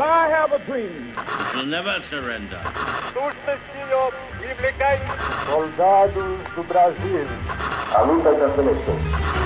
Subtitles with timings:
[0.00, 1.12] I have a dream.
[1.54, 2.60] We'll never surrender.
[5.46, 7.26] Soldados do Brasil.
[7.94, 9.41] A luta da seleção.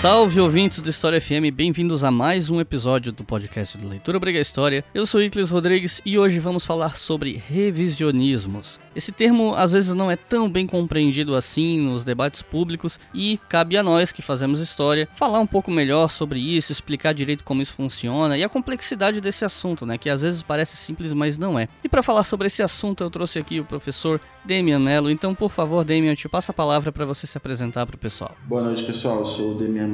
[0.00, 4.38] Salve ouvintes do História FM, bem-vindos a mais um episódio do podcast do Leitura Briga
[4.38, 4.84] História.
[4.94, 8.78] Eu sou Iclis Rodrigues e hoje vamos falar sobre revisionismos.
[8.94, 13.76] Esse termo às vezes não é tão bem compreendido assim nos debates públicos e cabe
[13.76, 17.74] a nós que fazemos história falar um pouco melhor sobre isso, explicar direito como isso
[17.74, 21.68] funciona e a complexidade desse assunto, né, que às vezes parece simples, mas não é.
[21.82, 25.10] E para falar sobre esse assunto, eu trouxe aqui o professor Demian Mello.
[25.10, 27.98] Então, por favor, Demian, eu te passo a palavra para você se apresentar para o
[27.98, 28.36] pessoal.
[28.44, 29.18] Boa noite, pessoal.
[29.18, 29.87] Eu sou o Demian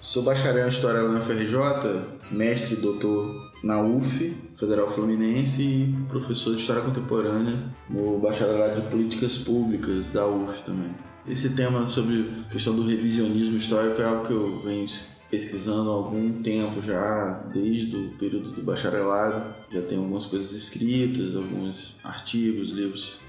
[0.00, 1.56] Sou bacharel em História na FRJ,
[2.30, 8.88] mestre e doutor na UF, Federal Fluminense, e professor de História Contemporânea no Bacharelado de
[8.88, 10.90] Políticas Públicas da UF também.
[11.26, 14.86] Esse tema sobre a questão do revisionismo histórico é algo que eu venho
[15.30, 19.54] pesquisando há algum tempo já, desde o período do bacharelado.
[19.70, 23.20] Já tenho algumas coisas escritas, alguns artigos, livros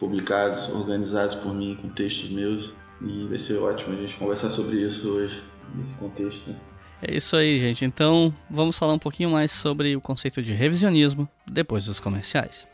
[0.00, 2.72] publicados, organizados por mim com textos meus.
[3.04, 5.42] E vai ser ótimo a gente conversar sobre isso hoje,
[5.74, 6.54] nesse contexto.
[7.02, 7.84] É isso aí, gente.
[7.84, 12.68] Então, vamos falar um pouquinho mais sobre o conceito de revisionismo depois dos comerciais.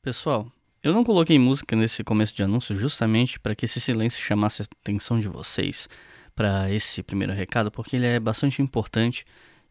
[0.00, 0.50] Pessoal,
[0.82, 4.66] eu não coloquei música nesse começo de anúncio justamente para que esse silêncio chamasse a
[4.80, 5.88] atenção de vocês
[6.34, 9.24] para esse primeiro recado, porque ele é bastante importante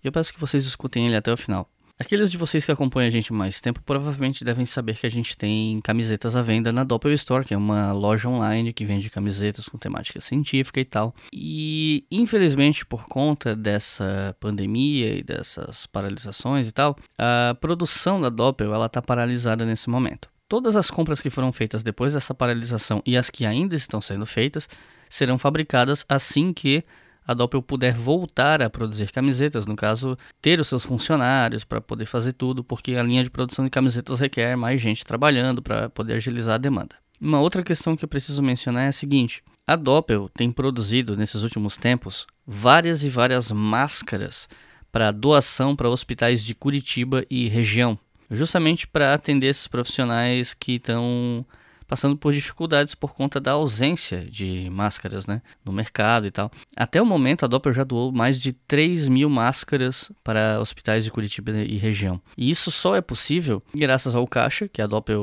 [0.03, 1.69] e eu peço que vocês escutem ele até o final.
[1.99, 5.37] Aqueles de vocês que acompanham a gente mais tempo provavelmente devem saber que a gente
[5.37, 9.69] tem camisetas à venda na Doppel Store, que é uma loja online que vende camisetas
[9.69, 11.13] com temática científica e tal.
[11.31, 18.73] E infelizmente, por conta dessa pandemia e dessas paralisações e tal, a produção da Doppel
[18.73, 20.27] ela está paralisada nesse momento.
[20.49, 24.25] Todas as compras que foram feitas depois dessa paralisação e as que ainda estão sendo
[24.25, 24.67] feitas
[25.07, 26.83] serão fabricadas assim que
[27.25, 32.05] a Doppel puder voltar a produzir camisetas, no caso, ter os seus funcionários para poder
[32.05, 36.13] fazer tudo, porque a linha de produção de camisetas requer mais gente trabalhando para poder
[36.13, 36.95] agilizar a demanda.
[37.19, 41.43] Uma outra questão que eu preciso mencionar é a seguinte: a Doppel tem produzido nesses
[41.43, 44.49] últimos tempos várias e várias máscaras
[44.91, 47.97] para doação para hospitais de Curitiba e região,
[48.29, 51.45] justamente para atender esses profissionais que estão
[51.93, 56.51] passando por dificuldades por conta da ausência de máscaras né, no mercado e tal.
[56.75, 61.11] Até o momento, a Doppler já doou mais de 3 mil máscaras para hospitais de
[61.11, 62.19] Curitiba e região.
[62.35, 65.19] E isso só é possível graças ao caixa que a Doppler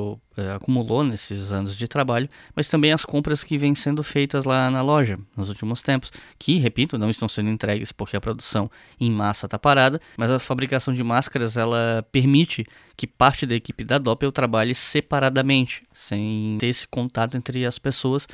[0.55, 4.83] acumulou nesses anos de trabalho, mas também as compras que vêm sendo feitas lá na
[4.83, 9.47] loja nos últimos tempos, que, repito, não estão sendo entregues porque a produção em massa
[9.47, 14.33] está parada, mas a fabricação de máscaras ela permite que parte da equipe da Doppel
[14.33, 18.27] trabalhe separadamente, sem ter esse contato entre as pessoas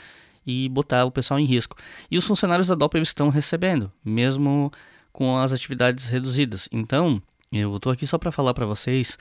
[0.46, 1.76] e botar o pessoal em risco.
[2.10, 4.70] E os funcionários da Doppel estão recebendo, mesmo
[5.12, 6.68] com as atividades reduzidas.
[6.70, 9.18] Então, eu estou aqui só para falar para vocês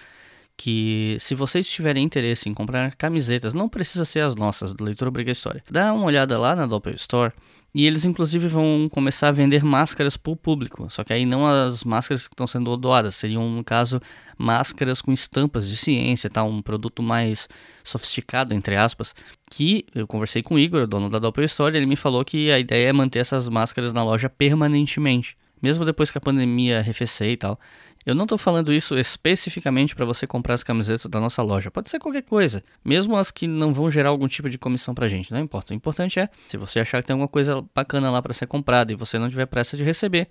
[0.57, 5.11] que se vocês tiverem interesse em comprar camisetas, não precisa ser as nossas do Leitura
[5.11, 5.63] Briga História.
[5.69, 7.33] Dá uma olhada lá na Doppel Store
[7.73, 11.45] e eles inclusive vão começar a vender máscaras para o público, só que aí não
[11.45, 14.01] as máscaras que estão sendo doadas, seriam no caso
[14.37, 16.41] máscaras com estampas de ciência, tá?
[16.41, 17.49] um produto mais
[17.83, 19.13] sofisticado entre aspas,
[19.51, 22.57] que eu conversei com o Igor, dono da Doppel Store, ele me falou que a
[22.57, 27.37] ideia é manter essas máscaras na loja permanentemente mesmo depois que a pandemia arrefecer e
[27.37, 27.59] tal.
[28.05, 31.71] Eu não estou falando isso especificamente para você comprar as camisetas da nossa loja.
[31.71, 35.07] Pode ser qualquer coisa, mesmo as que não vão gerar algum tipo de comissão para
[35.07, 35.31] gente.
[35.31, 35.73] Não importa.
[35.73, 38.91] O importante é, se você achar que tem alguma coisa bacana lá para ser comprada
[38.91, 40.27] e você não tiver pressa de receber,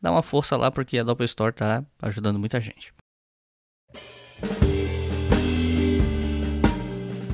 [0.00, 2.94] dá uma força lá porque a Doppel Store está ajudando muita gente.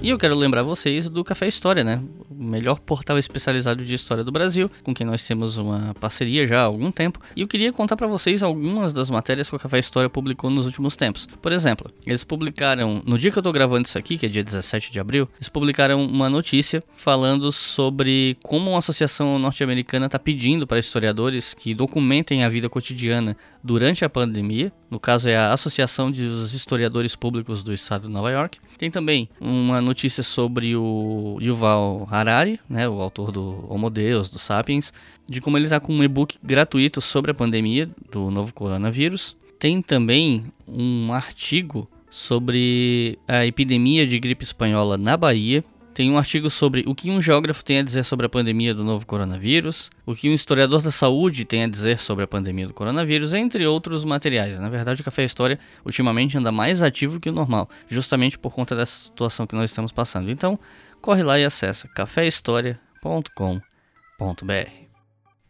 [0.03, 2.03] E eu quero lembrar vocês do Café História, né?
[2.45, 6.65] Melhor portal especializado de história do Brasil, com quem nós temos uma parceria já há
[6.65, 7.21] algum tempo.
[7.35, 10.67] E eu queria contar para vocês algumas das matérias que o Café História publicou nos
[10.67, 11.27] últimos tempos.
[11.41, 14.45] Por exemplo, eles publicaram, no dia que eu tô gravando isso aqui, que é dia
[14.45, 20.67] 17 de abril, eles publicaram uma notícia falando sobre como uma associação norte-americana está pedindo
[20.67, 24.73] para historiadores que documentem a vida cotidiana durante a pandemia.
[24.91, 28.59] No caso, é a Associação dos Historiadores Públicos do Estado de Nova York.
[28.79, 32.34] Tem também uma notícia sobre o Yuval Harari,
[32.69, 34.93] né, o autor do Homo Deus, do Sapiens,
[35.29, 39.37] de como ele está com um e-book gratuito sobre a pandemia do novo coronavírus.
[39.59, 45.65] Tem também um artigo sobre a epidemia de gripe espanhola na Bahia,
[45.95, 48.83] tem um artigo sobre o que um geógrafo tem a dizer sobre a pandemia do
[48.83, 52.75] novo coronavírus, o que um historiador da saúde tem a dizer sobre a pandemia do
[52.75, 54.59] coronavírus, entre outros materiais.
[54.59, 58.75] Na verdade, o Café História ultimamente anda mais ativo que o normal, justamente por conta
[58.75, 60.33] dessa situação que nós estamos passando.
[60.33, 60.59] Então,
[61.05, 63.61] corre lá e acessa caféhistoria.com.br.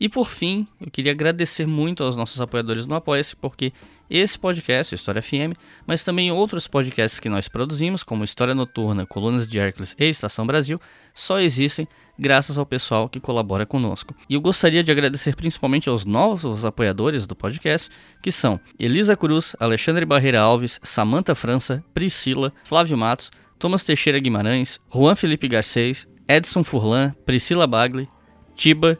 [0.00, 3.72] E por fim, eu queria agradecer muito aos nossos apoiadores no Apoia-se, porque
[4.10, 5.56] esse podcast, História FM,
[5.86, 10.44] mas também outros podcasts que nós produzimos, como História Noturna, Colunas de Hércules e Estação
[10.44, 10.80] Brasil,
[11.14, 11.86] só existem
[12.18, 14.12] graças ao pessoal que colabora conosco.
[14.28, 17.88] E eu gostaria de agradecer principalmente aos novos apoiadores do podcast,
[18.20, 24.80] que são Elisa Cruz, Alexandre Barreira Alves, Samantha França, Priscila, Flávio Matos, Thomas Teixeira Guimarães,
[24.92, 28.08] Juan Felipe Garcês, Edson Furlan, Priscila Bagli,
[28.54, 28.98] Tiba,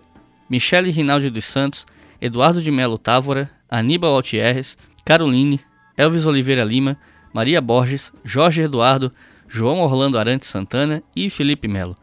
[0.49, 1.87] Michele Rinaldi dos Santos,
[2.21, 5.61] Eduardo de Melo Távora, Aníbal Altierres, Caroline,
[5.97, 6.99] Elvis Oliveira Lima,
[7.33, 9.12] Maria Borges, Jorge Eduardo,
[9.49, 11.97] João Orlando Arantes Santana e Felipe Melo.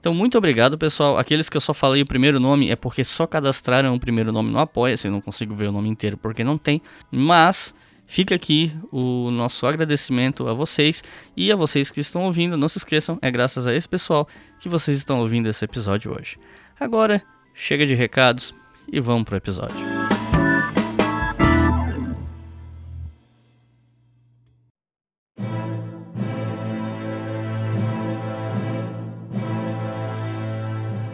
[0.00, 1.18] Então, muito obrigado, pessoal.
[1.18, 4.50] Aqueles que eu só falei o primeiro nome é porque só cadastraram o primeiro nome
[4.50, 5.08] no Apoia-se.
[5.08, 6.80] Eu não consigo ver o nome inteiro porque não tem.
[7.10, 7.74] Mas
[8.08, 11.04] fica aqui o nosso agradecimento a vocês
[11.36, 12.56] e a vocês que estão ouvindo.
[12.56, 14.26] Não se esqueçam, é graças a esse pessoal
[14.58, 16.36] que vocês estão ouvindo esse episódio hoje.
[16.80, 17.22] Agora,
[17.60, 18.54] Chega de recados
[18.90, 19.97] e vamos pro episódio.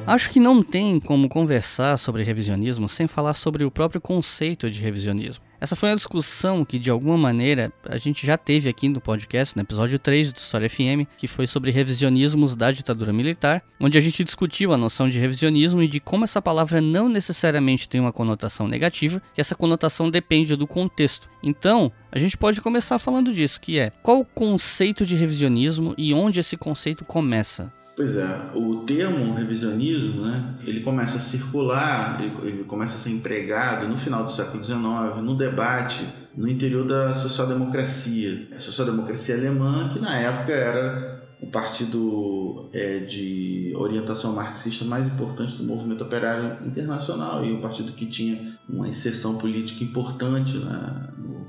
[0.06, 4.79] Acho que não tem como conversar sobre revisionismo sem falar sobre o próprio conceito de
[4.79, 5.43] revisionismo.
[5.59, 9.56] Essa foi uma discussão que, de alguma maneira, a gente já teve aqui no podcast,
[9.56, 14.01] no episódio 3 do História FM, que foi sobre revisionismos da ditadura militar, onde a
[14.01, 18.12] gente discutiu a noção de revisionismo e de como essa palavra não necessariamente tem uma
[18.12, 21.31] conotação negativa, que essa conotação depende do contexto.
[21.43, 26.12] Então, a gente pode começar falando disso, que é qual o conceito de revisionismo e
[26.12, 27.73] onde esse conceito começa?
[27.96, 33.87] Pois é, o termo revisionismo, né, ele começa a circular, ele, começa a ser empregado
[33.87, 36.05] no final do século XIX, no debate
[36.37, 38.49] no interior da social-democracia.
[38.52, 45.56] A social-democracia alemã, que na época era o partido é, de orientação marxista mais importante
[45.56, 51.46] do movimento operário internacional e um partido que tinha uma inserção política importante né, no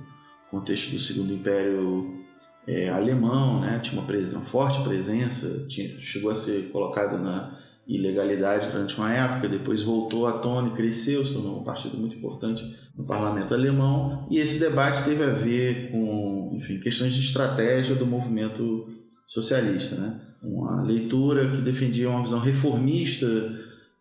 [0.51, 2.24] contexto do Segundo Império
[2.67, 3.79] é, alemão, né?
[3.79, 7.57] tinha uma, uma forte presença, tinha, chegou a ser colocado na
[7.87, 12.15] ilegalidade durante uma época, depois voltou à tona e cresceu, se tornou um partido muito
[12.15, 17.95] importante no parlamento alemão, e esse debate teve a ver com enfim, questões de estratégia
[17.95, 18.87] do movimento
[19.27, 19.97] socialista.
[19.97, 20.19] Né?
[20.41, 23.27] Uma leitura que defendia uma visão reformista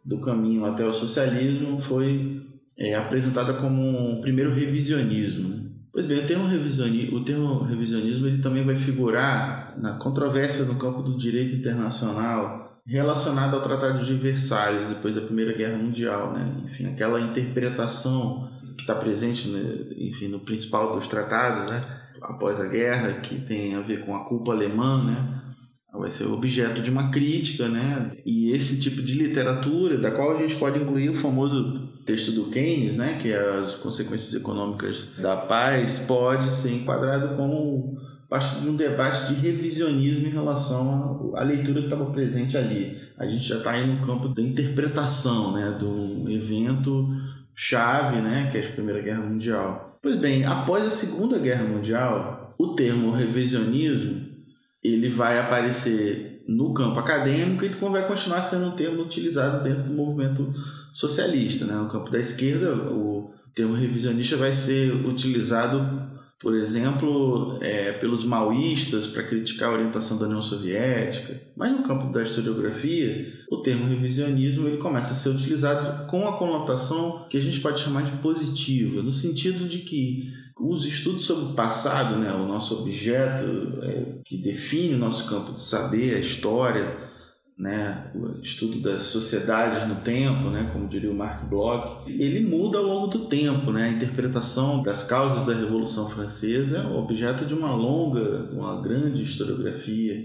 [0.05, 2.43] do caminho até o socialismo foi
[2.79, 5.49] é, apresentada como um primeiro revisionismo.
[5.49, 5.64] Né?
[5.95, 10.75] Pois bem, o termo, revisionismo, o termo revisionismo ele também vai figurar na controvérsia no
[10.75, 16.63] campo do direito internacional relacionado ao Tratado de Versalhes depois da Primeira Guerra Mundial, né?
[16.65, 19.61] Enfim, aquela interpretação que está presente, né?
[19.97, 21.81] enfim, no principal dos tratados, né?
[22.21, 25.43] Após a guerra, que tem a ver com a culpa alemã, né?
[25.97, 28.11] vai ser objeto de uma crítica, né?
[28.27, 32.51] E esse tipo de literatura, da qual a gente pode incluir o famoso texto do
[32.51, 37.99] Keynes, né, que é as consequências econômicas da paz, pode ser enquadrado como
[38.29, 42.99] parte de um debate de revisionismo em relação à leitura que estava presente ali.
[43.17, 47.09] A gente já está aí no campo da interpretação, né, do evento
[47.55, 49.99] chave, né, que é a Primeira Guerra Mundial.
[50.03, 54.35] Pois bem, após a Segunda Guerra Mundial, o termo revisionismo
[54.83, 59.85] ele vai aparecer no campo acadêmico e como vai continuar sendo um termo utilizado dentro
[59.85, 60.53] do movimento
[60.93, 61.65] socialista.
[61.65, 61.75] Né?
[61.75, 69.07] No campo da esquerda, o termo revisionista vai ser utilizado, por exemplo, é, pelos maoístas
[69.07, 71.41] para criticar a orientação da União Soviética.
[71.57, 76.37] Mas no campo da historiografia, o termo revisionismo ele começa a ser utilizado com a
[76.37, 81.47] conotação que a gente pode chamar de positiva, no sentido de que os estudos sobre
[81.47, 86.21] o passado, né, o nosso objeto é, que define o nosso campo de saber, a
[86.21, 86.97] história,
[87.59, 92.79] né, o estudo das sociedades no tempo, né, como diria o Marc Bloch, ele muda
[92.79, 93.71] ao longo do tempo.
[93.73, 99.23] Né, a interpretação das causas da Revolução Francesa é objeto de uma longa, uma grande
[99.23, 100.25] historiografia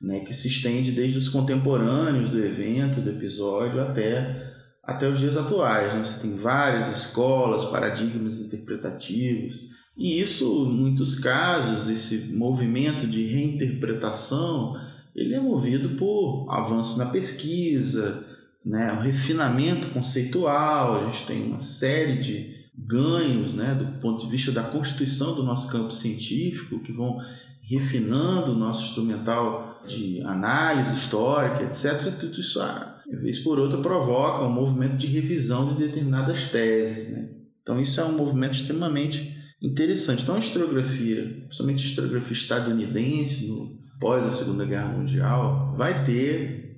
[0.00, 4.47] né, que se estende desde os contemporâneos do evento, do episódio, até
[4.88, 5.92] até os dias atuais.
[5.92, 6.02] Né?
[6.02, 14.80] Você tem várias escolas, paradigmas interpretativos, e isso, em muitos casos, esse movimento de reinterpretação,
[15.14, 18.24] ele é movido por avanço na pesquisa,
[18.64, 18.92] né?
[18.94, 23.74] um refinamento conceitual, a gente tem uma série de ganhos né?
[23.74, 27.18] do ponto de vista da constituição do nosso campo científico que vão
[27.60, 32.14] refinando o nosso instrumental de análise histórica, etc.
[32.18, 32.60] Tudo isso,
[33.16, 37.10] vez por outra, provoca um movimento de revisão de determinadas teses.
[37.10, 37.28] Né?
[37.62, 40.22] Então, isso é um movimento extremamente interessante.
[40.22, 46.68] Então, a historiografia, principalmente a historiografia estadunidense, no, pós a Segunda Guerra Mundial, vai ter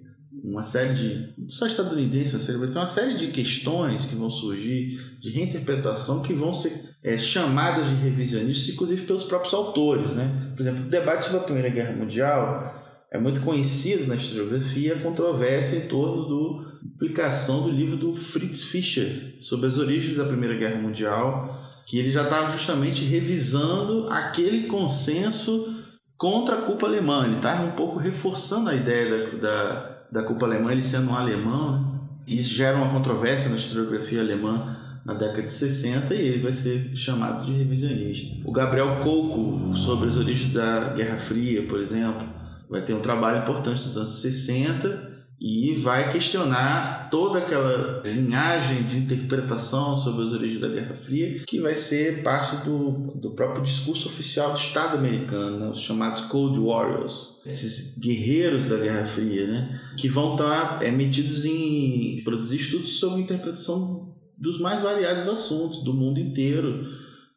[0.43, 1.35] uma série de.
[1.37, 6.33] não só estadunidense, vai ter uma série de questões que vão surgir, de reinterpretação, que
[6.33, 6.73] vão ser
[7.03, 10.13] é, chamadas de revisionistas, inclusive pelos próprios autores.
[10.13, 10.53] Né?
[10.55, 12.80] Por exemplo, o debate sobre a Primeira Guerra Mundial
[13.13, 18.65] é muito conhecido na historiografia a controvérsia em torno da publicação do livro do Fritz
[18.65, 24.69] Fischer sobre as origens da Primeira Guerra Mundial, que ele já estava justamente revisando aquele
[24.69, 25.75] consenso
[26.17, 27.25] contra a culpa alemã.
[27.25, 31.17] Ele estava um pouco reforçando a ideia da, da, da culpa alemã, ele sendo um
[31.17, 31.81] alemão.
[31.81, 32.01] Né?
[32.29, 36.95] Isso gera uma controvérsia na historiografia alemã na década de 60 e ele vai ser
[36.95, 38.37] chamado de revisionista.
[38.49, 42.40] O Gabriel Coco, sobre as origens da Guerra Fria, por exemplo,
[42.71, 45.11] vai ter um trabalho importante nos anos 60
[45.41, 51.59] e vai questionar toda aquela linhagem de interpretação sobre as origens da Guerra Fria, que
[51.59, 55.71] vai ser parte do, do próprio discurso oficial do Estado americano, né?
[55.71, 59.81] os chamados Cold Warriors, esses guerreiros da Guerra Fria, né?
[59.97, 65.95] que vão estar é, metidos em produzir estudos sobre interpretação dos mais variados assuntos do
[65.95, 66.83] mundo inteiro.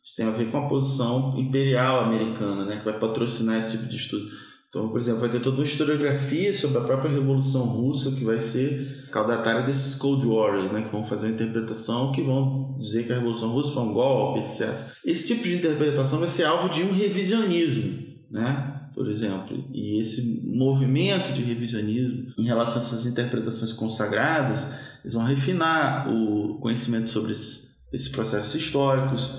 [0.03, 2.79] Isso tem a ver com a posição imperial americana, né?
[2.79, 4.42] que vai patrocinar esse tipo de estudo.
[4.73, 8.39] Então, por exemplo, vai ter toda uma historiografia sobre a própria Revolução Russa, que vai
[8.39, 13.11] ser caudatária desses Cold Warriors, né, que vão fazer uma interpretação que vão dizer que
[13.11, 14.73] a Revolução Russa foi um golpe, etc.
[15.05, 17.99] Esse tipo de interpretação vai ser alvo de um revisionismo,
[18.31, 18.79] né?
[18.95, 19.63] por exemplo.
[19.71, 24.71] E esse movimento de revisionismo em relação a essas interpretações consagradas,
[25.03, 29.35] eles vão refinar o conhecimento sobre esses processos históricos.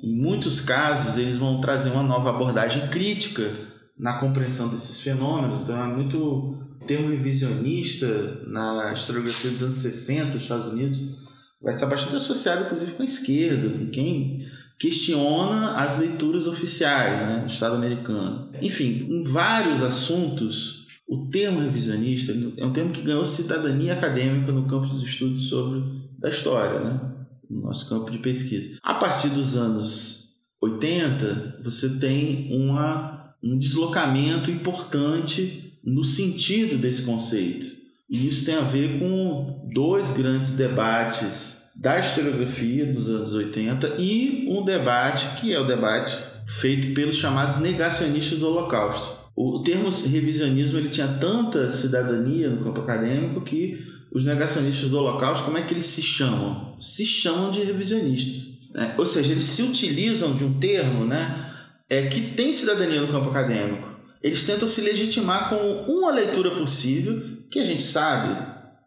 [0.00, 3.50] Em muitos casos, eles vão trazer uma nova abordagem crítica
[3.98, 5.62] na compreensão desses fenômenos.
[5.62, 11.26] Então, é muito termo revisionista na historiografia dos anos 60 dos Estados Unidos
[11.60, 14.46] vai estar bastante associado, inclusive, com a esquerda, com quem
[14.78, 18.50] questiona as leituras oficiais né, do Estado americano.
[18.60, 24.66] Enfim, em vários assuntos, o termo revisionista é um termo que ganhou cidadania acadêmica no
[24.66, 25.82] campo dos estudos sobre
[26.18, 27.00] da história, né,
[27.48, 28.78] no nosso campo de pesquisa.
[28.82, 33.15] A partir dos anos 80, você tem uma
[33.52, 37.66] um deslocamento importante no sentido desse conceito.
[38.08, 44.46] E isso tem a ver com dois grandes debates da historiografia dos anos 80 e
[44.48, 49.16] um debate que é o debate feito pelos chamados negacionistas do Holocausto.
[49.36, 55.44] O termo revisionismo ele tinha tanta cidadania no campo acadêmico que os negacionistas do Holocausto,
[55.44, 56.74] como é que eles se chamam?
[56.80, 58.54] Se chamam de revisionistas.
[58.72, 58.94] Né?
[58.96, 61.45] Ou seja, eles se utilizam de um termo né,
[61.88, 67.20] é, que tem cidadania no campo acadêmico, eles tentam se legitimar com uma leitura possível,
[67.50, 68.36] que a gente sabe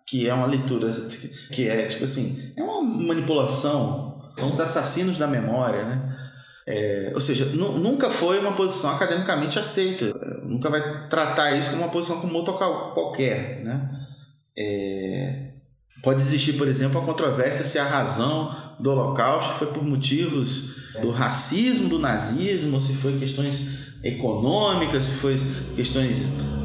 [0.06, 1.08] que é uma leitura
[1.54, 6.18] que é tipo assim, é uma manipulação, são os assassinos da memória, né?
[6.68, 10.06] É, ou seja, nunca foi uma posição academicamente aceita,
[10.44, 13.90] nunca vai tratar isso como uma posição como outra qualquer, né?
[14.58, 15.52] É,
[16.04, 21.12] pode existir, por exemplo, a controvérsia se a razão do Holocausto foi por motivos do
[21.12, 25.40] racismo, do nazismo, se foi questões econômicas, se foi
[25.76, 26.18] questões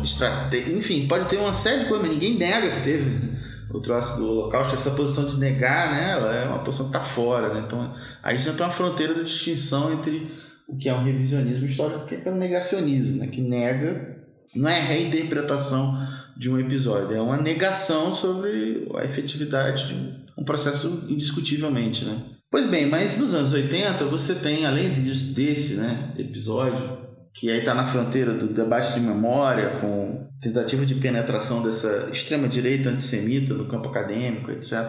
[0.02, 3.34] estratégicas, enfim, pode ter uma série de coisas, mas ninguém nega que teve
[3.70, 7.00] o troço do holocausto, essa posição de negar, né, ela é uma posição que está
[7.00, 10.30] fora, né, então aí já tem uma fronteira de distinção entre
[10.68, 14.16] o que é um revisionismo histórico e o que é um negacionismo, né, que nega,
[14.54, 15.98] não é reinterpretação
[16.36, 22.16] de um episódio, é uma negação sobre a efetividade de um processo indiscutivelmente, né.
[22.54, 26.98] Pois bem, mas nos anos 80 você tem, além desse né, episódio,
[27.32, 32.90] que aí está na fronteira do debate de memória, com tentativa de penetração dessa extrema-direita
[32.90, 34.88] antissemita no campo acadêmico, etc.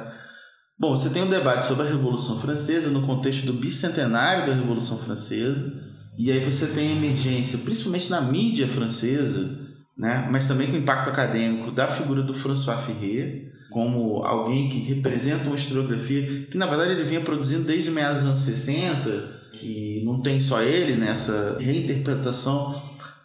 [0.77, 4.99] Bom, você tem um debate sobre a Revolução Francesa no contexto do bicentenário da Revolução
[4.99, 5.73] Francesa,
[6.19, 9.57] e aí você tem a emergência, principalmente na mídia francesa,
[9.97, 15.47] né, mas também com impacto acadêmico, da figura do François Ferrer, como alguém que representa
[15.47, 20.21] uma historiografia que na verdade ele vinha produzindo desde meados dos anos 60, que não
[20.21, 22.73] tem só ele nessa reinterpretação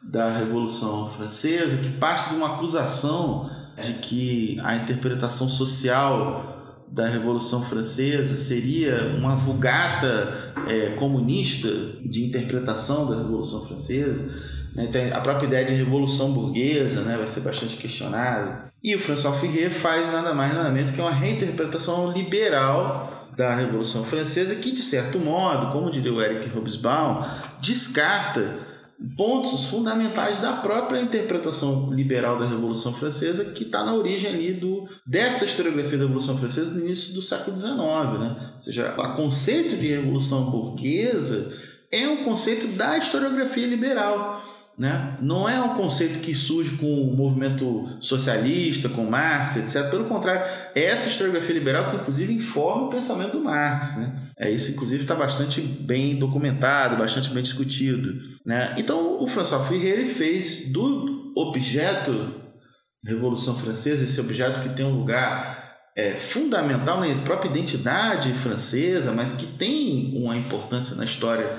[0.03, 3.49] da Revolução Francesa, que parte de uma acusação
[3.81, 11.69] de que a interpretação social da Revolução Francesa seria uma vulgata é, comunista
[12.05, 14.29] de interpretação da Revolução Francesa.
[14.75, 15.13] Né?
[15.15, 17.17] A própria ideia de revolução burguesa né?
[17.17, 18.70] vai ser bastante questionada.
[18.83, 24.05] E o François Ferrer faz nada mais nada menos que uma reinterpretação liberal da Revolução
[24.05, 27.25] Francesa que, de certo modo, como diria o Eric Hobsbawm,
[27.61, 28.59] descarta
[29.17, 34.87] pontos fundamentais da própria interpretação liberal da Revolução Francesa, que está na origem ali do,
[35.07, 37.79] dessa historiografia da Revolução Francesa no início do século XIX.
[38.19, 38.53] Né?
[38.57, 41.51] Ou seja, o conceito de revolução burguesa
[41.91, 44.43] é um conceito da historiografia liberal.
[44.81, 45.19] Né?
[45.21, 49.91] Não é um conceito que surge com o movimento socialista, com Marx, etc.
[49.91, 50.41] Pelo contrário,
[50.75, 53.99] é essa historiografia liberal que, inclusive, informa o pensamento do Marx.
[53.99, 54.11] Né?
[54.39, 58.23] É isso, inclusive, está bastante bem documentado, bastante bem discutido.
[58.43, 58.75] Né?
[58.79, 62.37] Então, o François Ferreira fez do objeto
[63.05, 65.61] Revolução Francesa, esse objeto que tem um lugar
[65.95, 71.55] é, fundamental na própria identidade francesa, mas que tem uma importância na história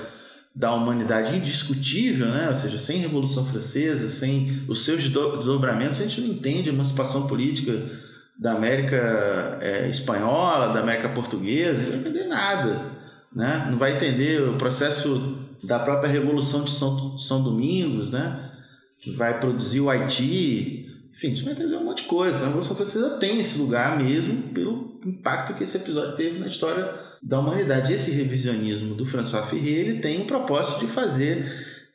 [0.54, 2.50] da humanidade indiscutível, né?
[2.50, 7.26] ou seja, sem Revolução Francesa, sem os seus desdobramentos, a gente não entende a emancipação
[7.26, 7.72] política
[8.38, 12.80] da América é, Espanhola, da América Portuguesa, não vai entender nada.
[13.34, 13.68] Né?
[13.70, 18.50] Não vai entender o processo da própria Revolução de São, São Domingos, né?
[18.98, 20.86] que vai produzir o Haiti.
[21.12, 22.36] Enfim, gente vai entender um monte de coisa.
[22.36, 26.92] A Revolução Francesa tem esse lugar mesmo pelo impacto que esse episódio teve na história
[27.22, 27.92] da humanidade.
[27.92, 31.46] Esse revisionismo do François Ferreira ele tem o propósito de fazer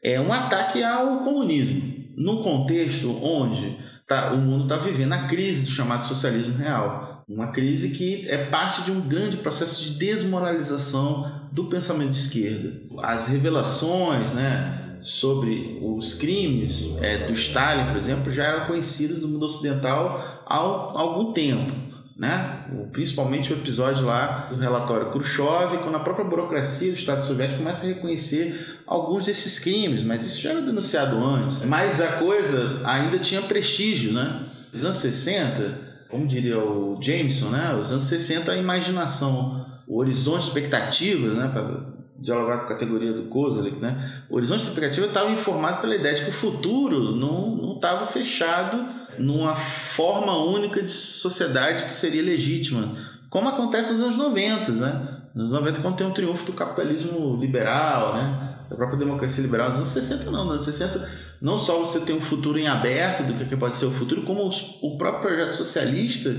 [0.04, 5.66] é, um ataque ao comunismo, num contexto onde tá, o mundo está vivendo a crise
[5.66, 7.26] do chamado socialismo real.
[7.28, 12.82] Uma crise que é parte de um grande processo de desmoralização do pensamento de esquerda.
[13.00, 19.28] As revelações né, sobre os crimes é, do Stalin, por exemplo, já eram conhecidas no
[19.28, 21.87] mundo ocidental há algum tempo
[22.18, 22.66] né?
[22.92, 27.86] principalmente o episódio lá do relatório Khrushchev, quando a própria burocracia do Estado Soviético começa
[27.86, 31.64] a reconhecer alguns desses crimes, mas isso já era denunciado antes.
[31.64, 34.48] Mas a coisa ainda tinha prestígio, né?
[34.74, 37.78] Nos anos 60, como diria o Jameson, né?
[37.80, 41.50] Os anos 60 a imaginação, o horizonte de expectativas, né?
[41.54, 44.24] Para dialogar com a categoria do Kozalik, né?
[44.28, 49.07] O horizonte de expectativa estava informado pela ideia de que o futuro não estava fechado
[49.18, 52.92] numa forma única de sociedade que seria legítima,
[53.30, 55.18] como acontece nos anos 90, né?
[55.36, 58.56] Nos 90, quando tem um triunfo do capitalismo liberal, né?
[58.70, 59.68] Da própria democracia liberal.
[59.70, 60.46] Nos anos 60, não.
[60.46, 61.10] Nos anos 60,
[61.42, 64.50] não só você tem um futuro em aberto do que pode ser o futuro, como
[64.82, 66.30] o próprio projeto socialista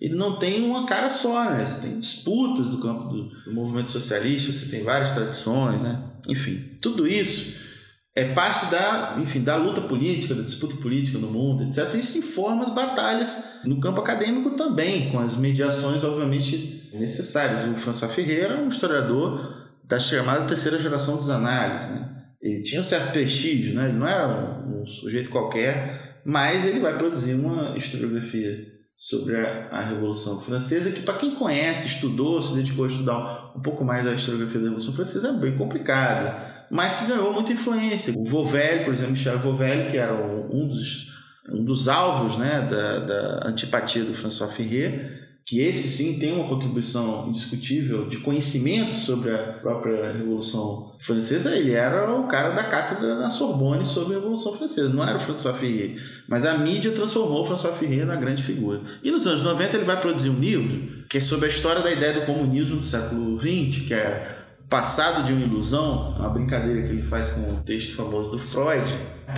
[0.00, 1.66] ele não tem uma cara só, né?
[1.66, 6.02] Você tem disputas do campo do, do movimento socialista, você tem várias tradições, né?
[6.26, 7.67] Enfim, tudo isso
[8.18, 11.94] é parte da, enfim, da luta política, da disputa política no mundo, etc.
[11.94, 17.64] Isso informa as batalhas no campo acadêmico também, com as mediações, obviamente, necessárias.
[17.70, 21.90] O François Ferreira é um historiador da chamada terceira geração dos análises.
[21.90, 22.08] Né?
[22.42, 23.88] Ele tinha um certo prestígio, né?
[23.88, 24.26] ele não era
[24.66, 31.02] um, sujeito qualquer, mas ele vai produzir uma historiografia sobre a, a Revolução Francesa, que
[31.02, 34.92] para quem conhece, estudou, se dedicou a estudar um pouco mais da historiografia da Revolução
[34.92, 38.14] Francesa, é bem complicada mas que ganhou muita influência.
[38.16, 41.12] O Vovelli, por exemplo, Michel Vovelli, que era um dos,
[41.48, 46.46] um dos alvos né, da, da antipatia do François Ferrer, que esse sim tem uma
[46.46, 53.14] contribuição indiscutível de conhecimento sobre a própria Revolução Francesa, ele era o cara da cátedra
[53.14, 57.44] na Sorbonne sobre a Revolução Francesa, não era o François Ferrer, mas a mídia transformou
[57.44, 58.82] o François Ferrer na grande figura.
[59.02, 61.90] E nos anos 90 ele vai produzir um livro que é sobre a história da
[61.90, 64.37] ideia do comunismo do século XX, que é
[64.68, 68.86] Passado de uma Ilusão, uma brincadeira que ele faz com o texto famoso do Freud,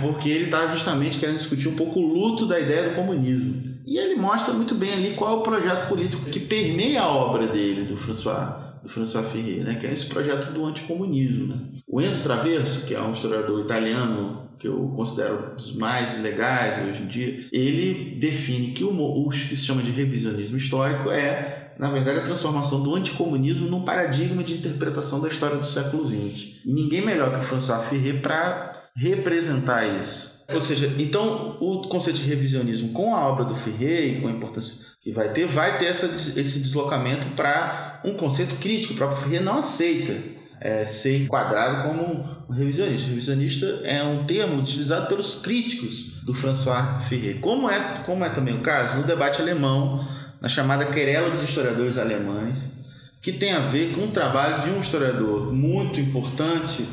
[0.01, 3.71] porque ele está justamente querendo discutir um pouco o luto da ideia do comunismo.
[3.85, 7.47] E ele mostra muito bem ali qual é o projeto político que permeia a obra
[7.47, 9.75] dele, do François, do François Ferrer, né?
[9.75, 11.47] que é esse projeto do anticomunismo.
[11.47, 11.61] Né?
[11.87, 17.03] O Enzo Traverso, que é um historiador italiano que eu considero dos mais legais hoje
[17.03, 21.89] em dia, ele define que o, o que se chama de revisionismo histórico é na
[21.89, 26.61] verdade, a transformação do anticomunismo num paradigma de interpretação da história do século XX.
[26.63, 30.43] E ninguém melhor que o François Ferrer para representar isso.
[30.53, 34.31] Ou seja, então o conceito de revisionismo com a obra do Ferrer e com a
[34.31, 36.05] importância que vai ter, vai ter essa,
[36.39, 38.93] esse deslocamento para um conceito crítico.
[38.93, 40.13] O próprio Ferrer não aceita
[40.59, 43.07] é, ser enquadrado como um revisionista.
[43.07, 48.53] Revisionista é um termo utilizado pelos críticos do François Ferrer, como é, como é também
[48.55, 50.05] o caso no debate alemão
[50.41, 52.73] na chamada Querela dos Historiadores Alemães,
[53.21, 56.83] que tem a ver com o trabalho de um historiador muito importante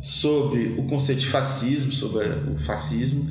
[0.00, 3.28] sobre o conceito de fascismo, sobre o fascismo.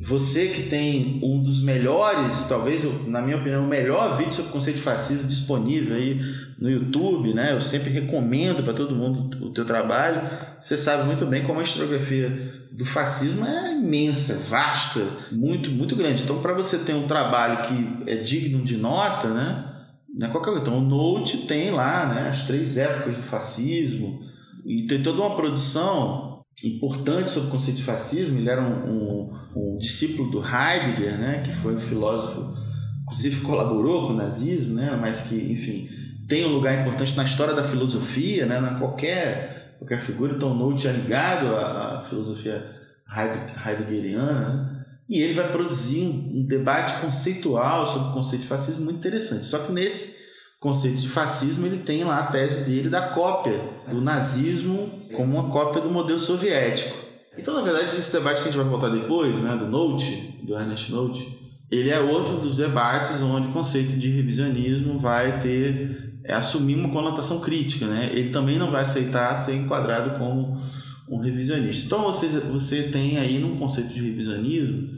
[0.00, 4.52] Você que tem um dos melhores, talvez, na minha opinião, o melhor vídeo sobre o
[4.52, 6.20] conceito de fascismo disponível aí
[6.58, 7.52] no YouTube, né?
[7.52, 10.22] Eu sempre recomendo para todo mundo o teu trabalho.
[10.60, 16.22] Você sabe muito bem como a historiografia do fascismo é imensa, vasta, muito, muito grande.
[16.22, 19.64] Então, para você ter um trabalho que é digno de nota, né?
[20.14, 20.62] Não é qualquer coisa.
[20.62, 24.20] Então, o Note tem lá né, as três épocas do fascismo
[24.64, 28.38] e tem toda uma produção importante sobre o conceito de fascismo.
[28.38, 32.54] Ele era um, um, um discípulo do Heidegger, né, que foi um filósofo,
[33.02, 35.88] inclusive colaborou com o nazismo, né, mas que, enfim,
[36.26, 40.34] tem um lugar importante na história da filosofia, né, na qualquer, qualquer figura.
[40.34, 42.76] Então, Nolte é ligado à, à filosofia
[43.66, 44.54] heideggeriana.
[44.54, 48.98] Né, e ele vai produzir um, um debate conceitual sobre o conceito de fascismo muito
[48.98, 49.46] interessante.
[49.46, 50.18] Só que nesse
[50.60, 53.58] conceito de fascismo, ele tem lá a tese dele da cópia
[53.90, 56.96] do nazismo como uma cópia do modelo soviético.
[57.38, 60.54] Então, na verdade, esse debate que a gente vai voltar depois, né, do Note, do
[60.54, 61.38] Ernest Note,
[61.70, 66.90] ele é outro dos debates onde o conceito de revisionismo vai ter é, assumir uma
[66.90, 68.10] conotação crítica, né?
[68.12, 70.60] Ele também não vai aceitar ser enquadrado como
[71.08, 71.86] um revisionista.
[71.86, 74.90] Então você você tem aí num conceito de revisionismo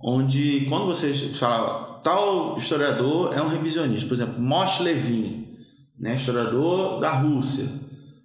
[0.00, 4.06] onde quando você fala tal historiador é um revisionista.
[4.06, 5.48] Por exemplo, Moshe Levin,
[5.98, 7.68] né, historiador da Rússia.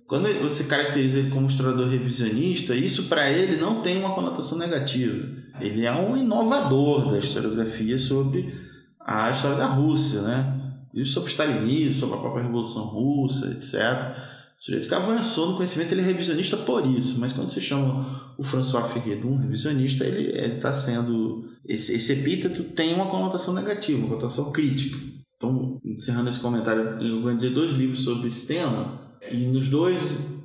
[0.06, 5.28] Quando você caracteriza ele como historiador revisionista, isso para ele não tem uma conotação negativa.
[5.60, 8.54] Ele é um inovador da historiografia sobre
[9.00, 10.61] a história da Rússia, né?
[10.94, 14.16] E sobre o stalinismo, sobre a própria Revolução Russa, etc.
[14.58, 17.20] O sujeito que avançou no conhecimento, ele é revisionista por isso.
[17.20, 22.12] Mas quando você chama o François Ferreira de um revisionista, ele está sendo esse, esse
[22.14, 24.98] epíteto tem uma conotação negativa, uma conotação crítica.
[25.38, 29.00] Então, encerrando esse comentário, eu organizei dois livros sobre esse tema,
[29.32, 30.00] e nos dois,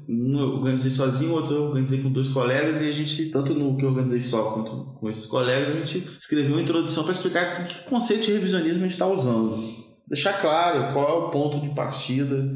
[0.09, 3.77] um eu organizei sozinho, outro eu organizei com dois colegas, e a gente, tanto no
[3.77, 7.67] que eu organizei só quanto com esses colegas, a gente escreveu uma introdução para explicar
[7.67, 9.86] que conceito de revisionismo a gente está usando.
[10.09, 12.49] Deixar claro qual é o ponto de partida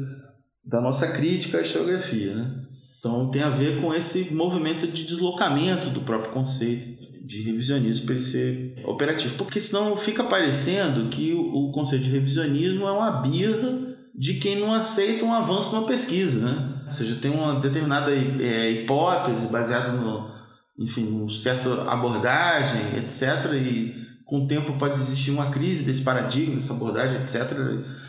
[0.63, 2.35] da nossa crítica à historiografia.
[2.35, 2.61] Né?
[2.99, 8.15] Então, tem a ver com esse movimento de deslocamento do próprio conceito de revisionismo para
[8.15, 9.35] ele ser operativo.
[9.35, 14.73] Porque senão fica parecendo que o, conceito de revisionismo é uma birra de quem não
[14.73, 16.83] aceita um avanço numa pesquisa, né?
[16.85, 20.29] Ou seja, tem uma determinada é, hipótese baseada no,
[20.77, 23.53] enfim, uma certa abordagem, etc.
[23.53, 23.95] E
[24.31, 27.51] com o tempo pode existir uma crise desse paradigma, dessa abordagem, etc.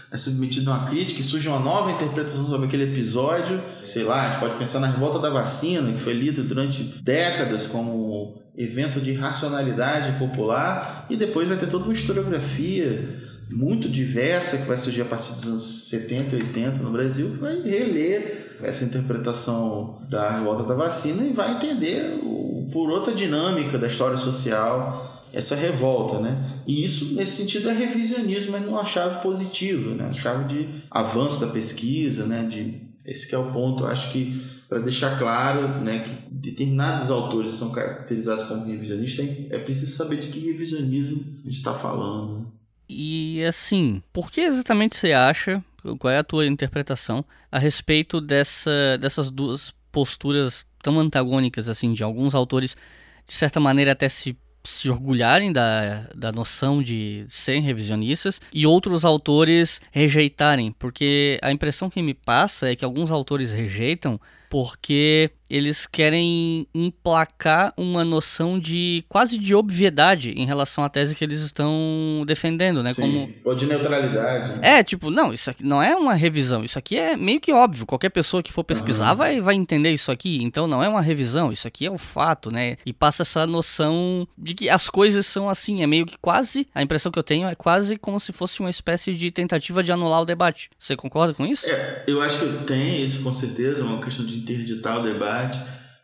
[0.08, 3.60] É submetido a uma crítica e surge uma nova interpretação sobre aquele episódio.
[3.82, 7.66] Sei lá, a gente pode pensar na revolta da vacina, que foi lida durante décadas
[7.66, 13.18] como evento de racionalidade popular, e depois vai ter toda uma historiografia
[13.50, 17.38] muito diversa que vai surgir a partir dos anos 70 e 80 no Brasil, que
[17.38, 23.76] vai reler essa interpretação da revolta da vacina e vai entender o, por outra dinâmica
[23.76, 26.44] da história social essa revolta, né?
[26.66, 30.12] E isso, nesse sentido, é revisionismo, mas numa chave positiva, né?
[30.12, 32.44] Chave de avanço da pesquisa, né?
[32.44, 34.40] De, esse é o ponto, acho que
[34.72, 40.28] para deixar claro né, que determinados autores são caracterizados como revisionistas, é preciso saber de
[40.28, 42.50] que revisionismo a gente está falando.
[42.88, 45.62] E assim, por que exatamente você acha,
[45.98, 52.02] qual é a tua interpretação a respeito dessa, dessas duas posturas tão antagônicas assim de
[52.02, 52.74] alguns autores
[53.26, 59.04] de certa maneira até se se orgulharem da, da noção de serem revisionistas e outros
[59.04, 64.20] autores rejeitarem, porque a impressão que me passa é que alguns autores rejeitam
[64.52, 71.22] porque eles querem emplacar uma noção de quase de obviedade em relação à tese que
[71.22, 72.94] eles estão defendendo, né?
[72.94, 74.58] Sim, Como ou de neutralidade.
[74.62, 77.86] É, tipo, não, isso aqui não é uma revisão, isso aqui é meio que óbvio,
[77.86, 79.16] qualquer pessoa que for pesquisar uhum.
[79.16, 82.50] vai, vai entender isso aqui, então não é uma revisão, isso aqui é o fato,
[82.50, 82.76] né?
[82.84, 86.82] E passa essa noção de que as coisas são assim, é meio que quase, a
[86.82, 90.20] impressão que eu tenho é quase como se fosse uma espécie de tentativa de anular
[90.20, 90.70] o debate.
[90.78, 91.68] Você concorda com isso?
[91.70, 95.58] É, eu acho que tem isso com certeza, é uma questão de interditar o debate.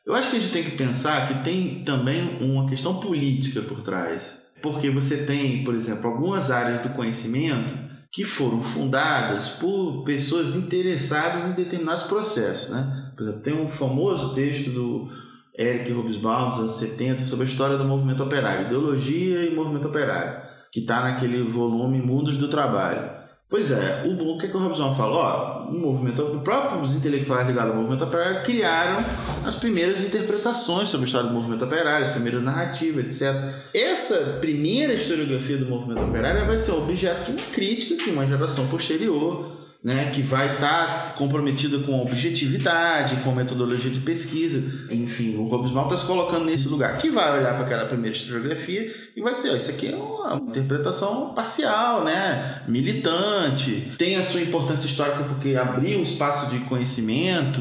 [0.07, 3.83] Eu acho que a gente tem que pensar que tem também uma questão política por
[3.83, 4.43] trás.
[4.63, 7.75] Porque você tem, por exemplo, algumas áreas do conhecimento
[8.11, 12.71] que foram fundadas por pessoas interessadas em determinados processos.
[12.71, 13.13] Né?
[13.15, 15.09] Por exemplo, tem um famoso texto do
[15.57, 20.41] Eric Hobsbawm, dos anos 70, sobre a história do movimento operário, ideologia e movimento operário,
[20.73, 23.18] que está naquele volume Mundos do Trabalho.
[23.51, 25.21] Pois é, o, o que, é que o Robson falou?
[25.21, 29.03] Ó, o movimento, os próprios intelectuais ligados ao movimento operário criaram
[29.43, 33.55] as primeiras interpretações sobre a história do movimento operário, as primeiras narrativas, etc.
[33.73, 38.67] Essa primeira historiografia do movimento operário vai ser objeto de uma crítica de uma geração
[38.67, 44.93] posterior né, que vai estar tá comprometida com objetividade, com metodologia de pesquisa.
[44.93, 48.93] Enfim, o Robesmal está se colocando nesse lugar, que vai olhar para aquela primeira historiografia
[49.15, 54.41] e vai dizer: ó, isso aqui é uma interpretação parcial, né, militante, tem a sua
[54.41, 57.61] importância histórica porque abriu um espaço de conhecimento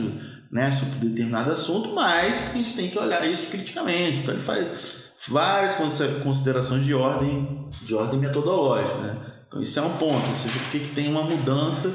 [0.51, 4.19] né, sobre determinado assunto, mas a gente tem que olhar isso criticamente.
[4.19, 5.75] Então ele faz várias
[6.23, 9.37] considerações de ordem, de ordem metodológica, né?
[9.47, 11.93] Então isso é um ponto, ou seja, porque que tem uma mudança,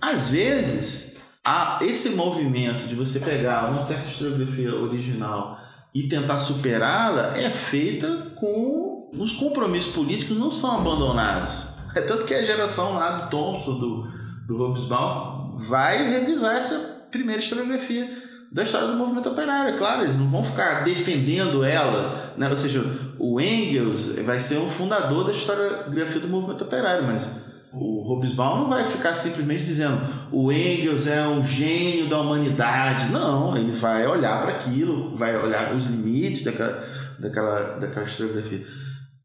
[0.00, 5.58] às vezes, a, esse movimento de você pegar uma certa historiografia original
[5.94, 11.72] e tentar superá-la é feita com os compromissos políticos não são abandonados.
[11.94, 14.08] É tanto que a geração lá do Thompson, do,
[14.46, 18.08] do Hobsbawm, vai revisar essa primeira historiografia
[18.52, 19.74] da história do movimento operário.
[19.74, 22.48] É claro, eles não vão ficar defendendo ela, né?
[22.48, 22.84] ou seja,
[23.18, 27.26] o Engels vai ser um fundador da historiografia do movimento operário, mas
[27.72, 29.98] o Hobsbawm não vai ficar simplesmente dizendo
[30.30, 33.10] o Engels é um gênio da humanidade.
[33.10, 36.84] Não, ele vai olhar para aquilo, vai olhar os limites daquela,
[37.18, 38.62] daquela, daquela historiografia.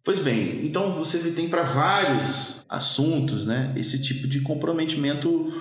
[0.05, 5.51] Pois bem, então você tem para vários assuntos né, esse tipo de comprometimento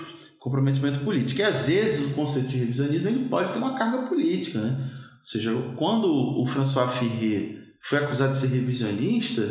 [0.47, 1.41] comprometimento político.
[1.41, 4.61] E às vezes o conceito de revisionismo ele pode ter uma carga política.
[4.61, 4.77] Né?
[4.79, 9.43] Ou seja, quando o François Ferrier foi acusado de ser revisionista,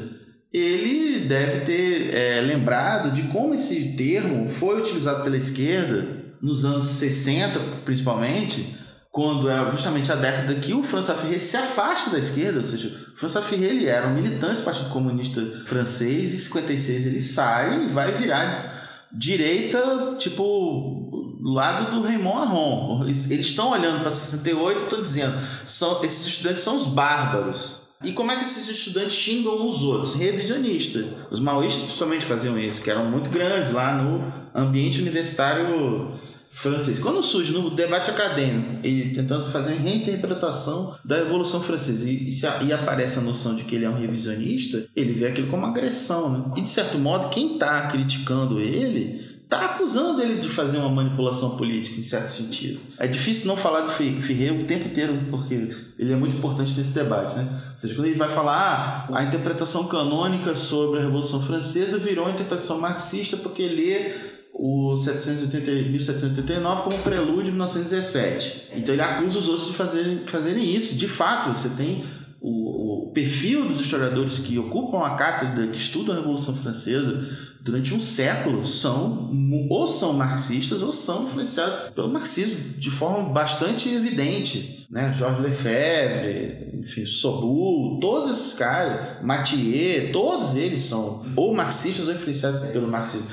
[0.54, 6.08] ele deve ter é, lembrado de como esse termo foi utilizado pela esquerda
[6.42, 8.74] nos anos 60, principalmente,
[9.12, 12.88] quando é justamente a década que o François Ferrier se afasta da esquerda, ou seja,
[13.14, 17.22] o François Ferrier ele era um militante do Partido Comunista Francês, e em 56 ele
[17.22, 18.75] sai e vai virar
[19.18, 23.04] direita, tipo, lado do Raymond Aron.
[23.04, 27.86] Eles estão olhando para 68 e estão dizendo, são, esses estudantes são os bárbaros.
[28.04, 30.16] E como é que esses estudantes xingam os outros?
[30.16, 31.04] Revisionista.
[31.32, 36.12] Os maoístas principalmente faziam isso, que eram muito grandes lá no ambiente universitário
[36.56, 37.00] francês.
[37.00, 42.66] Quando surge no debate acadêmico, ele tentando fazer uma reinterpretação da Revolução Francesa e, e,
[42.68, 46.30] e, aparece a noção de que ele é um revisionista, ele vê aquilo como agressão.
[46.30, 46.54] Né?
[46.56, 51.56] E de certo modo, quem está criticando ele está acusando ele de fazer uma manipulação
[51.56, 52.80] política, em certo sentido.
[52.98, 56.94] É difícil não falar do Ferreira o tempo inteiro, porque ele é muito importante nesse
[56.94, 57.36] debate.
[57.36, 57.48] Né?
[57.74, 62.26] Ou seja, quando ele vai falar ah, a interpretação canônica sobre a Revolução Francesa virou
[62.26, 68.70] uma interpretação marxista porque lê o 780, 1789 como prelúdio de 1917.
[68.76, 70.96] Então ele acusa os outros de fazerem, fazerem isso.
[70.96, 72.06] De fato, você tem
[72.40, 77.28] o, o perfil dos historiadores que ocupam a cátedra, que estudam a Revolução Francesa
[77.60, 79.30] durante um século, são
[79.70, 84.86] ou são marxistas ou são influenciados pelo marxismo de forma bastante evidente.
[84.90, 85.14] Né?
[85.18, 92.62] Georges Lefebvre, enfim, Sobu, todos esses caras, Mathieu, todos eles são ou marxistas ou influenciados
[92.70, 93.28] pelo marxismo.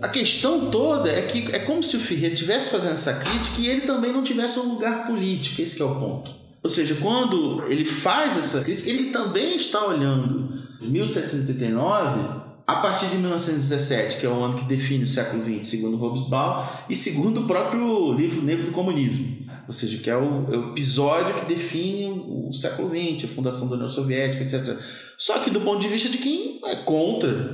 [0.00, 3.68] A questão toda é que é como se o Ferreira estivesse fazendo essa crítica e
[3.68, 6.30] ele também não tivesse um lugar político, esse é o ponto.
[6.62, 13.16] Ou seja, quando ele faz essa crítica, ele também está olhando 1789 a partir de
[13.16, 17.46] 1917, que é o ano que define o século XX, segundo Hobsbawm, e segundo o
[17.46, 19.48] próprio livro Negro do Comunismo.
[19.66, 23.68] Ou seja, que é o, é o episódio que define o século XX, a fundação
[23.68, 24.78] da União Soviética, etc.
[25.16, 27.52] Só que do ponto de vista de quem é contra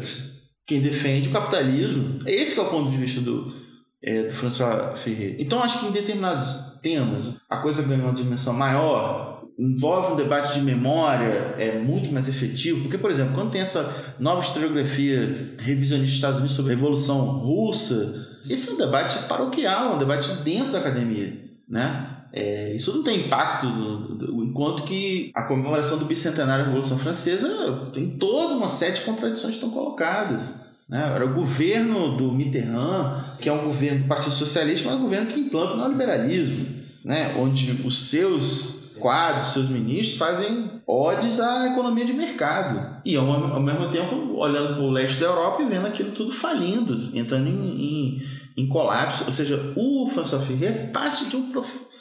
[0.66, 2.20] quem defende o capitalismo.
[2.26, 3.54] Esse é o ponto de vista do,
[4.02, 5.36] é, do François Ferreira.
[5.38, 10.54] Então, acho que em determinados temas, a coisa ganha uma dimensão maior, envolve um debate
[10.58, 12.82] de memória, é muito mais efetivo.
[12.82, 17.20] Porque, por exemplo, quando tem essa nova historiografia revisionista dos Estados Unidos sobre a Revolução
[17.38, 22.13] Russa, esse é um debate paroquial, um debate dentro da academia, né?
[22.36, 23.64] É, isso não tem impacto,
[24.42, 27.48] enquanto que a comemoração do bicentenário da Revolução Francesa
[27.92, 30.64] tem toda uma série de contradições que estão colocadas.
[30.88, 31.12] Né?
[31.14, 35.02] Era o governo do Mitterrand, que é um governo do Partido Socialista, mas é um
[35.02, 36.66] governo que implanta o neoliberalismo,
[37.04, 37.32] né?
[37.38, 43.00] onde os seus quadros, seus ministros fazem odes à economia de mercado.
[43.04, 46.32] E ao, ao mesmo tempo olhando para o leste da Europa e vendo aquilo tudo
[46.32, 48.22] falindo, entrando em, em,
[48.56, 49.22] em colapso.
[49.24, 51.52] Ou seja, o François Ferrer parte de um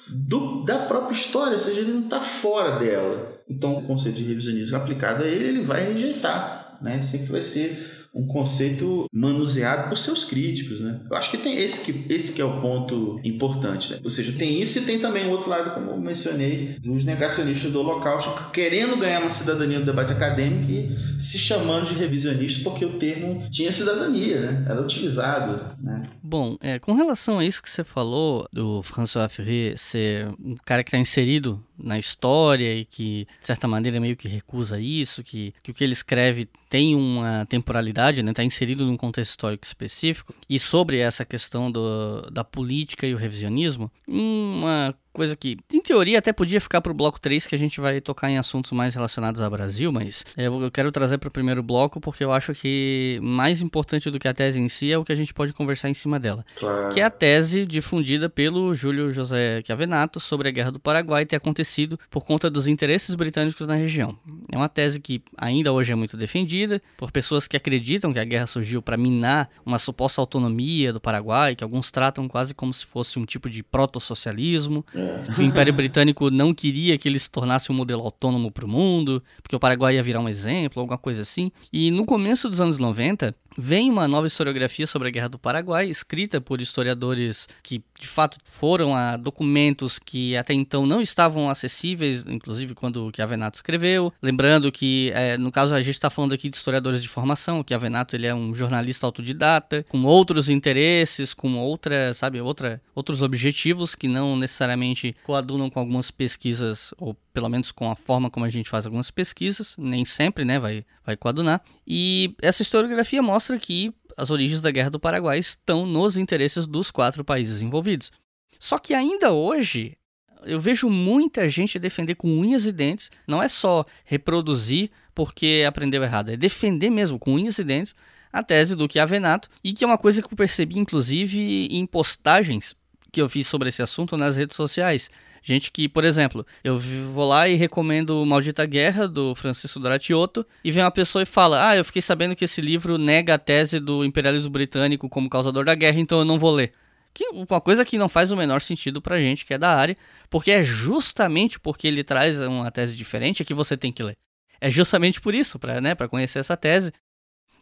[0.07, 3.41] do, da própria história, ou seja, ele não está fora dela.
[3.49, 7.01] Então, o conceito de revisionismo aplicado a ele, ele vai rejeitar, né?
[7.01, 11.01] Sempre vai ser um conceito manuseado por seus críticos, né?
[11.09, 13.99] Eu acho que tem esse que, esse que é o ponto importante, né?
[14.03, 17.71] Ou seja, tem isso e tem também o outro lado, como eu mencionei, dos negacionistas
[17.71, 22.85] do Holocausto querendo ganhar uma cidadania no debate acadêmico e se chamando de revisionista porque
[22.85, 24.65] o termo tinha cidadania, né?
[24.69, 26.03] Era utilizado, né?
[26.21, 30.83] Bom, é, com relação a isso que você falou do François Ferrier ser um cara
[30.83, 35.53] que está inserido na história e que, de certa maneira, meio que recusa isso, que,
[35.61, 39.65] que o que ele escreve tem uma temporalidade, está né, tá inserido num contexto histórico
[39.65, 45.81] específico, e sobre essa questão do, da política e o revisionismo, uma coisa que, em
[45.81, 48.95] teoria, até podia ficar pro bloco 3, que a gente vai tocar em assuntos mais
[48.95, 53.19] relacionados ao Brasil, mas eu quero trazer para o primeiro bloco porque eu acho que
[53.21, 55.89] mais importante do que a tese em si é o que a gente pode conversar
[55.89, 56.43] em cima dela.
[56.55, 56.93] Claro.
[56.93, 61.35] Que é a tese difundida pelo Júlio José Chiavenato sobre a Guerra do Paraguai ter
[61.35, 64.17] acontecido por conta dos interesses britânicos na região.
[64.51, 68.25] É uma tese que ainda hoje é muito defendida por pessoas que acreditam que a
[68.25, 72.85] guerra surgiu para minar uma suposta autonomia do Paraguai, que alguns tratam quase como se
[72.85, 74.85] fosse um tipo de proto-socialismo.
[75.03, 75.39] É.
[75.39, 79.23] O Império Britânico não queria que ele se tornasse um modelo autônomo para o mundo,
[79.41, 81.51] porque o Paraguai ia virar um exemplo, alguma coisa assim.
[81.71, 85.89] E no começo dos anos 90, vem uma nova historiografia sobre a Guerra do Paraguai,
[85.89, 92.25] escrita por historiadores que de fato foram a documentos que até então não estavam acessíveis,
[92.27, 94.13] inclusive quando o Chiavenato escreveu.
[94.21, 97.65] Lembrando que, é, no caso, a gente está falando aqui de historiadores de formação, o
[97.67, 103.95] Chiavenato ele é um jornalista autodidata, com outros interesses, com outra, sabe, outra, outros objetivos
[103.95, 108.49] que não necessariamente coadunam com algumas pesquisas ou pelo menos com a forma como a
[108.49, 111.61] gente faz algumas pesquisas, nem sempre, né, vai, vai coadunar.
[111.85, 116.91] E essa historiografia mostra que as origens da Guerra do Paraguai estão nos interesses dos
[116.91, 118.11] quatro países envolvidos.
[118.59, 119.97] Só que ainda hoje,
[120.43, 126.03] eu vejo muita gente defender com unhas e dentes, não é só reproduzir porque aprendeu
[126.03, 127.95] errado, é defender mesmo com unhas e dentes
[128.31, 132.75] a tese do Chiavenato, e que é uma coisa que eu percebi inclusive em postagens
[133.13, 135.11] que eu fiz sobre esse assunto nas redes sociais.
[135.45, 140.71] Gente que, por exemplo, eu vou lá e recomendo Maldita Guerra, do Francisco Doratioto, e
[140.71, 143.77] vem uma pessoa e fala: Ah, eu fiquei sabendo que esse livro nega a tese
[143.77, 146.71] do imperialismo britânico como causador da guerra, então eu não vou ler.
[147.13, 149.97] Que, uma coisa que não faz o menor sentido pra gente que é da área,
[150.29, 154.15] porque é justamente porque ele traz uma tese diferente que você tem que ler.
[154.61, 156.93] É justamente por isso, para né, pra conhecer essa tese.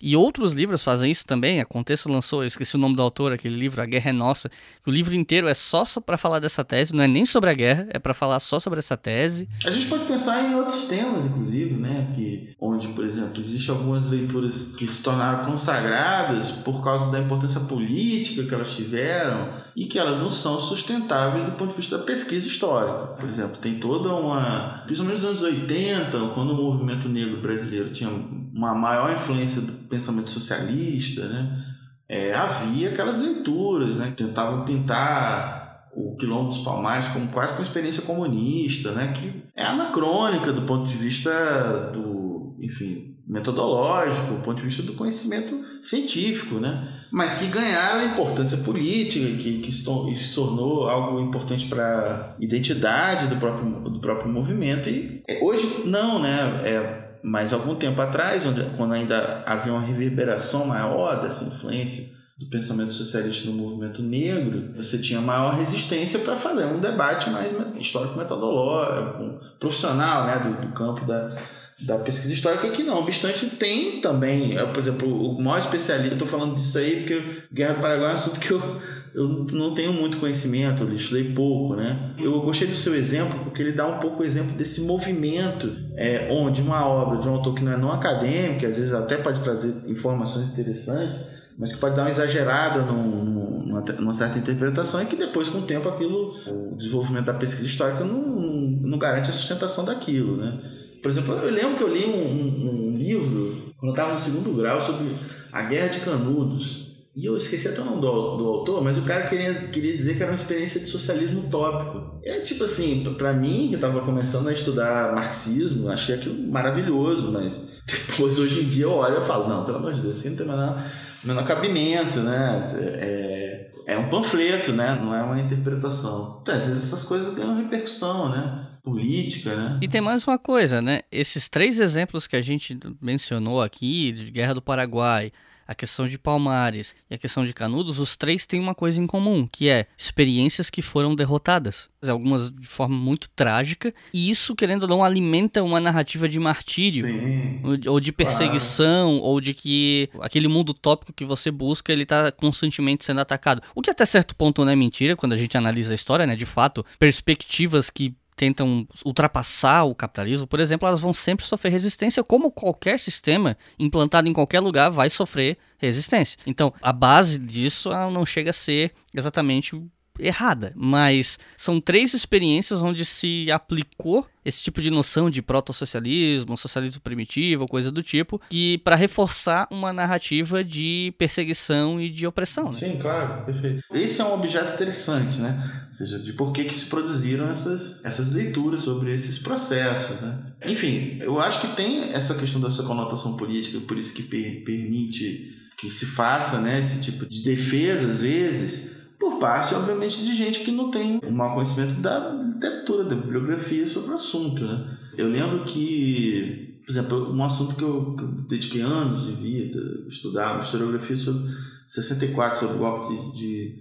[0.02, 1.62] E outros livros fazem isso também.
[1.62, 4.50] A Contexto lançou, eu esqueci o nome do autor, aquele livro, A Guerra é Nossa.
[4.50, 7.50] Que o livro inteiro é só, só para falar dessa tese, não é nem sobre
[7.50, 9.48] a guerra, é para falar só sobre essa tese.
[9.66, 12.10] A gente pode pensar em outros temas, inclusive, né?
[12.16, 17.60] Que, onde, por exemplo, existem algumas leituras que se tornaram consagradas por causa da importância
[17.62, 22.04] política que elas tiveram e que elas não são sustentáveis do ponto de vista da
[22.04, 23.08] pesquisa histórica.
[23.20, 24.84] Por exemplo, tem toda uma.
[24.86, 28.10] Principalmente nos anos 80, quando o movimento negro brasileiro tinha
[28.54, 31.66] uma maior influência do pensamento socialista, né?
[32.10, 34.12] É, havia aquelas leituras, né?
[34.16, 39.14] Tentavam pintar o Quilombo dos Palmares como quase uma experiência comunista, né?
[39.14, 44.94] Que é anacrônica do ponto de vista do, enfim, metodológico, do ponto de vista do
[44.94, 46.88] conhecimento científico, né?
[47.12, 53.38] Mas que ganharam importância política, que, que se tornou algo importante para a identidade do
[53.38, 54.90] próprio, do próprio movimento.
[54.90, 56.62] E é, hoje não, né?
[56.66, 62.48] É, mas algum tempo atrás, onde, quando ainda havia uma reverberação maior dessa influência do
[62.48, 69.40] pensamento socialista no movimento negro, você tinha maior resistência para fazer um debate mais histórico-metodológico,
[69.60, 71.38] profissional, né, do, do campo da,
[71.82, 76.28] da pesquisa histórica, que não obstante tem também, por exemplo, o maior especialista, eu estou
[76.28, 78.82] falando disso aí porque Guerra do Paraguai é um assunto que eu
[79.14, 82.14] eu não tenho muito conhecimento, eu estudei pouco, né?
[82.18, 86.30] Eu gostei do seu exemplo porque ele dá um pouco o exemplo desse movimento é,
[86.32, 89.42] onde uma obra de um autor que não é não acadêmico, às vezes até pode
[89.42, 93.26] trazer informações interessantes, mas que pode dar uma exagerada num,
[93.66, 96.34] numa, numa, certa interpretação e que depois, com o tempo, aquilo,
[96.72, 100.60] o desenvolvimento da pesquisa histórica não, não garante a sustentação daquilo, né?
[101.04, 104.20] Por exemplo, eu lembro que eu li um, um, um livro, quando eu estava no
[104.20, 105.08] segundo grau, sobre
[105.52, 109.02] a Guerra de Canudos, e eu esqueci até o nome do, do autor, mas o
[109.02, 112.22] cara queria, queria dizer que era uma experiência de socialismo utópico.
[112.24, 117.84] É tipo assim, para mim, que estava começando a estudar marxismo, achei aquilo maravilhoso, mas
[118.08, 120.38] depois, hoje em dia, eu olho e falo: não, pelo amor de Deus, isso não
[120.38, 120.84] tem menor,
[121.26, 122.70] menor cabimento, né?
[122.80, 124.98] É, é um panfleto, né?
[125.02, 126.40] Não é uma interpretação.
[126.42, 128.68] Então, às vezes essas coisas ganham repercussão, né?
[128.86, 129.80] Política, né?
[129.82, 131.02] E tem mais uma coisa, né?
[131.12, 135.34] Esses três exemplos que a gente mencionou aqui, de Guerra do Paraguai,
[135.72, 139.08] a questão de Palmares e a questão de Canudos, os três têm uma coisa em
[139.08, 141.90] comum, que é experiências que foram derrotadas.
[142.06, 147.06] Algumas de forma muito trágica, e isso, querendo ou não, alimenta uma narrativa de martírio,
[147.06, 152.32] Sim, ou de perseguição, ou de que aquele mundo utópico que você busca, ele está
[152.32, 153.62] constantemente sendo atacado.
[153.76, 156.36] O que até certo ponto não é mentira, quando a gente analisa a história, né?
[156.36, 162.24] De fato, perspectivas que tentam ultrapassar o capitalismo, por exemplo, elas vão sempre sofrer resistência,
[162.24, 166.40] como qualquer sistema implantado em qualquer lugar vai sofrer resistência.
[166.46, 169.76] Então, a base disso não chega a ser exatamente
[170.22, 177.00] errada, mas são três experiências onde se aplicou esse tipo de noção de proto-socialismo, socialismo
[177.02, 182.72] primitivo, coisa do tipo, que para reforçar uma narrativa de perseguição e de opressão.
[182.72, 182.80] Né?
[182.80, 183.84] Sim, claro, perfeito.
[183.94, 185.62] Esse é um objeto interessante, né?
[185.88, 190.40] Ou seja, de por que, que se produziram essas, essas leituras sobre esses processos, né?
[190.66, 195.56] Enfim, eu acho que tem essa questão dessa conotação política, por isso que per permite
[195.78, 200.62] que se faça né, esse tipo de defesa, às vezes, por parte, obviamente, de gente
[200.62, 204.66] que não tem um mau conhecimento da literatura, da bibliografia sobre o assunto.
[204.66, 204.98] Né?
[205.16, 209.80] Eu lembro que, por exemplo, um assunto que eu, que eu dediquei anos de vida,
[210.10, 211.52] estudar, historiografia sobre
[211.86, 213.76] 64, sobre o golpe de, de,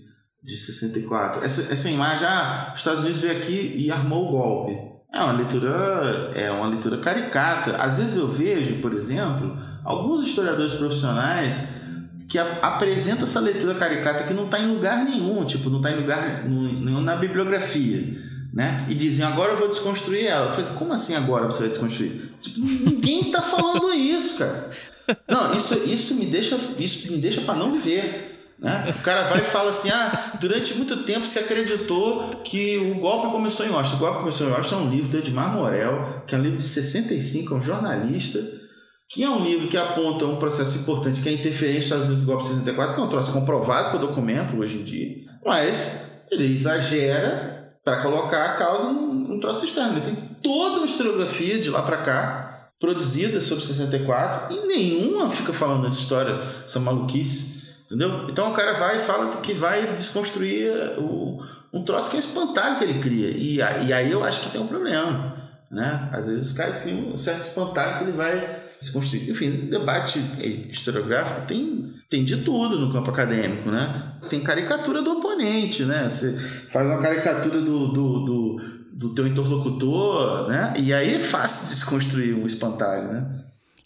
[0.45, 1.43] de 64.
[1.43, 4.91] Essa, essa imagem, ah, os Estados Unidos veio aqui e armou o golpe.
[5.11, 7.79] É uma leitura, é uma leitura caricata.
[7.79, 11.80] Às vezes eu vejo, por exemplo, alguns historiadores profissionais
[12.31, 15.97] que apresenta essa leitura caricata que não está em lugar nenhum, tipo, não está em
[15.97, 18.17] lugar nenhum na bibliografia,
[18.55, 18.87] né?
[18.89, 20.47] E dizem, agora eu vou desconstruir ela.
[20.47, 22.33] Eu falei, como assim agora você vai desconstruir?
[22.41, 24.71] Tipo, ninguém está falando isso, cara.
[25.27, 28.55] Não, isso, isso me deixa, isso me deixa para não viver.
[28.61, 28.95] Né?
[28.97, 33.33] O cara vai e fala assim: ah, durante muito tempo se acreditou que o golpe
[33.33, 33.97] começou em Washington.
[33.97, 36.59] O golpe começou em Washington é um livro do Edmar Morel, que é um livro
[36.59, 38.60] de 65, é um jornalista
[39.11, 42.07] que é um livro que aponta um processo importante que é a interferência dos Estados
[42.07, 45.17] Unidos do golpe de 64, que é um troço comprovado por documento hoje em dia,
[45.45, 49.95] mas ele exagera para colocar a causa num, num troço externo.
[49.95, 55.53] Ele tem toda uma historiografia de lá para cá, produzida sobre 64, e nenhuma fica
[55.53, 57.59] falando essa história, essa maluquice.
[57.87, 58.31] Entendeu?
[58.31, 61.43] Então o cara vai e fala que vai desconstruir o,
[61.73, 63.31] um troço que é espantalho que ele cria.
[63.31, 65.37] E, e aí eu acho que tem um problema.
[65.69, 66.09] Né?
[66.13, 69.31] Às vezes os caras criam um certo espantalho que ele vai desconstruir.
[69.31, 70.19] Enfim, debate
[70.71, 74.15] historiográfico tem, tem de tudo no campo acadêmico, né?
[74.29, 76.09] Tem caricatura do oponente, né?
[76.09, 78.61] Você faz uma caricatura do, do, do,
[78.93, 80.73] do teu interlocutor, né?
[80.79, 83.35] E aí é fácil desconstruir um espantalho, né?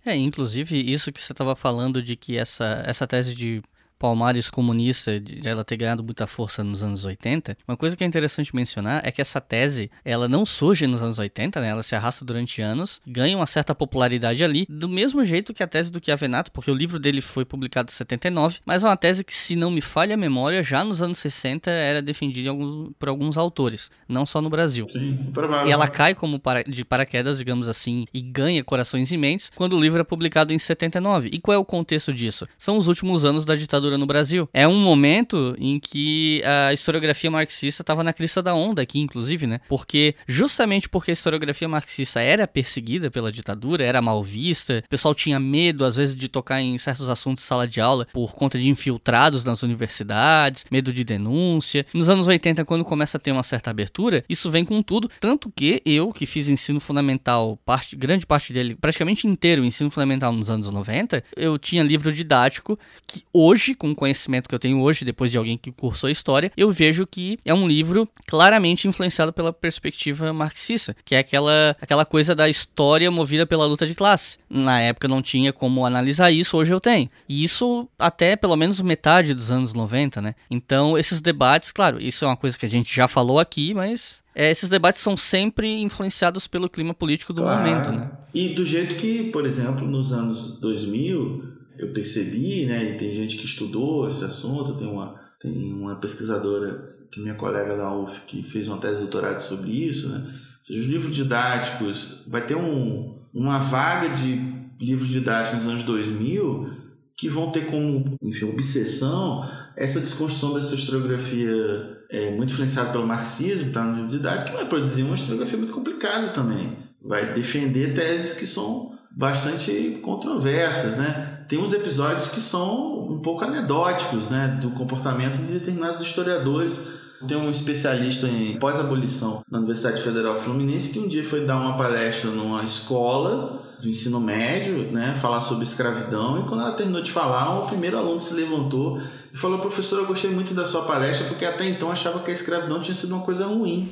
[0.06, 3.62] É, inclusive isso que você estava falando de que essa, essa tese de
[3.98, 8.06] Palmares comunista, de ela ter ganhado muita força nos anos 80, uma coisa que é
[8.06, 11.68] interessante mencionar é que essa tese, ela não surge nos anos 80, né?
[11.68, 15.66] Ela se arrasta durante anos, ganha uma certa popularidade ali, do mesmo jeito que a
[15.66, 19.24] tese do Chiavenato, porque o livro dele foi publicado em 79, mas é uma tese
[19.24, 22.50] que, se não me falha a memória, já nos anos 60 era defendida
[22.98, 24.86] por alguns autores, não só no Brasil.
[24.88, 25.68] Sim, provável.
[25.68, 29.76] E ela cai como para, de paraquedas, digamos assim, e ganha corações e mentes quando
[29.76, 31.30] o livro é publicado em 79.
[31.32, 32.46] E qual é o contexto disso?
[32.58, 34.48] São os últimos anos da ditadura no Brasil.
[34.52, 39.46] É um momento em que a historiografia marxista estava na crista da onda aqui, inclusive,
[39.46, 39.60] né?
[39.68, 45.14] Porque justamente porque a historiografia marxista era perseguida pela ditadura, era mal vista, o pessoal
[45.14, 48.58] tinha medo às vezes de tocar em certos assuntos em sala de aula por conta
[48.58, 51.86] de infiltrados nas universidades, medo de denúncia.
[51.92, 55.52] Nos anos 80, quando começa a ter uma certa abertura, isso vem com tudo, tanto
[55.54, 60.50] que eu, que fiz ensino fundamental, parte, grande parte dele, praticamente inteiro, ensino fundamental nos
[60.50, 65.04] anos 90, eu tinha livro didático que hoje com o conhecimento que eu tenho hoje,
[65.04, 69.52] depois de alguém que cursou história, eu vejo que é um livro claramente influenciado pela
[69.52, 74.38] perspectiva marxista, que é aquela, aquela coisa da história movida pela luta de classe.
[74.48, 77.08] Na época não tinha como analisar isso, hoje eu tenho.
[77.28, 80.34] E isso até pelo menos metade dos anos 90, né?
[80.50, 84.22] Então, esses debates, claro, isso é uma coisa que a gente já falou aqui, mas
[84.34, 87.58] é, esses debates são sempre influenciados pelo clima político do claro.
[87.58, 88.10] momento, né?
[88.34, 93.36] E do jeito que, por exemplo, nos anos 2000, eu percebi, né, e tem gente
[93.36, 98.42] que estudou esse assunto, tem uma, tem uma pesquisadora, que minha colega da UF, que
[98.42, 100.32] fez uma tese de doutorado sobre isso, né,
[100.68, 106.84] os livros didáticos, vai ter um, uma vaga de livros didáticos nos anos 2000
[107.16, 113.72] que vão ter como, enfim, obsessão essa desconstrução dessa historiografia é, muito influenciada pelo marxismo,
[113.72, 116.76] tá no livro didático, que vai produzir uma historiografia muito complicada também.
[117.02, 121.34] Vai defender teses que são bastante controversas, né?
[121.48, 127.04] tem uns episódios que são um pouco anedóticos, né, do comportamento de determinados historiadores.
[127.26, 131.76] Tem um especialista em pós-abolição na Universidade Federal Fluminense que um dia foi dar uma
[131.76, 137.10] palestra numa escola do ensino médio, né, falar sobre escravidão, e quando ela terminou de
[137.10, 139.00] falar, o primeiro aluno se levantou
[139.32, 142.34] e falou: "Professor, eu gostei muito da sua palestra porque até então achava que a
[142.34, 143.90] escravidão tinha sido uma coisa ruim".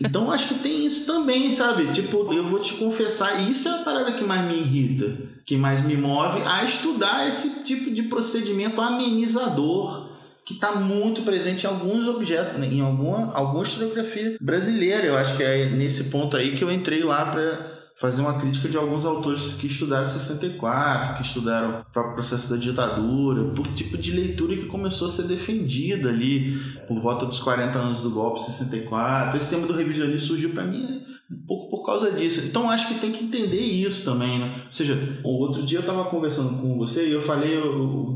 [0.00, 1.92] Então acho que tem isso também, sabe?
[1.92, 5.16] Tipo, eu vou te confessar, isso é a parada que mais me irrita,
[5.46, 10.12] que mais me move a estudar esse tipo de procedimento amenizador
[10.44, 12.66] que está muito presente em alguns objetos, né?
[12.66, 15.06] em alguma, alguma historiografia brasileira.
[15.06, 18.68] Eu acho que é nesse ponto aí que eu entrei lá para fazer uma crítica
[18.68, 23.96] de alguns autores que estudaram 64, que estudaram o próprio processo da ditadura, por tipo
[23.96, 26.54] de leitura que começou a ser defendida ali
[26.86, 29.38] por volta dos 40 anos do golpe 64.
[29.38, 31.00] Esse tema do revisionismo surgiu para mim
[31.30, 32.42] um pouco por causa disso.
[32.44, 34.52] Então acho que tem que entender isso também, né?
[34.66, 37.58] Ou seja, outro dia eu estava conversando com você e eu falei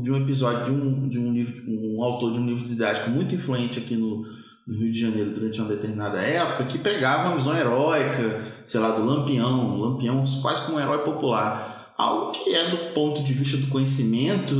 [0.03, 3.33] de um episódio de um, de um livro, um autor de um livro didático muito
[3.33, 4.23] influente aqui no
[4.69, 8.91] no Rio de Janeiro durante uma determinada época que pregava uma visão heróica, sei lá,
[8.91, 11.95] do Lampião, Lampião quase como um herói popular.
[11.97, 14.55] Algo que é, do ponto de vista do conhecimento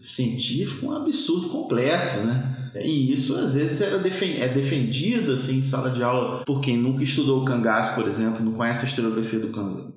[0.00, 2.49] científico, um absurdo completo, né?
[2.74, 7.02] E isso às vezes era é defendido assim, em sala de aula por quem nunca
[7.02, 9.48] estudou o cangaço, por exemplo, não conhece a historiografia do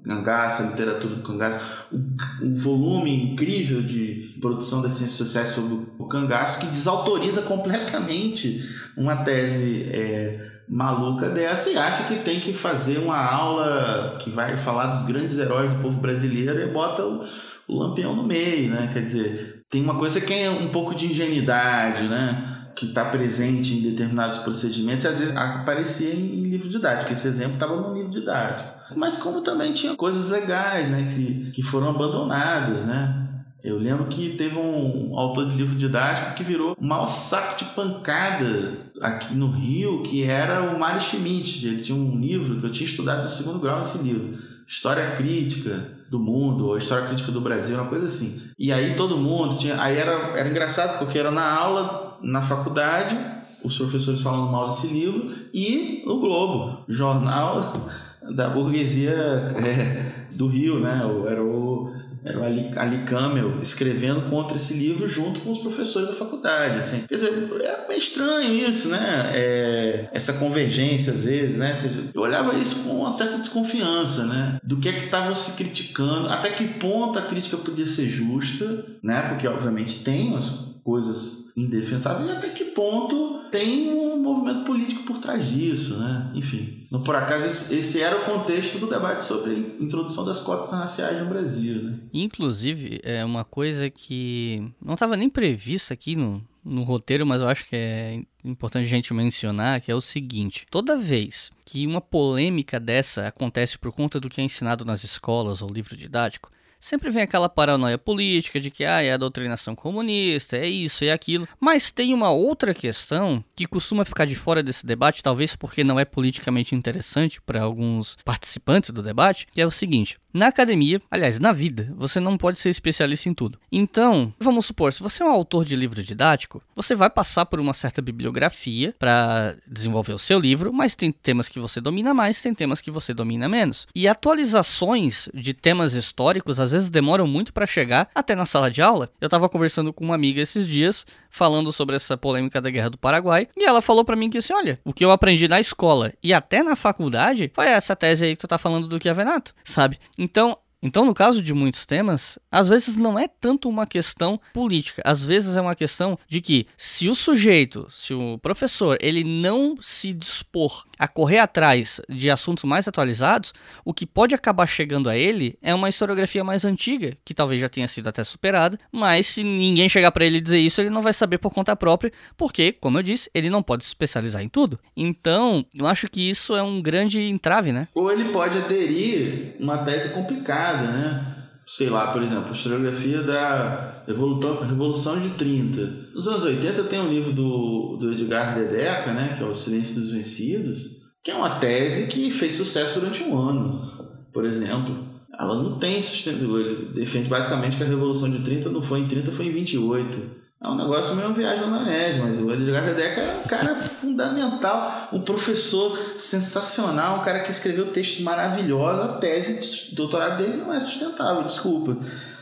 [0.03, 5.85] cangaço, a literatura do cangaço, o, o volume incrível de produção das ciências sociais sobre
[5.97, 8.61] o cangaço que desautoriza completamente
[8.97, 14.57] uma tese é, maluca dessa e acha que tem que fazer uma aula que vai
[14.57, 17.21] falar dos grandes heróis do povo brasileiro e bota o,
[17.67, 18.89] o lampião no meio, né?
[18.93, 22.62] Quer dizer, tem uma coisa que é um pouco de ingenuidade, né?
[22.83, 27.13] Que está presente em determinados procedimentos, às vezes aparecia em livro didático.
[27.13, 28.69] Esse exemplo estava no livro didático.
[28.95, 33.23] Mas como também tinha coisas legais, né, que, que foram abandonadas, né?
[33.63, 37.65] Eu lembro que teve um autor de livro didático que virou o maior saco de
[37.71, 41.65] pancada aqui no Rio, que era o Mário Schmidt.
[41.65, 44.37] Ele tinha um livro que eu tinha estudado no segundo grau nesse livro.
[44.67, 48.41] História Crítica do Mundo, ou História Crítica do Brasil, uma coisa assim.
[48.59, 49.81] E aí todo mundo tinha.
[49.81, 53.17] Aí era, era engraçado, porque era na aula, na faculdade,
[53.63, 57.89] os professores falando mal desse livro, e no Globo, jornal
[58.35, 61.01] da burguesia é, do Rio, né?
[61.29, 66.07] Era o era o Ali, Ali Camel escrevendo contra esse livro junto com os professores
[66.07, 66.79] da faculdade.
[66.79, 67.03] Assim.
[67.07, 69.31] Quer dizer, é meio estranho isso, né?
[69.33, 71.75] É, essa convergência às vezes, né?
[72.13, 74.57] Eu olhava isso com uma certa desconfiança, né?
[74.63, 78.85] Do que é que estavam se criticando, até que ponto a crítica podia ser justa,
[79.03, 79.21] né?
[79.29, 85.19] Porque obviamente tem as coisas indefensáveis e até que ponto tem um movimento político por
[85.19, 86.31] trás disso, né?
[86.33, 90.71] Enfim, por acaso esse, esse era o contexto do debate sobre a introdução das cotas
[90.71, 91.99] raciais no Brasil, né?
[92.13, 97.47] Inclusive, é uma coisa que não estava nem prevista aqui no, no roteiro, mas eu
[97.47, 102.01] acho que é importante a gente mencionar, que é o seguinte: toda vez que uma
[102.01, 106.51] polêmica dessa acontece por conta do que é ensinado nas escolas ou livro didático,
[106.83, 111.11] sempre vem aquela paranoia política de que ah, é a doutrinação comunista, é isso, é
[111.11, 111.47] aquilo.
[111.59, 115.97] Mas tem uma outra questão que costuma ficar de fora desse debate, talvez porque não
[115.97, 121.39] é politicamente interessante para alguns participantes do debate, que é o seguinte: na academia, aliás,
[121.39, 123.59] na vida, você não pode ser especialista em tudo.
[123.71, 127.59] Então, vamos supor, se você é um autor de livro didático, você vai passar por
[127.59, 132.41] uma certa bibliografia para desenvolver o seu livro, mas tem temas que você domina mais,
[132.41, 133.87] tem temas que você domina menos.
[133.93, 138.81] E atualizações de temas históricos às vezes demoram muito para chegar até na sala de
[138.81, 139.09] aula.
[139.21, 142.97] Eu estava conversando com uma amiga esses dias, falando sobre essa polêmica da Guerra do
[142.97, 146.13] Paraguai, e ela falou para mim que assim, olha, o que eu aprendi na escola
[146.21, 149.99] e até na faculdade foi essa tese aí que tu tá falando do Chiavenato, sabe?
[150.17, 155.01] Então, então, no caso de muitos temas, às vezes não é tanto uma questão política,
[155.05, 159.77] às vezes é uma questão de que se o sujeito, se o professor, ele não
[159.79, 163.53] se dispor a correr atrás de assuntos mais atualizados,
[163.85, 167.69] o que pode acabar chegando a ele é uma historiografia mais antiga, que talvez já
[167.69, 171.13] tenha sido até superada, mas se ninguém chegar para ele dizer isso, ele não vai
[171.13, 174.77] saber por conta própria, porque, como eu disse, ele não pode se especializar em tudo.
[174.97, 177.87] Então, eu acho que isso é um grande entrave, né?
[177.95, 181.35] Ou ele pode aderir uma tese complicada né?
[181.65, 186.11] Sei lá, por exemplo, historiografia da Revolução de 30.
[186.13, 189.35] Nos anos 80 tem um livro do, do Edgar Dedeca, né?
[189.37, 193.37] Que é O Silêncio dos Vencidos, que é uma tese que fez sucesso durante um
[193.37, 193.87] ano,
[194.33, 195.07] por exemplo.
[195.39, 196.59] Ela não tem sustento.
[196.59, 200.42] Ele defende basicamente que a Revolução de 30 não foi em 30, foi em 28.
[200.63, 205.19] É um negócio meio viagem maionese, mas o Edgar Dedeca é um cara fundamental, um
[205.19, 210.79] professor sensacional, um cara que escreveu textos maravilhosos, a tese de doutorado dele não é
[210.79, 211.97] sustentável, desculpa.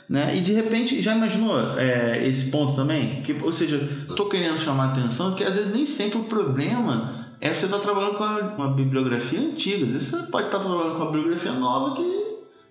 [0.08, 0.38] Né?
[0.38, 3.24] E de repente, já imaginou é, esse ponto também?
[3.24, 7.26] Que, ou seja, estou querendo chamar a atenção que às vezes nem sempre o problema
[7.40, 10.64] é você estar tá trabalhando com uma bibliografia antiga, às vezes você pode estar tá
[10.64, 12.22] trabalhando com uma bibliografia nova que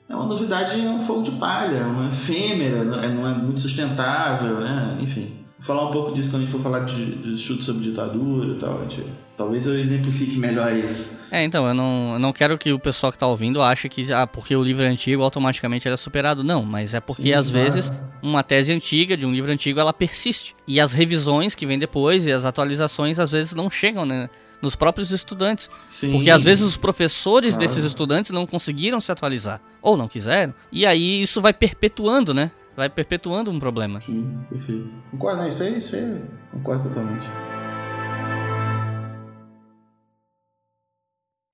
[0.09, 3.59] é uma novidade, é um fogo de palha, é uma efêmera, não é, é muito
[3.59, 4.97] sustentável, né?
[5.01, 8.55] enfim falar um pouco disso quando a gente for falar de, de estudos sobre ditadura
[8.55, 8.81] e tal.
[8.83, 9.05] Gente,
[9.37, 11.21] talvez eu exemplifique melhor isso.
[11.31, 14.13] É, então, eu não, eu não quero que o pessoal que tá ouvindo ache que,
[14.13, 16.43] ah, porque o livro é antigo, automaticamente ele é superado.
[16.43, 17.65] Não, mas é porque Sim, às claro.
[17.65, 17.93] vezes
[18.23, 20.55] uma tese antiga, de um livro antigo, ela persiste.
[20.67, 24.29] E as revisões que vêm depois e as atualizações às vezes não chegam, né?
[24.63, 25.71] nos próprios estudantes.
[25.89, 26.13] Sim.
[26.13, 27.59] Porque às vezes os professores Ah.
[27.59, 32.51] desses estudantes não conseguiram se atualizar, ou não quiseram, e aí isso vai perpetuando, né?
[32.81, 34.01] Vai perpetuando um problema.
[34.01, 34.89] Sim, perfeito.
[35.11, 37.27] Concordo, não, isso aí, isso aí, concordo totalmente.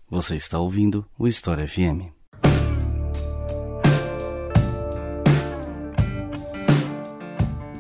[0.08, 2.15] Você está ouvindo o História FM.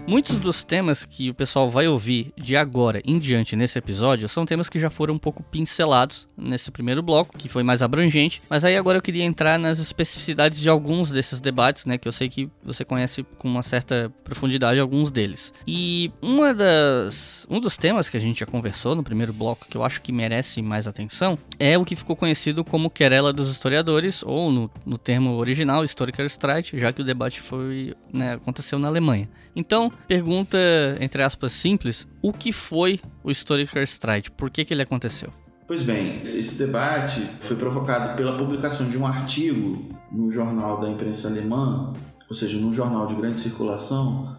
[0.08, 4.46] Muitos dos temas que o pessoal vai ouvir de agora em diante nesse episódio são
[4.46, 8.64] temas que já foram um pouco pincelados nesse primeiro bloco, que foi mais abrangente, mas
[8.64, 12.28] aí agora eu queria entrar nas especificidades de alguns desses debates, né, que eu sei
[12.28, 15.52] que você conhece com uma certa profundidade alguns deles.
[15.66, 19.76] E uma das um dos temas que a gente já conversou no primeiro bloco que
[19.76, 24.22] eu acho que merece mais atenção é o que ficou conhecido como querela dos historiadores
[24.22, 28.86] ou no, no termo original Historiker Streit, já que o debate foi, né, aconteceu na
[28.86, 29.28] Alemanha.
[29.56, 30.58] Então, pergunta
[31.00, 34.30] entre aspas simples, o que foi o Historiker Streit?
[34.30, 35.32] Por que que ele aconteceu?
[35.66, 41.28] Pois bem, esse debate foi provocado pela publicação de um artigo no jornal da imprensa
[41.28, 41.92] alemã,
[42.28, 44.36] ou seja, num jornal de grande circulação,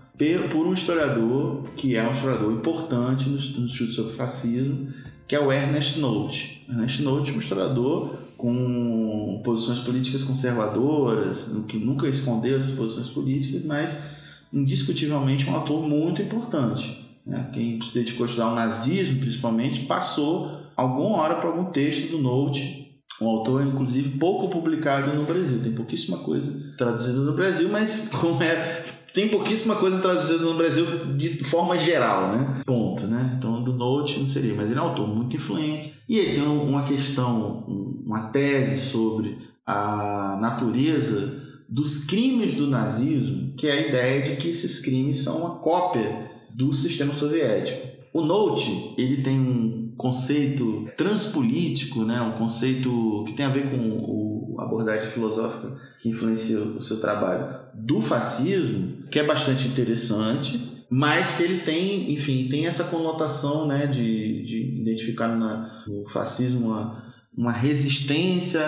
[0.52, 4.88] por um historiador que é um historiador importante no estudo sobre fascismo,
[5.28, 6.66] que é o Ernest Nolte.
[6.70, 13.64] Ernest Nolte é um historiador com posições políticas conservadoras, que nunca escondeu essas posições políticas,
[13.66, 14.17] mas
[14.54, 17.06] indiscutivelmente um autor muito importante.
[17.26, 17.50] né?
[17.54, 22.20] Quem se dedicou a estudar o nazismo, principalmente, passou alguma hora para algum texto do
[22.20, 22.86] Note,
[23.22, 25.60] um autor, inclusive, pouco publicado no Brasil.
[25.64, 28.84] Tem pouquíssima coisa traduzida no Brasil, mas como é.
[29.14, 30.86] Tem pouquíssima coisa traduzida no Brasil
[31.16, 32.62] de forma geral, né?
[32.64, 33.34] Ponto, né?
[33.36, 35.92] Então, do Note não seria, mas ele é um autor muito influente.
[36.08, 43.54] E ele tem uma questão, um- uma tese sobre a natureza dos crimes do nazismo,
[43.58, 47.88] que é a ideia de que esses crimes são uma cópia do sistema soviético.
[48.14, 52.22] O Note, ele tem um conceito transpolítico, né?
[52.22, 57.60] um conceito que tem a ver com a abordagem filosófica que influencia o seu trabalho
[57.76, 60.60] do fascismo, que é bastante interessante,
[60.90, 66.68] mas que ele tem, enfim, tem essa conotação né, de, de identificar na- no fascismo
[66.68, 67.04] uma,
[67.38, 68.64] uma resistência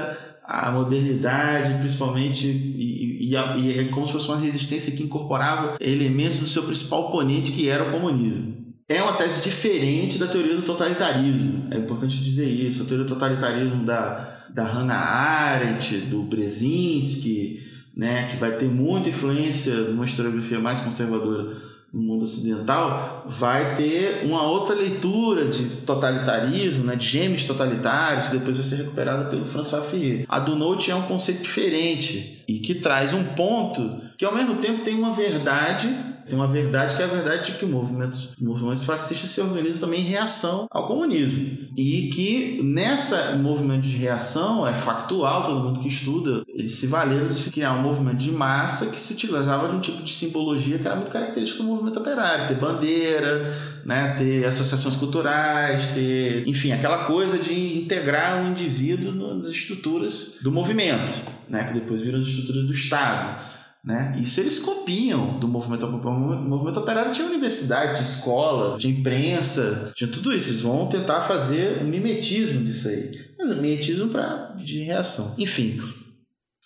[0.52, 5.78] à modernidade, principalmente, e, e- e a- é como se fosse uma resistência que incorporava
[5.80, 8.58] elementos do seu principal oponente, que era o comunismo.
[8.88, 11.68] É uma tese diferente da teoria do totalitarismo.
[11.70, 12.82] É importante dizer isso.
[12.82, 17.60] A teoria do totalitarismo da, da Hannah Arendt, do Brzezinski,
[17.96, 21.56] né, que vai ter muita influência de uma historiografia mais conservadora
[21.92, 28.38] no mundo ocidental, vai ter uma outra leitura de totalitarismo, né, de gêmeos totalitários, que
[28.38, 30.26] depois vai ser recuperada pelo François Ferrier.
[30.30, 34.56] A do Note é um conceito diferente e que traz um ponto que ao mesmo
[34.56, 35.90] tempo tem uma verdade
[36.30, 40.02] tem uma verdade que é a verdade de que movimentos, movimentos fascistas se organizam também
[40.02, 41.58] em reação ao comunismo.
[41.76, 47.28] E que nessa movimento de reação, é factual, todo mundo que estuda, eles se valeram
[47.28, 50.86] de criar um movimento de massa que se utilizava de um tipo de simbologia que
[50.86, 52.48] era muito característico do movimento operário.
[52.48, 53.54] Ter bandeira,
[53.86, 60.52] né, ter associações culturais, ter, enfim, aquela coisa de integrar o indivíduo nas estruturas do
[60.52, 61.12] movimento,
[61.48, 63.59] né, que depois viram as estruturas do Estado.
[63.84, 64.20] Né?
[64.22, 66.20] Isso eles copiam do movimento operário.
[66.20, 70.50] O movimento operário tinha universidade, tinha escola, tinha imprensa, tinha tudo isso.
[70.50, 73.10] Eles vão tentar fazer um mimetismo disso aí.
[73.38, 75.34] Mas um mimetismo pra, de reação.
[75.38, 75.80] Enfim,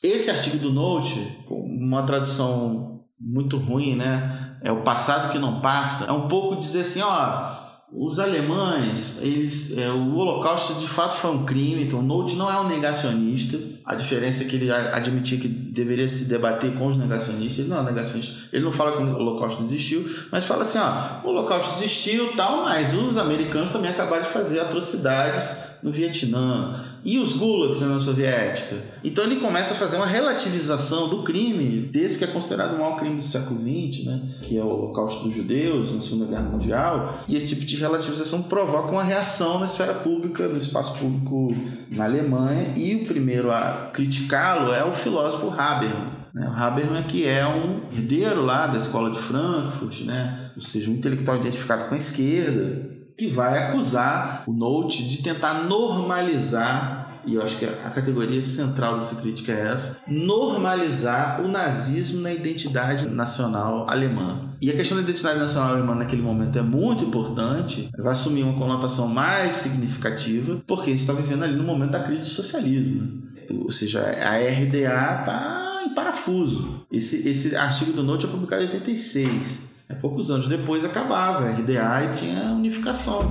[0.01, 4.57] esse artigo do Note, com uma tradução muito ruim, né?
[4.63, 6.05] É o passado que não passa.
[6.05, 7.62] É um pouco dizer assim, ó,
[7.95, 12.59] os alemães, eles, é, o Holocausto de fato foi um crime, então Note não é
[12.59, 13.59] um negacionista.
[13.85, 17.59] A diferença é que ele admitia que deveria se debater com os negacionistas.
[17.59, 18.47] Ele não é negacionista.
[18.51, 22.33] Ele não fala que o Holocausto não existiu, mas fala assim, ó, o Holocausto existiu
[22.35, 26.83] tal, mas os americanos também acabaram de fazer atrocidades no Vietnã.
[27.05, 28.77] E os gulags na União Soviética?
[29.03, 32.97] Então ele começa a fazer uma relativização do crime, desse que é considerado o maior
[32.97, 34.21] crime do século XX, né?
[34.41, 37.19] que é o Holocausto dos Judeus na Segunda Guerra Mundial.
[37.27, 41.53] E esse tipo de relativização provoca uma reação na esfera pública, no espaço público
[41.91, 42.73] na Alemanha.
[42.75, 46.23] E o primeiro a criticá-lo é o filósofo Habermas.
[46.33, 46.47] Né?
[46.47, 50.51] O Habermas que é um herdeiro lá da escola de Frankfurt, né?
[50.55, 55.65] ou seja, um intelectual identificado com a esquerda, que vai acusar o Note de tentar
[55.65, 62.21] normalizar, e eu acho que a categoria central dessa crítica é essa, normalizar o nazismo
[62.21, 64.49] na identidade nacional alemã.
[64.61, 68.57] E a questão da identidade nacional alemã naquele momento é muito importante, vai assumir uma
[68.57, 73.01] conotação mais significativa, porque a gente está vivendo ali no momento da crise do socialismo.
[73.01, 73.23] né?
[73.61, 76.85] Ou seja, a RDA está em parafuso.
[76.91, 79.72] Esse, esse artigo do Note é publicado em 86.
[79.89, 83.21] É, poucos anos depois acabava a RDA e tinha a unificação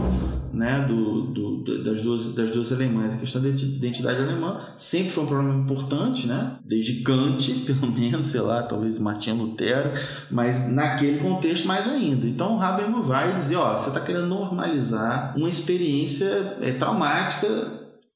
[0.52, 3.14] né, do, do, das, duas, das duas alemãs.
[3.14, 6.58] A questão da identidade alemã sempre foi um problema importante, né?
[6.64, 9.90] desde Kant, pelo menos, sei lá, talvez Martinho Lutero,
[10.30, 12.26] mas naquele contexto mais ainda.
[12.26, 17.48] Então o Habermas vai dizer: ó, você está querendo normalizar uma experiência é, traumática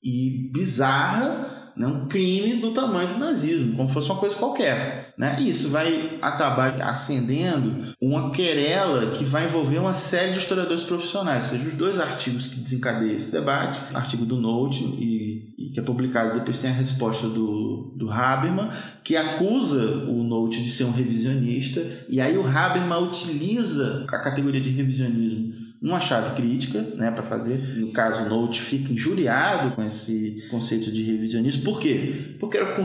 [0.03, 5.05] e bizarra né, um crime do tamanho do nazismo, como se fosse uma coisa qualquer.
[5.16, 5.36] Né?
[5.40, 11.44] E isso vai acabar acendendo uma querela que vai envolver uma série de historiadores profissionais,
[11.44, 15.80] ou seja, os dois artigos que desencadeiam esse debate, artigo do Note e, e, que
[15.80, 20.84] é publicado, depois tem a resposta do, do Habermas, que acusa o Note de ser
[20.84, 27.11] um revisionista, e aí o Habermas utiliza a categoria de revisionismo uma chave crítica né,
[27.11, 27.59] para fazer.
[27.78, 31.62] No caso, Note fica injuriado com esse conceito de revisionismo.
[31.64, 32.37] Por quê?
[32.41, 32.76] Porque era,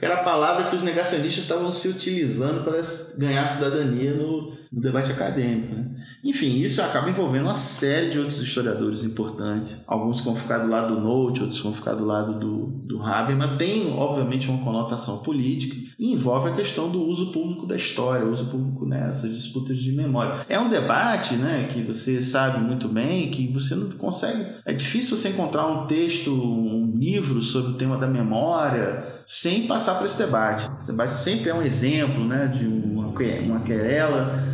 [0.00, 2.80] era a palavra que os negacionistas estavam se utilizando para
[3.18, 5.74] ganhar cidadania no, no debate acadêmico.
[5.74, 5.86] Né?
[6.22, 9.82] Enfim, isso acaba envolvendo uma série de outros historiadores importantes.
[9.86, 13.56] Alguns vão ficar do lado do Note, outros vão ficar do lado do, do Habermas.
[13.56, 18.46] Tem, obviamente, uma conotação política e envolve a questão do uso público da história, uso
[18.46, 20.44] público nessas disputas de memória.
[20.48, 24.46] É um debate né, que você sabe muito bem que você não consegue.
[24.64, 29.96] É difícil você encontrar um texto, um livro sobre o tema da memória sem passar
[29.96, 30.68] por esse debate.
[30.76, 34.50] Esse debate sempre é um exemplo né, de uma, uma querela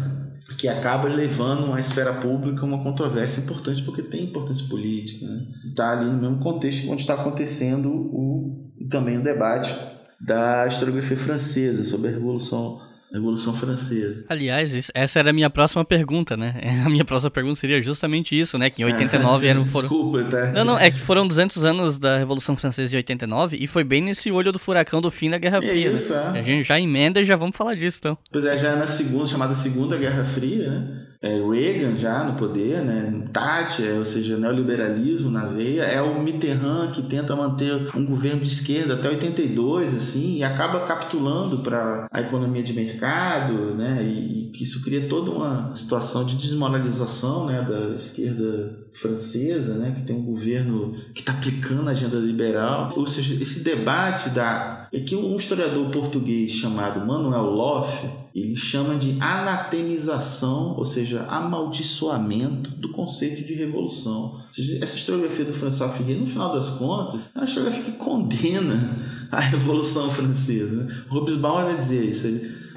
[0.59, 5.26] que acaba levando à esfera pública uma controvérsia importante, porque tem importância política.
[5.64, 6.03] Está né?
[6.03, 9.74] ali no mesmo contexto onde está acontecendo o, também o debate
[10.20, 12.80] da historiografia francesa sobre a Revolução
[13.17, 14.25] Revolução Francesa.
[14.29, 16.55] Aliás, essa era a minha próxima pergunta, né?
[16.87, 18.71] A minha próxima pergunta seria justamente isso, né?
[18.71, 19.67] Que em 89 eram...
[19.67, 19.89] Foram...
[19.89, 20.53] Desculpa, tá?
[20.53, 24.03] Não, não, é que foram 200 anos da Revolução Francesa em 89 e foi bem
[24.03, 25.89] nesse olho do furacão do fim da Guerra Fria.
[25.89, 26.33] É isso, né?
[26.35, 26.39] é.
[26.39, 28.19] A gente já emenda e já vamos falar disso, então.
[28.31, 31.07] Pois é, já é na segunda, chamada Segunda Guerra Fria, né?
[31.21, 33.25] É, Reagan já no poder, né?
[33.33, 38.49] Thatcher, ou seja, neoliberalismo na veia, é o Mitterrand que tenta manter um governo de
[38.49, 44.03] esquerda até 82, assim, e acaba capitulando para a economia de mercado, né?
[44.03, 47.62] E, que isso cria toda uma situação de desmoralização, né?
[47.62, 49.93] Da esquerda francesa, né?
[49.95, 54.89] Que tem um governo que está aplicando a agenda liberal, ou seja, esse debate da
[54.93, 58.09] é que um historiador português chamado Manuel Loff
[58.41, 64.39] ele chama de anatemização, ou seja, amaldiçoamento do conceito de revolução.
[64.78, 68.99] Essa historiografia do François Ferrier, no final das contas, é uma historiografia que condena
[69.32, 70.84] a Revolução Francesa.
[70.84, 71.03] Né?
[71.09, 72.26] Robespierre vai dizer isso.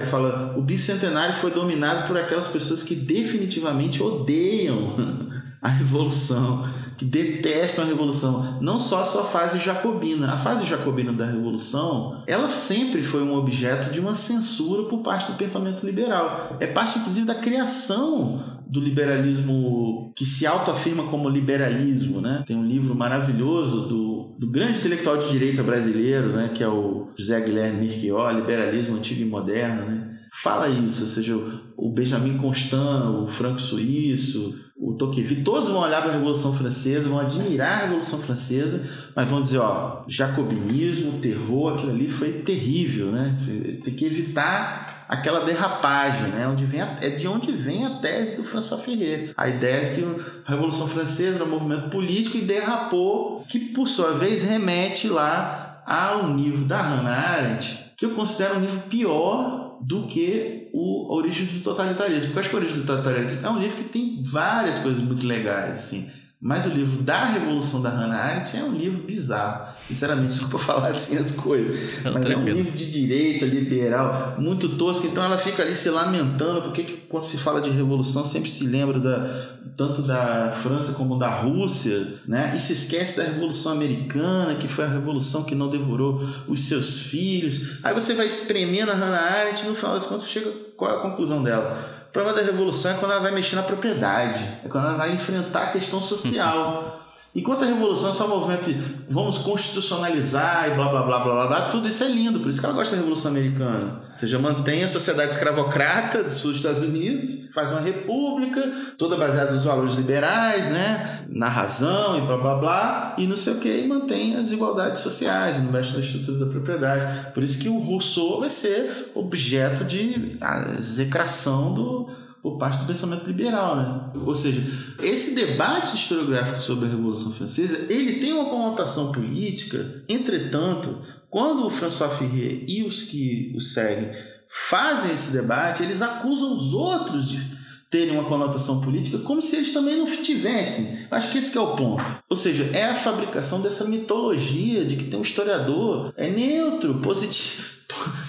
[0.05, 4.95] Fala: o bicentenário foi dominado por aquelas pessoas que definitivamente odeiam
[5.61, 6.63] a Revolução
[6.99, 10.33] que detestam a revolução, não só a sua fase jacobina.
[10.33, 15.31] A fase jacobina da revolução, ela sempre foi um objeto de uma censura por parte
[15.31, 16.57] do pensamento liberal.
[16.59, 22.43] É parte inclusive da criação do liberalismo que se autoafirma como liberalismo, né?
[22.45, 27.09] Tem um livro maravilhoso do, do grande intelectual de direita brasileiro, né, que é o
[27.17, 30.05] José Guilherme Mirquió, Liberalismo Antigo e Moderno, né?
[30.31, 31.35] Fala isso, ou seja,
[31.75, 37.09] o Benjamin Constant, o Franco Suíço, o Tocqueville, todos vão olhar para a Revolução Francesa,
[37.09, 38.81] vão admirar a Revolução Francesa,
[39.13, 43.35] mas vão dizer, ó, jacobinismo, terror, aquilo ali foi terrível, né?
[43.83, 46.47] Tem que evitar aquela derrapagem, né?
[46.47, 49.33] Onde vem a, é de onde vem a tese do François Ferrier.
[49.35, 53.89] A ideia de que a Revolução Francesa era um movimento político e derrapou, que por
[53.89, 59.79] sua vez remete lá ao nível da Hannah Arendt, que eu considero um nível pior
[59.81, 62.25] do que o Origem do Totalitarismo.
[62.25, 65.01] Porque eu acho que o Origem do Totalitarismo é um livro que tem várias coisas
[65.01, 66.11] muito legais, assim.
[66.41, 69.73] Mas o livro da Revolução da Hannah Arendt é um livro bizarro.
[69.85, 72.01] Sinceramente, desculpa falar assim as coisas.
[72.05, 72.49] Não, mas tranquilo.
[72.49, 75.05] é um livro de direita, liberal, muito tosco.
[75.05, 78.65] Então ela fica ali se lamentando, porque que, quando se fala de revolução sempre se
[78.65, 82.53] lembra da, tanto da França como da Rússia, né?
[82.55, 86.99] E se esquece da Revolução Americana, que foi a revolução que não devorou os seus
[86.99, 87.79] filhos.
[87.83, 90.95] Aí você vai espremendo a Hannah Arendt e no final das contas chega qual é
[90.95, 91.98] a conclusão dela?
[92.11, 95.63] Problema da revolução é quando ela vai mexer na propriedade, é quando ela vai enfrentar
[95.63, 97.01] a questão social.
[97.39, 98.77] Enquanto a revolução é só um movimento de
[99.09, 102.65] vamos constitucionalizar e blá blá blá blá blá, tudo isso é lindo, por isso que
[102.65, 104.01] ela gosta da Revolução Americana.
[104.09, 108.61] Ou seja, mantém a sociedade escravocrata dos Estados Unidos, faz uma república,
[108.97, 111.23] toda baseada nos valores liberais, né?
[111.29, 115.01] Na razão e blá blá blá, e não sei o que, e mantém as igualdades
[115.01, 117.31] sociais, não mexe na estrutura da propriedade.
[117.33, 120.37] Por isso que o Rousseau vai ser objeto de
[120.77, 122.09] execração do
[122.41, 124.21] por parte do pensamento liberal, né?
[124.25, 124.61] Ou seja,
[125.01, 131.69] esse debate historiográfico sobre a Revolução Francesa, ele tem uma conotação política, entretanto, quando o
[131.69, 134.11] François Ferrier e os que o seguem
[134.47, 137.59] fazem esse debate, eles acusam os outros de
[137.89, 141.07] terem uma conotação política, como se eles também não tivessem.
[141.09, 142.03] Acho que esse que é o ponto.
[142.29, 147.78] Ou seja, é a fabricação dessa mitologia de que tem um historiador é neutro, positivo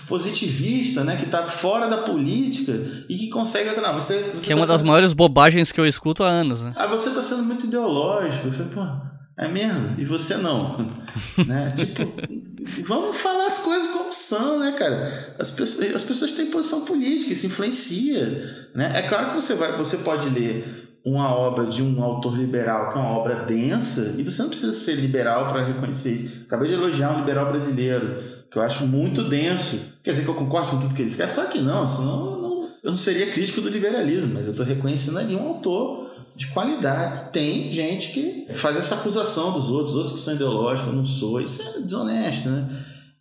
[0.07, 2.73] positivista, né, que está fora da política
[3.09, 3.71] e que consegue.
[3.81, 6.63] Não, você, você que é tá uma das maiores bobagens que eu escuto há anos.
[6.63, 6.73] Né?
[6.75, 8.51] Ah, você está sendo muito ideológico.
[8.51, 8.81] Você, pô,
[9.37, 9.95] é mesmo?
[9.99, 10.95] E você não.
[11.47, 11.73] né?
[11.77, 12.13] Tipo,
[12.85, 15.37] vamos falar as coisas como são, né, cara?
[15.39, 18.69] As pessoas, as pessoas têm posição política, isso influencia.
[18.75, 18.93] Né?
[18.95, 22.99] É claro que você, vai, você pode ler uma obra de um autor liberal, que
[22.99, 26.43] é uma obra densa, e você não precisa ser liberal para reconhecer isso.
[26.47, 28.19] Acabei de elogiar um liberal brasileiro,
[28.51, 29.79] que eu acho muito denso.
[30.03, 31.33] Quer dizer que eu concordo com tudo que ele escreve?
[31.33, 34.67] Claro que não, senão eu não, eu não seria crítico do liberalismo, mas eu estou
[34.67, 37.31] reconhecendo ali um autor de qualidade.
[37.33, 41.41] Tem gente que faz essa acusação dos outros, outros que são ideológicos, eu não sou.
[41.41, 42.69] Isso é desonesto, né?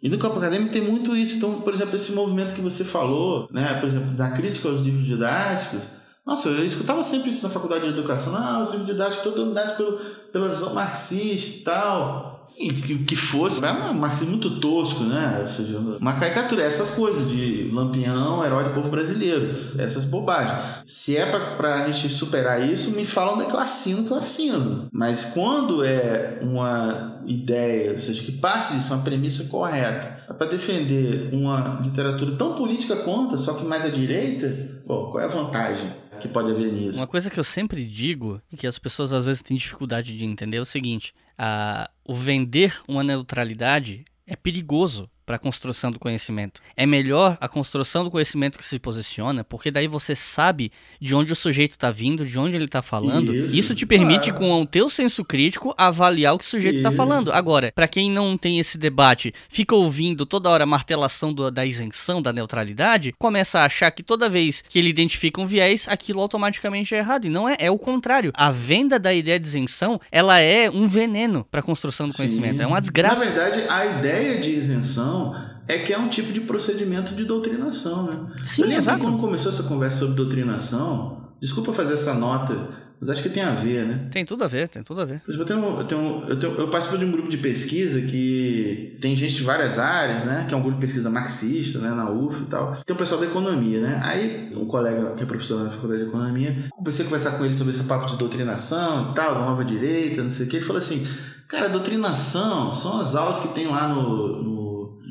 [0.01, 1.35] E no campo acadêmico tem muito isso.
[1.35, 3.73] Então, por exemplo, esse movimento que você falou, né?
[3.79, 5.81] por exemplo, da crítica aos livros didáticos,
[6.29, 8.35] nossa, eu escutava sempre isso na faculdade de educação.
[8.35, 9.97] Ah, os livros didáticos todos dominados pelo,
[10.31, 15.39] pela visão marxista e tal que, que fosse, é um marxismo muito tosco, né?
[15.41, 20.81] Ou seja, uma caricatura, essas coisas de lampião, herói do povo brasileiro, essas bobagens.
[20.85, 24.11] Se é pra, pra gente superar isso, me falam onde é que eu assino que
[24.11, 24.89] eu assino.
[24.91, 30.47] Mas quando é uma ideia, ou seja, que parte disso, uma premissa correta, é para
[30.47, 35.29] defender uma literatura tão política quanto, só que mais à direita, bom, qual é a
[35.29, 35.89] vantagem?
[36.19, 36.99] Que pode haver nisso.
[36.99, 40.25] Uma coisa que eu sempre digo e que as pessoas às vezes têm dificuldade de
[40.25, 45.99] entender é o seguinte: a, o vender uma neutralidade é perigoso para a construção do
[45.99, 46.59] conhecimento.
[46.75, 51.31] É melhor a construção do conhecimento que se posiciona, porque daí você sabe de onde
[51.31, 53.35] o sujeito está vindo, de onde ele está falando.
[53.35, 54.39] Isso, Isso, te permite, claro.
[54.39, 57.31] com o teu senso crítico, avaliar o que o sujeito está falando.
[57.31, 61.63] Agora, para quem não tem esse debate, fica ouvindo toda hora a martelação do, da
[61.63, 66.21] isenção, da neutralidade, começa a achar que toda vez que ele identifica um viés, aquilo
[66.21, 67.25] automaticamente é errado.
[67.25, 68.31] E não é, é o contrário.
[68.33, 72.57] A venda da ideia de isenção, ela é um veneno para a construção do conhecimento.
[72.57, 72.63] Sim.
[72.63, 73.23] É uma desgraça.
[73.23, 75.18] Na verdade, a ideia de isenção
[75.67, 78.19] é que é um tipo de procedimento de doutrinação, né?
[78.45, 78.99] Sim, eu lembro exato.
[78.99, 83.43] que quando começou essa conversa sobre doutrinação, desculpa fazer essa nota, mas acho que tem
[83.43, 84.09] a ver, né?
[84.11, 85.21] Tem tudo a ver, tem tudo a ver.
[85.25, 89.15] Eu, tenho, eu, tenho, eu, tenho, eu participo de um grupo de pesquisa que tem
[89.15, 90.45] gente de várias áreas, né?
[90.47, 91.91] Que é um grupo de pesquisa marxista, né?
[91.91, 92.75] Na UF e tal.
[92.85, 94.01] Tem o pessoal da economia, né?
[94.03, 97.53] Aí, um colega que é professor na faculdade de economia, comecei a conversar com ele
[97.53, 100.57] sobre esse papo de doutrinação e tal, da nova direita, não sei o que.
[100.57, 101.07] Ele falou assim,
[101.47, 104.58] cara, doutrinação são as aulas que tem lá no, no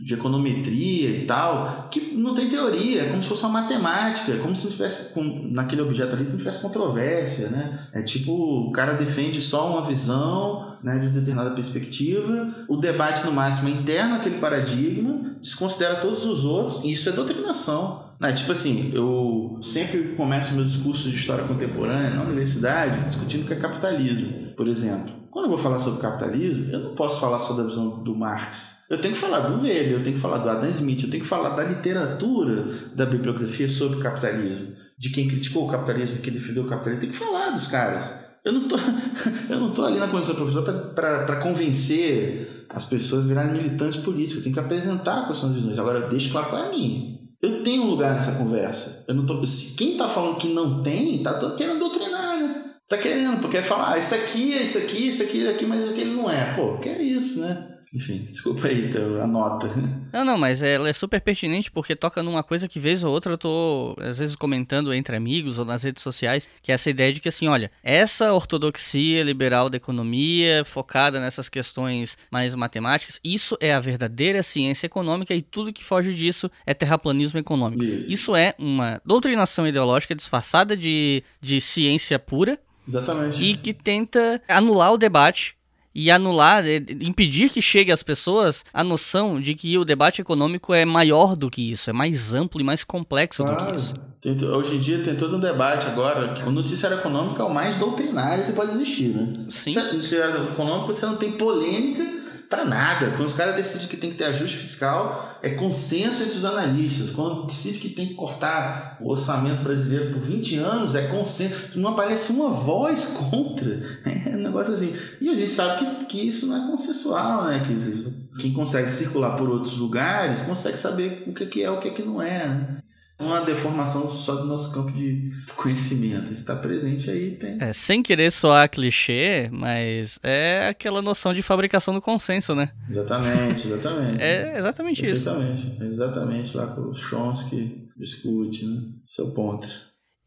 [0.09, 4.39] de econometria e tal, que não tem teoria, é como se fosse uma matemática, é
[4.39, 7.79] como se não tivesse, com, naquele objeto ali, não tivesse controvérsia, né?
[7.93, 13.33] É tipo, o cara defende só uma visão, né, de determinada perspectiva, o debate no
[13.33, 18.09] máximo é interno àquele paradigma, desconsidera todos os outros, e isso é doutrinação.
[18.19, 18.33] Né?
[18.33, 23.53] Tipo assim, eu sempre começo meu discurso de história contemporânea na universidade discutindo o que
[23.53, 25.18] é capitalismo, por exemplo.
[25.31, 28.85] Quando eu vou falar sobre capitalismo, eu não posso falar só da visão do Marx.
[28.89, 31.23] Eu tenho que falar do Weber, eu tenho que falar do Adam Smith, eu tenho
[31.23, 36.33] que falar da literatura da bibliografia sobre capitalismo, de quem criticou o capitalismo, de quem
[36.33, 37.01] defendeu o capitalismo.
[37.03, 38.29] Tem que falar dos caras.
[38.45, 38.77] Eu não tô,
[39.51, 40.63] eu não tô ali na condição de professor
[40.95, 44.39] para convencer as pessoas a virarem militantes políticos.
[44.39, 45.79] Eu tenho que apresentar quais são as visões.
[45.79, 47.19] Agora, eu claro qual é a minha.
[47.43, 49.05] Eu tenho um lugar nessa conversa.
[49.07, 52.68] Eu não tô, se quem está falando que não tem, está querendo doutrinar?
[52.89, 55.91] Tá querendo, porque falar, ah, isso aqui, é isso aqui, isso aqui, isso aqui, mas
[55.91, 56.55] aquele não é.
[56.55, 57.75] Pô, que é isso, né?
[57.93, 59.69] Enfim, desculpa aí então, a nota.
[60.13, 63.33] Não, não, mas ela é super pertinente porque toca numa coisa que vez ou outra
[63.33, 67.13] eu tô, às vezes, comentando entre amigos ou nas redes sociais, que é essa ideia
[67.13, 73.57] de que, assim, olha, essa ortodoxia liberal da economia, focada nessas questões mais matemáticas, isso
[73.61, 77.85] é a verdadeira ciência econômica e tudo que foge disso é terraplanismo econômico.
[77.85, 82.59] Isso, isso é uma doutrinação ideológica disfarçada de, de ciência pura.
[82.89, 83.43] Exatamente.
[83.43, 85.59] E que tenta anular o debate
[85.95, 86.65] e anular,
[87.01, 91.51] impedir que chegue às pessoas a noção de que o debate econômico é maior do
[91.51, 93.59] que isso, é mais amplo e mais complexo claro.
[93.59, 93.95] do que isso.
[94.21, 97.53] Tem, hoje em dia tem todo um debate agora que o noticiário econômico é o
[97.53, 99.33] mais doutrinário que pode existir, né?
[99.49, 99.75] Sim.
[99.75, 102.05] No noticiário econômico você não tem polêmica
[102.49, 103.11] para nada.
[103.11, 107.11] Quando os caras decidem que tem que ter ajuste fiscal, é consenso entre os analistas.
[107.11, 111.79] Quando decide que tem que cortar o orçamento brasileiro por 20 anos, é consenso.
[111.79, 113.81] Não aparece uma voz contra.
[114.05, 114.95] É um negócio assim.
[115.21, 117.63] E a gente sabe que, que isso não é consensual, né?
[117.67, 121.91] Que quem consegue circular por outros lugares consegue saber o que é o que, é
[121.91, 122.79] que não é.
[123.19, 123.27] Né?
[123.27, 126.33] uma deformação só do nosso campo de conhecimento.
[126.33, 127.57] Está presente aí, tem.
[127.61, 132.71] É, sem querer soar clichê, mas é aquela noção de fabricação do consenso, né?
[132.89, 134.23] Exatamente, exatamente.
[134.23, 135.29] é exatamente isso.
[135.29, 138.83] Exatamente, exatamente lá com o Chomsky discute, né?
[139.07, 139.69] Seu ponto.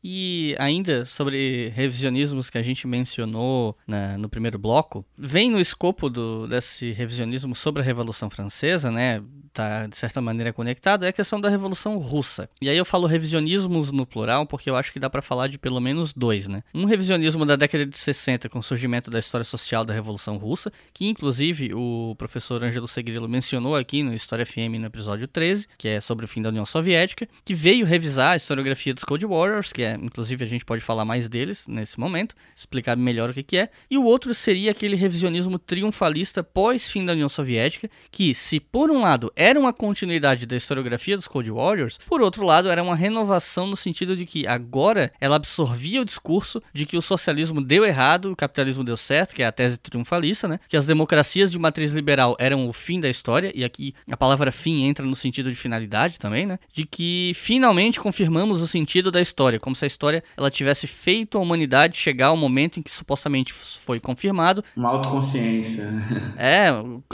[0.04, 6.10] E ainda sobre revisionismos que a gente mencionou na, no primeiro bloco, vem no escopo
[6.10, 9.22] do, desse revisionismo sobre a Revolução Francesa, né?
[9.54, 12.50] Tá de certa maneira conectado, é a questão da Revolução Russa.
[12.62, 15.58] E aí eu falo revisionismos no plural porque eu acho que dá para falar de
[15.58, 16.64] pelo menos dois, né?
[16.74, 20.72] Um revisionismo da década de 60 com o surgimento da história social da Revolução Russa,
[20.94, 25.90] que inclusive o professor Ângelo Segrilo mencionou aqui no História FM no episódio 13, que
[25.90, 29.74] é sobre o fim da União Soviética, que veio revisar a historiografia dos Cold Warriors,
[29.74, 33.44] que é inclusive a gente pode falar mais deles nesse momento, explicar melhor o que,
[33.44, 33.70] que é.
[33.90, 39.02] E o outro seria aquele revisionismo triunfalista pós-fim da União Soviética, que, se por um
[39.02, 43.66] lado era uma continuidade da historiografia dos Cold Warriors, por outro lado era uma renovação
[43.66, 48.32] no sentido de que agora ela absorvia o discurso de que o socialismo deu errado,
[48.32, 50.60] o capitalismo deu certo, que é a tese triunfalista, né?
[50.70, 54.52] Que as democracias de matriz liberal eram o fim da história, e aqui a palavra
[54.52, 56.60] fim entra no sentido de finalidade também, né?
[56.72, 61.40] De que finalmente confirmamos o sentido da história, como se a história ela tivesse feito
[61.40, 64.64] a humanidade chegar ao momento em que supostamente foi confirmado.
[64.76, 65.90] Uma autoconsciência.
[66.38, 66.72] É,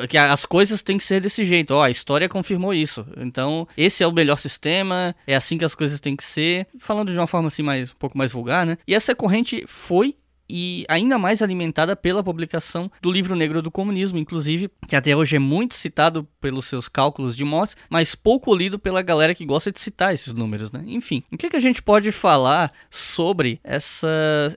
[0.08, 1.72] que as coisas têm que ser desse jeito.
[1.72, 3.06] Ó, a história confirmou isso.
[3.18, 6.66] Então, esse é o melhor sistema, é assim que as coisas têm que ser.
[6.80, 8.78] Falando de uma forma assim mais um pouco mais vulgar, né?
[8.88, 10.16] E essa corrente foi
[10.50, 15.36] e ainda mais alimentada pela publicação do livro negro do comunismo, inclusive, que até hoje
[15.36, 19.72] é muito citado pelos seus cálculos de mortes, mas pouco lido pela galera que gosta
[19.72, 20.84] de citar esses números, né?
[20.88, 24.08] Enfim, o que, que a gente pode falar sobre essa,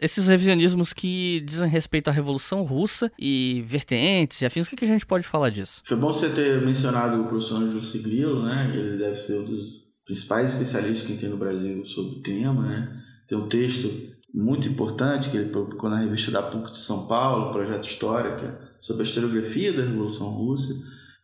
[0.01, 4.67] esses revisionismos que dizem respeito à Revolução Russa e vertentes e afins?
[4.67, 5.83] O que, que a gente pode falar disso?
[5.85, 8.73] Foi bom você ter mencionado o professor Ângelo Sigrilo, né?
[8.75, 13.01] Ele deve ser um dos principais especialistas que tem no Brasil sobre o tema, né?
[13.29, 13.89] Tem um texto
[14.33, 19.03] muito importante que ele publicou na revista da PUC de São Paulo, Projeto Histórica, sobre
[19.03, 20.75] a historiografia da Revolução Russa,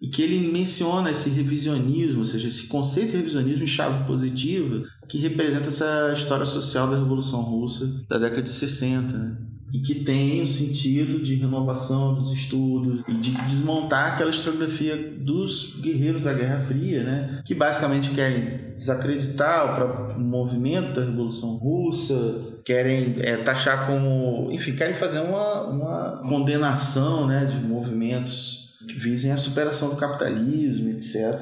[0.01, 4.83] e que ele menciona esse revisionismo, ou seja, esse conceito de revisionismo em chave positiva,
[5.09, 9.13] que representa essa história social da Revolução Russa da década de 60.
[9.13, 9.37] Né?
[9.73, 15.81] e que tem o sentido de renovação dos estudos e de desmontar aquela historiografia dos
[15.81, 17.43] guerreiros da Guerra Fria, né?
[17.45, 24.75] que basicamente querem desacreditar o próprio movimento da Revolução Russa, querem é, taxar como, enfim,
[24.75, 31.33] querem fazer uma, uma condenação né, de movimentos que visem a superação do capitalismo, etc.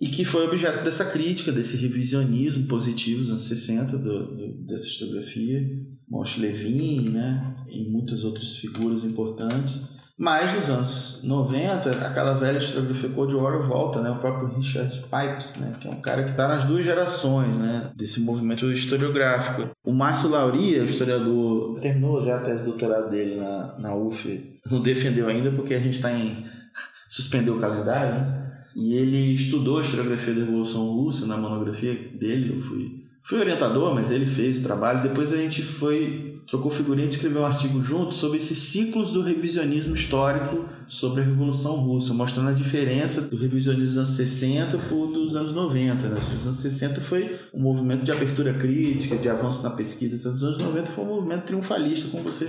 [0.00, 4.86] E que foi objeto dessa crítica, desse revisionismo positivo dos anos 60 do, do, dessa
[4.86, 5.64] historiografia.
[6.08, 9.82] Moshe Levin, né, e muitas outras figuras importantes.
[10.18, 14.10] Mas nos anos 90, aquela velha historiografia Cold War volta, né?
[14.10, 15.76] O próprio Richard Pipes, né?
[15.80, 17.90] Que é um cara que está nas duas gerações, né?
[17.96, 19.70] Desse movimento historiográfico.
[19.84, 24.60] O Márcio Lauria, o historiador, terminou já a tese de doutorado dele na, na UF.
[24.70, 26.46] Não defendeu ainda porque a gente está em...
[27.08, 28.46] suspendeu o calendário, né?
[28.76, 32.54] E ele estudou a historiografia da Revolução Russa na monografia dele.
[32.54, 35.02] Eu fui Fui orientador, mas ele fez o trabalho.
[35.02, 39.22] Depois a gente foi, trocou figurinha e escreveu um artigo junto sobre esses ciclos do
[39.22, 45.10] revisionismo histórico sobre a Revolução Russa, mostrando a diferença do revisionismo dos anos 60 por
[45.10, 46.06] dos anos 90.
[46.06, 46.18] Né?
[46.18, 50.16] Os anos 60 foi um movimento de abertura crítica, de avanço na pesquisa.
[50.28, 52.46] Os anos 90 foi um movimento triunfalista, como você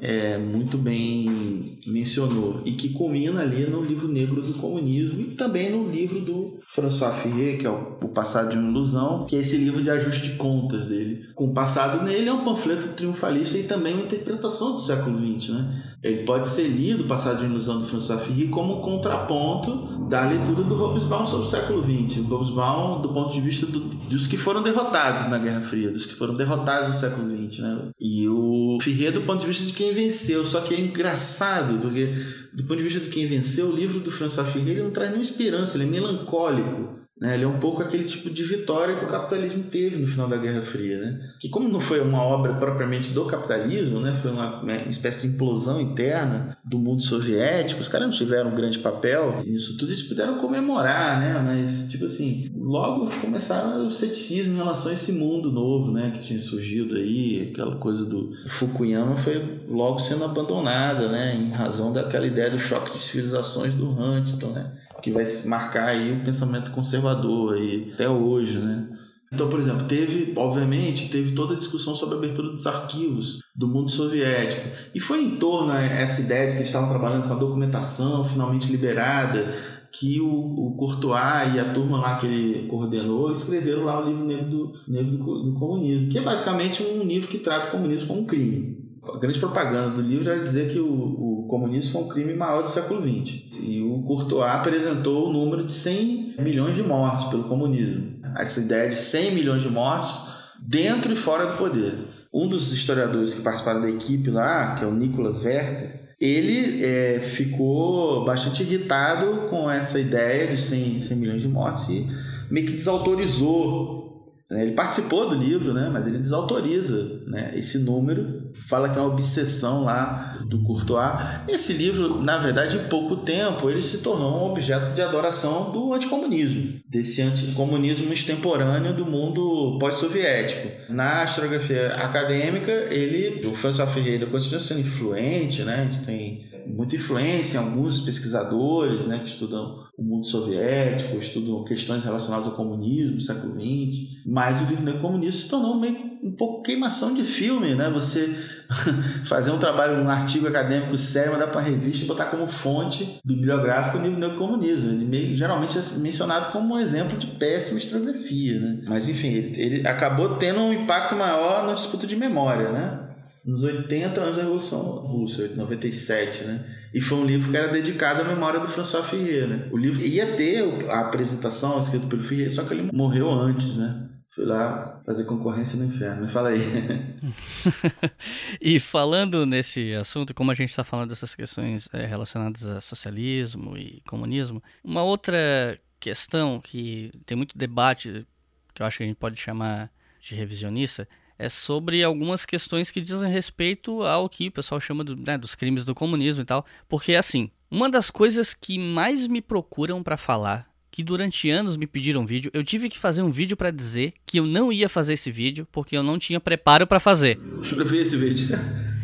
[0.00, 5.70] é, muito bem mencionou, e que culmina ali no livro negro do comunismo e também
[5.70, 9.40] no livro do François Ferré, que é o, o Passado de uma Ilusão, que é
[9.40, 11.22] esse livro de ajuste de contas dele.
[11.34, 15.50] Com o passado nele é um panfleto triunfalista e também uma interpretação do século XX.
[15.50, 15.82] Né?
[16.02, 20.62] Ele pode ser lido, Passado de uma Ilusão do François Ferré, como contraponto da leitura
[20.62, 22.18] do Hobsbawm sobre o século XX.
[22.18, 26.06] O Hobsbawm, do ponto de vista do, dos que foram derrotados na Guerra Fria, dos
[26.06, 27.58] que foram derrotados no século XX.
[27.60, 27.90] Né?
[28.00, 30.44] E o Ferré, do ponto de vista de quem venceu.
[30.44, 32.14] Só que é engraçado, porque
[32.52, 35.28] do ponto de vista de quem venceu, o livro do François Ferreira não traz nenhuma
[35.28, 37.03] esperança, ele é melancólico.
[37.20, 37.34] Né?
[37.34, 40.36] Ele é um pouco aquele tipo de vitória que o capitalismo teve no final da
[40.36, 40.98] Guerra Fria.
[40.98, 41.20] Né?
[41.38, 44.12] Que como não foi uma obra propriamente do capitalismo, né?
[44.12, 48.54] foi uma, uma espécie de implosão interna do mundo soviético, os caras não tiveram um
[48.54, 51.40] grande papel nisso tudo, eles puderam comemorar, né?
[51.44, 56.12] mas tipo assim, logo começaram o ceticismo em relação a esse mundo novo né?
[56.14, 61.36] que tinha surgido aí, aquela coisa do Fukuyama foi logo sendo abandonada né?
[61.36, 64.48] em razão daquela ideia do choque de civilizações do Huntington.
[64.48, 64.72] Né?
[65.04, 68.88] Que vai marcar aí o pensamento conservador aí até hoje, né?
[69.30, 73.68] Então, por exemplo, teve, obviamente, teve toda a discussão sobre a abertura dos arquivos do
[73.68, 74.66] mundo soviético.
[74.94, 78.24] E foi em torno a essa ideia de que eles estavam trabalhando com a documentação
[78.24, 79.52] finalmente liberada,
[79.92, 84.24] que o, o Courtois e a turma lá que ele coordenou escreveram lá o livro
[84.24, 88.20] Negro do, Negro do Comunismo, que é basicamente um livro que trata o comunismo como
[88.20, 88.78] um crime.
[89.02, 92.62] A grande propaganda do livro era dizer que o, o comunismo foi um crime maior
[92.62, 93.60] do século XX.
[93.62, 98.20] E o Courtois apresentou o número de 100 milhões de mortos pelo comunismo.
[98.36, 101.94] Essa ideia de 100 milhões de mortos dentro e fora do poder.
[102.32, 107.20] Um dos historiadores que participaram da equipe lá, que é o Nicholas Werther, ele é,
[107.20, 112.06] ficou bastante irritado com essa ideia de 100, 100 milhões de mortes e
[112.50, 114.04] meio que desautorizou
[114.50, 114.62] né?
[114.62, 115.90] Ele participou do livro, né?
[115.92, 117.52] mas ele desautoriza né?
[117.54, 121.12] esse número, fala que é uma obsessão lá do Courtois.
[121.48, 125.92] Esse livro, na verdade, em pouco tempo, ele se tornou um objeto de adoração do
[125.92, 130.68] anticomunismo, desse anticomunismo extemporâneo do mundo pós-soviético.
[130.88, 135.80] Na historiografia acadêmica, ele, o François Ferreira continua sendo influente, né?
[135.80, 141.62] a gente tem muita influência em alguns pesquisadores né, que estudam o mundo soviético, estudam
[141.64, 146.32] questões relacionadas ao comunismo, século XX, mas o livro negro comunista se tornou meio um
[146.32, 147.90] pouco queimação de filme, né?
[147.90, 148.34] Você
[149.26, 153.98] fazer um trabalho, um artigo acadêmico sério, mandar para revista e botar como fonte bibliográfica
[153.98, 154.90] o livro negro comunismo.
[154.90, 158.80] Ele meio, geralmente é mencionado como um exemplo de péssima historiografia, né?
[158.86, 163.03] Mas enfim, ele, ele acabou tendo um impacto maior na disputa de memória, né?
[163.44, 166.64] Nos 80 anos da Revolução Russa, 97, né?
[166.94, 169.46] E foi um livro que era dedicado à memória do François Ferreira.
[169.46, 169.68] Né?
[169.70, 174.08] O livro ia ter a apresentação escrito pelo Ferreira, só que ele morreu antes, né?
[174.30, 176.22] Fui lá fazer concorrência no inferno.
[176.22, 176.60] Me fala aí.
[178.60, 183.76] e falando nesse assunto, como a gente está falando dessas questões é, relacionadas a socialismo
[183.76, 188.26] e comunismo, uma outra questão que tem muito debate,
[188.74, 189.88] que eu acho que a gente pode chamar
[190.20, 191.06] de revisionista,
[191.38, 195.54] é sobre algumas questões que dizem respeito ao que o pessoal chama do, né, dos
[195.54, 196.64] crimes do comunismo e tal.
[196.88, 201.88] Porque, assim, uma das coisas que mais me procuram para falar, que durante anos me
[201.88, 205.14] pediram vídeo, eu tive que fazer um vídeo para dizer que eu não ia fazer
[205.14, 207.36] esse vídeo porque eu não tinha preparo para fazer.
[207.76, 208.56] Eu vi esse vídeo.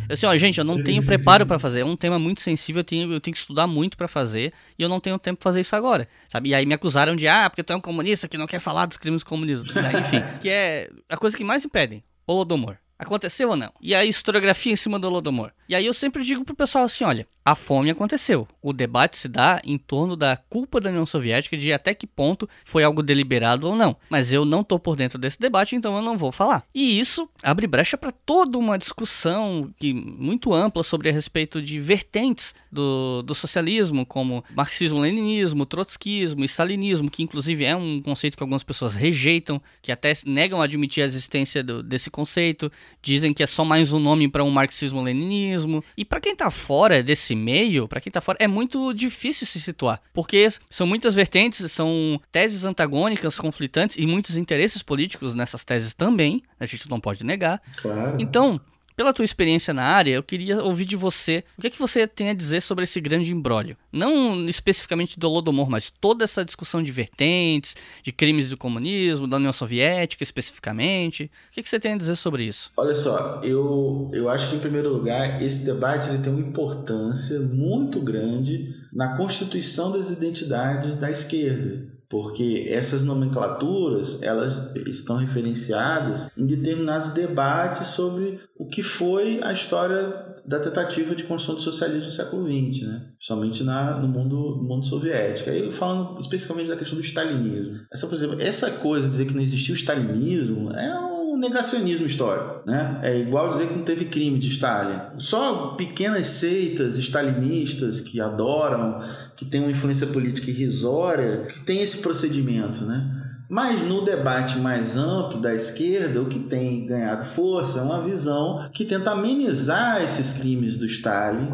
[0.09, 1.81] Eu assim, ó, gente, eu não tenho preparo para fazer.
[1.81, 4.83] É um tema muito sensível, eu tenho, eu tenho que estudar muito para fazer e
[4.83, 6.09] eu não tenho tempo pra fazer isso agora.
[6.28, 6.49] Sabe?
[6.49, 8.87] E aí me acusaram de, ah, porque tu é um comunista que não quer falar
[8.87, 9.70] dos crimes comunistas.
[9.76, 12.03] Enfim, que é a coisa que mais me pedem.
[12.31, 12.78] Holodomor.
[12.99, 13.72] Aconteceu ou não?
[13.81, 15.53] E a historiografia em cima do Holodomor.
[15.71, 18.47] E aí eu sempre digo pro pessoal assim, olha, a fome aconteceu.
[18.61, 22.49] O debate se dá em torno da culpa da União Soviética de até que ponto
[22.64, 23.97] foi algo deliberado ou não.
[24.09, 26.64] Mas eu não tô por dentro desse debate, então eu não vou falar.
[26.75, 31.79] E isso abre brecha para toda uma discussão que, muito ampla sobre a respeito de
[31.79, 38.43] vertentes do, do socialismo, como marxismo-leninismo, trotskismo e stalinismo, que inclusive é um conceito que
[38.43, 43.47] algumas pessoas rejeitam, que até negam admitir a existência do, desse conceito, dizem que é
[43.47, 45.60] só mais um nome para um marxismo-leninismo.
[45.97, 49.61] E para quem tá fora desse meio, para quem tá fora, é muito difícil se
[49.61, 55.95] situar, porque são muitas vertentes, são teses antagônicas, conflitantes e muitos interesses políticos nessas teses
[55.95, 57.61] também, a gente não pode negar.
[57.77, 58.17] Claro.
[58.21, 58.61] Então,
[59.01, 62.07] pela tua experiência na área, eu queria ouvir de você o que é que você
[62.07, 63.75] tem a dizer sobre esse grande embrólio.
[63.91, 69.39] Não especificamente do Holodomor, mas toda essa discussão de vertentes, de crimes do comunismo, da
[69.39, 71.31] União Soviética especificamente.
[71.49, 72.73] O que, é que você tem a dizer sobre isso?
[72.77, 77.41] Olha só, eu, eu acho que em primeiro lugar esse debate ele tem uma importância
[77.41, 86.45] muito grande na constituição das identidades da esquerda porque essas nomenclaturas elas estão referenciadas em
[86.45, 92.11] determinados debates sobre o que foi a história da tentativa de construção do socialismo no
[92.11, 93.07] século XX, né?
[93.21, 95.51] somente na, no, mundo, mundo soviético.
[95.51, 97.87] Aí falando especificamente da questão do stalinismo.
[97.93, 102.61] Essa, por exemplo, essa coisa de dizer que não existiu stalinismo é um negacionismo histórico,
[102.66, 103.01] né?
[103.03, 105.01] É igual dizer que não teve crime de Stalin.
[105.18, 109.01] Só pequenas seitas stalinistas que adoram,
[109.34, 113.16] que têm uma influência política irrisória, que tem esse procedimento, né?
[113.49, 118.68] Mas no debate mais amplo da esquerda, o que tem ganhado força é uma visão
[118.72, 121.49] que tenta amenizar esses crimes do Stalin,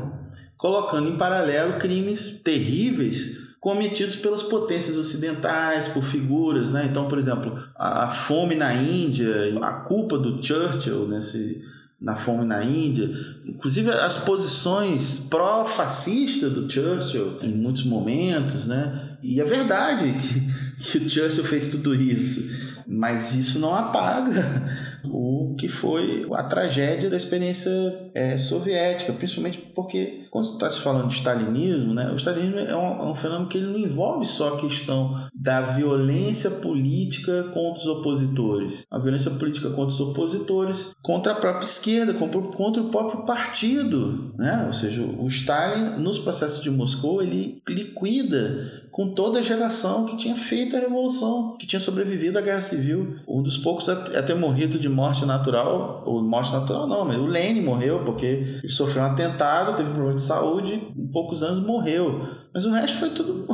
[0.59, 6.87] colocando em paralelo crimes terríveis cometidos pelas potências ocidentais, por figuras, né?
[6.89, 11.61] Então, por exemplo, a fome na Índia, a culpa do Churchill nesse
[12.01, 13.11] na fome na Índia,
[13.45, 19.01] inclusive as posições pró-fascistas do Churchill em muitos momentos, né?
[19.21, 20.41] E é verdade que,
[20.85, 24.63] que o Churchill fez tudo isso, mas isso não apaga
[25.05, 27.71] o que foi a tragédia da experiência
[28.15, 33.07] é, soviética, principalmente porque quando está se falando de stalinismo, né, o stalinismo é um,
[33.07, 37.87] é um, fenômeno que ele não envolve só a questão da violência política contra os
[37.87, 42.39] opositores, a violência política contra os opositores, contra a própria esquerda, contra
[42.83, 44.65] o próprio partido, né?
[44.67, 50.17] ou seja, o Stalin nos processos de Moscou ele liquida com toda a geração que
[50.17, 53.17] tinha feito a revolução, que tinha sobrevivido à guerra civil.
[53.29, 57.27] Um dos poucos a ter morrido de morte natural, ou morte natural não, mas o
[57.27, 62.21] Lenin morreu porque sofreu um atentado, teve um problema de saúde, em poucos anos morreu.
[62.53, 63.47] Mas o resto foi tudo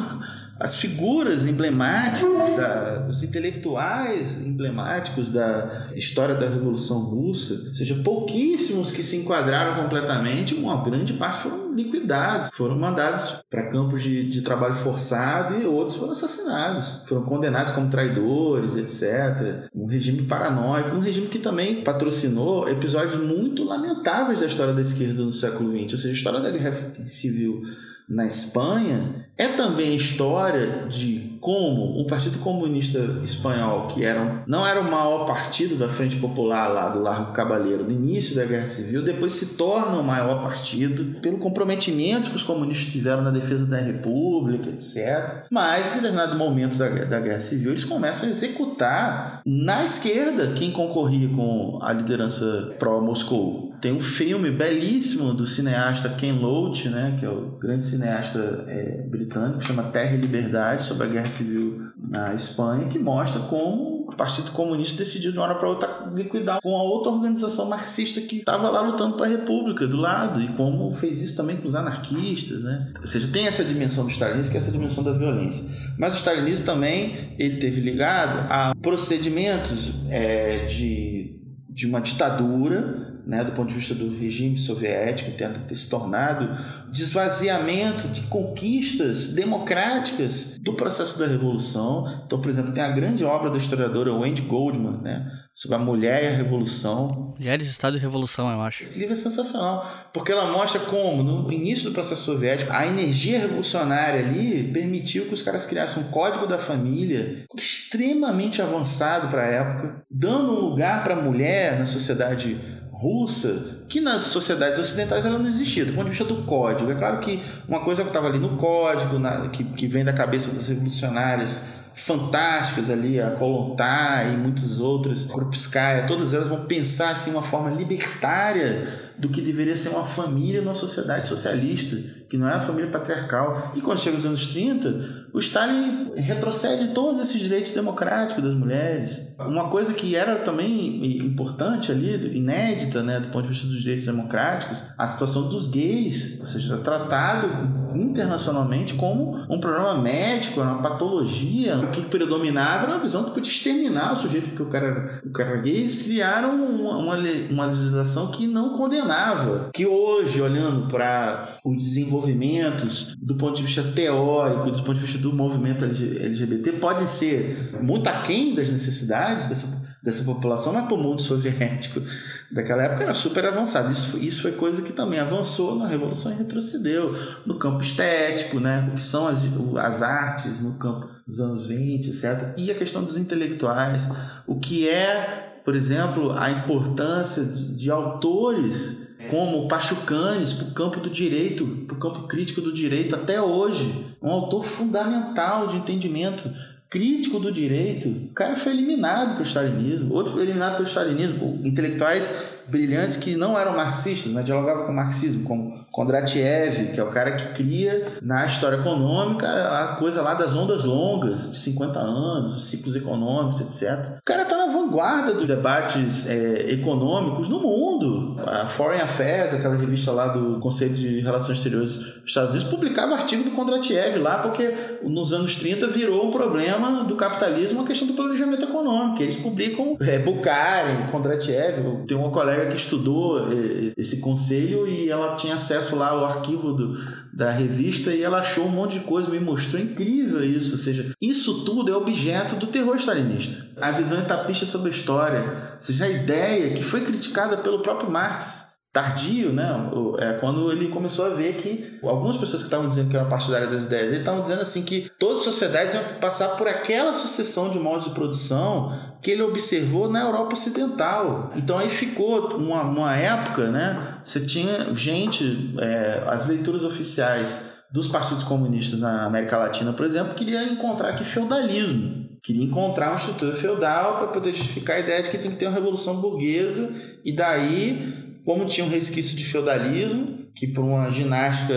[0.58, 8.92] as figuras emblemáticas, da, os intelectuais emblemáticos da história da Revolução Russa, ou seja, pouquíssimos
[8.92, 14.42] que se enquadraram completamente, uma grande parte foram liquidados, foram mandados para campos de, de
[14.42, 19.68] trabalho forçado e outros foram assassinados, foram condenados como traidores, etc.
[19.74, 25.22] Um regime paranoico, um regime que também patrocinou episódios muito lamentáveis da história da esquerda
[25.22, 27.62] no século XX, ou seja, a história da guerra civil
[28.08, 34.80] na Espanha é também história de como o Partido Comunista Espanhol, que era, não era
[34.80, 39.02] o maior partido da Frente Popular lá do Largo Cabaleiro no início da Guerra Civil,
[39.02, 43.78] depois se torna o maior partido pelo comprometimento que os comunistas tiveram na defesa da
[43.78, 45.46] República, etc.
[45.50, 50.70] Mas, em determinado momento da, da Guerra Civil, eles começam a executar na esquerda quem
[50.70, 53.71] concorria com a liderança pró-Moscou.
[53.82, 59.02] Tem um filme belíssimo do cineasta Ken Loach, né, que é o grande cineasta é,
[59.02, 64.16] britânico, chama Terra e Liberdade, sobre a Guerra Civil na Espanha, que mostra como o
[64.16, 68.36] Partido Comunista decidiu de uma hora para outra liquidar com a outra organização marxista que
[68.36, 71.74] estava lá lutando para a República do lado e como fez isso também com os
[71.74, 72.92] anarquistas, né?
[73.00, 75.64] Ou seja, tem essa dimensão do stalinismo que é essa dimensão da violência.
[75.98, 81.36] Mas o stalinismo também ele teve ligado a procedimentos é, de,
[81.68, 86.48] de uma ditadura né, do ponto de vista do regime soviético, tenta ter se tornado
[86.90, 92.04] desvaziamento de conquistas democráticas do processo da revolução.
[92.26, 96.24] Então, por exemplo, tem a grande obra da historiadora Wendy Goldman, né, sobre a mulher
[96.24, 97.34] e a revolução.
[97.38, 98.82] Mulheres, Estado e Revolução, eu acho.
[98.82, 103.38] Esse livro é sensacional, porque ela mostra como, no início do processo soviético, a energia
[103.38, 109.46] revolucionária ali permitiu que os caras criassem um código da família extremamente avançado para a
[109.46, 112.58] época, dando um lugar para a mulher na sociedade
[113.02, 116.88] russa que nas sociedades ocidentais ela não existia, do ponto de vista do código.
[116.92, 120.12] É claro que uma coisa que estava ali no código, na, que, que vem da
[120.12, 127.10] cabeça dos revolucionários fantásticas ali, a Kolontai e muitas outras, Krupskaya, todas elas vão pensar
[127.10, 131.96] assim uma forma libertária do que deveria ser uma família numa sociedade socialista,
[132.28, 133.72] que não é a família patriarcal.
[133.76, 139.34] E quando chega os anos 30, o Stalin retrocede todos esses direitos democráticos das mulheres.
[139.38, 144.06] Uma coisa que era também importante ali, inédita, né, do ponto de vista dos direitos
[144.06, 151.76] democráticos, a situação dos gays, ou seja, tratado internacionalmente como um problema médico, uma patologia.
[151.78, 155.30] O que predominava era a visão que podia exterminar o sujeito, porque o cara, o
[155.30, 157.16] cara gay, eles criaram uma, uma,
[157.50, 159.70] uma legislação que não condenava.
[159.74, 165.18] Que hoje, olhando para os desenvolvimentos do ponto de vista teórico, do ponto de vista
[165.18, 170.98] do movimento LGBT, podem ser muito aquém das necessidades dessa dessa população, mas para o
[170.98, 172.02] mundo soviético
[172.50, 173.92] daquela época era super avançado.
[173.92, 177.14] Isso, isso foi coisa que também avançou na Revolução e retrocedeu
[177.46, 178.88] no campo estético, né?
[178.90, 179.42] o que são as,
[179.78, 182.52] as artes no campo dos anos 20, etc.
[182.56, 184.08] E a questão dos intelectuais,
[184.46, 191.00] o que é, por exemplo, a importância de, de autores como Pachucanes para o campo
[191.00, 194.16] do direito, para o campo crítico do direito até hoje.
[194.20, 196.50] Um autor fundamental de entendimento
[196.92, 202.60] crítico do direito, o cara foi eliminado pelo stalinismo, outro foi eliminado pelo stalinismo, intelectuais
[202.68, 207.08] brilhantes que não eram marxistas, mas dialogavam com o marxismo, como Kondratiev, que é o
[207.08, 212.54] cara que cria na história econômica a coisa lá das ondas longas, de 50 anos,
[212.56, 214.18] os ciclos econômicos, etc.
[214.18, 214.61] O cara na
[214.92, 218.36] vanguarda dos debates é, econômicos no mundo.
[218.46, 223.14] A Foreign Affairs, aquela revista lá do Conselho de Relações Exteriores dos Estados Unidos, publicava
[223.14, 228.06] artigo do Kondratiev lá, porque nos anos 30 virou um problema do capitalismo a questão
[228.06, 229.22] do planejamento econômico.
[229.22, 235.36] Eles publicam é, Bukharin, Kondratiev, tem uma colega que estudou eh, esse conselho e ela
[235.36, 236.92] tinha acesso lá ao arquivo do,
[237.32, 240.72] da revista e ela achou um monte de coisa, me mostrou incrível isso.
[240.72, 243.66] Ou seja, isso tudo é objeto do terror stalinista.
[243.80, 245.42] A visão etapista sobre a história,
[245.74, 249.90] ou seja, a ideia que foi criticada pelo próprio Marx tardio, né?
[250.18, 253.70] É quando ele começou a ver que algumas pessoas que estavam dizendo que eram partidárias
[253.70, 257.70] das ideias, ele estavam dizendo assim que todas as sociedades iam passar por aquela sucessão
[257.70, 258.92] de modos de produção
[259.22, 261.50] que ele observou na Europa Ocidental.
[261.56, 264.18] Então aí ficou uma, uma época, né?
[264.22, 270.34] Você tinha gente, é, as leituras oficiais dos partidos comunistas na América Latina, por exemplo,
[270.34, 272.22] queria encontrar aqui feudalismo.
[272.42, 275.66] Queria encontrar uma estrutura feudal para poder justificar a ideia de que tem que ter
[275.66, 276.90] uma revolução burguesa
[277.24, 281.74] e daí como tinha um resquício de feudalismo, que por uma ginástica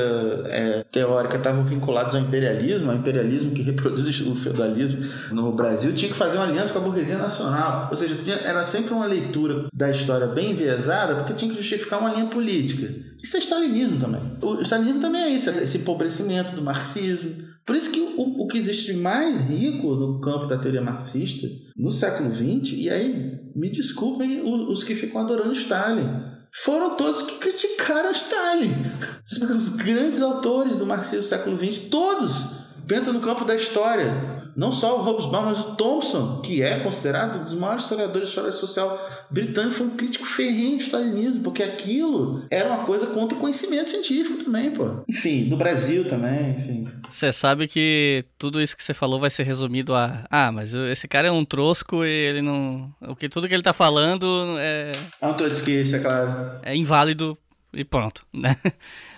[0.47, 4.99] é, teórica estavam vinculados ao imperialismo, ao imperialismo que reproduz o feudalismo
[5.31, 7.87] no Brasil, tinha que fazer uma aliança com a burguesia nacional.
[7.89, 11.99] Ou seja, tinha, era sempre uma leitura da história bem enviesada, porque tinha que justificar
[11.99, 12.93] uma linha política.
[13.23, 14.21] Isso é stalinismo também.
[14.41, 17.33] O stalinismo também é isso, esse empobrecimento do marxismo.
[17.65, 21.47] Por isso que o, o que existe de mais rico no campo da teoria marxista
[21.75, 27.37] no século XX, e aí me desculpem os que ficam adorando Stalin foram todos que
[27.37, 28.73] criticaram Stalin.
[29.57, 32.33] Os grandes autores do marxismo do século XX, todos,
[32.87, 37.39] pensa no campo da história não só o Hobsbawm, mas o Thompson, que é considerado
[37.39, 41.61] um dos maiores historiadores de história social britânico, foi um crítico ferrenho de stalinismo, porque
[41.61, 45.03] aquilo era uma coisa contra o conhecimento científico também, pô.
[45.07, 46.87] Enfim, no Brasil também, enfim.
[47.09, 51.07] Você sabe que tudo isso que você falou vai ser resumido a ah, mas esse
[51.07, 52.93] cara é um trosco e ele não.
[53.01, 54.91] O que tudo que ele tá falando é.
[55.21, 56.59] É um trotskista, é claro.
[56.63, 57.37] É inválido
[57.73, 58.55] e pronto, né?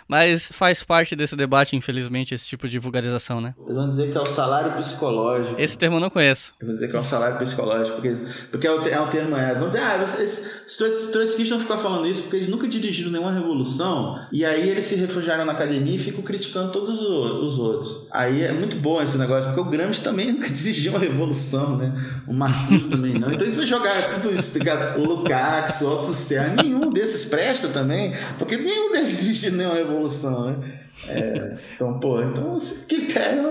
[0.07, 3.53] Mas faz parte desse debate, infelizmente, esse tipo de vulgarização, né?
[3.59, 5.59] Eles vão dizer que é o salário psicológico.
[5.59, 6.53] Esse termo eu não conheço.
[6.59, 8.15] Eu vou dizer que é um salário psicológico, porque,
[8.49, 9.35] porque é, o, é um termo.
[9.35, 10.77] É, vamos dizer, ah, os
[11.11, 14.95] trotskistas não ficam falando isso porque eles nunca dirigiram nenhuma revolução, e aí eles se
[14.95, 18.07] refugiaram na academia e ficam criticando todos os outros.
[18.11, 21.93] Aí é muito bom esse negócio, porque o Gramsci também nunca dirigiu uma revolução, né?
[22.25, 23.31] O Marcos também não.
[23.31, 27.67] Então ele vai jogar tudo isso, tá o Lukács, o Otto Serra, nenhum desses presta
[27.67, 30.80] também, porque nenhum desses dirigiu nenhuma revolução evolução, né?
[31.07, 33.44] É, então, pô, então esse critério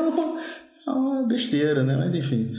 [0.86, 1.96] é uma besteira, né?
[1.96, 2.52] Mas enfim,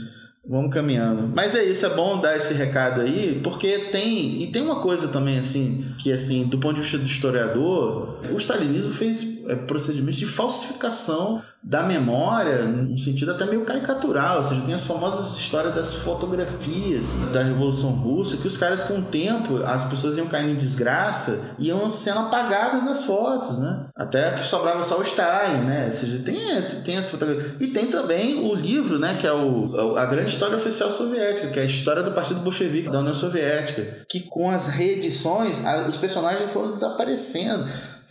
[0.46, 1.32] vamos caminhando.
[1.34, 4.42] Mas é isso, é bom dar esse recado aí, porque tem.
[4.42, 8.36] E tem uma coisa também, assim, que assim, do ponto de vista do historiador, o
[8.36, 14.38] stalinismo fez procedimentos de falsificação da memória, num sentido até meio caricatural.
[14.38, 18.98] Ou seja, tem as famosas histórias das fotografias da Revolução Russa, que os caras, com
[18.98, 23.86] o tempo, as pessoas iam caindo em desgraça e iam sendo apagadas das fotos, né?
[23.96, 25.86] Até que sobrava só o Stalin, né?
[25.86, 26.38] Ou seja, tem,
[26.84, 27.54] tem as fotografias.
[27.60, 29.16] E tem também o livro, né?
[29.18, 32.90] Que é o, a grande história oficial soviética, que é a história do Partido Bolchevique
[32.90, 35.58] da União Soviética, que com as reedições,
[35.88, 37.66] os personagens foram desaparecendo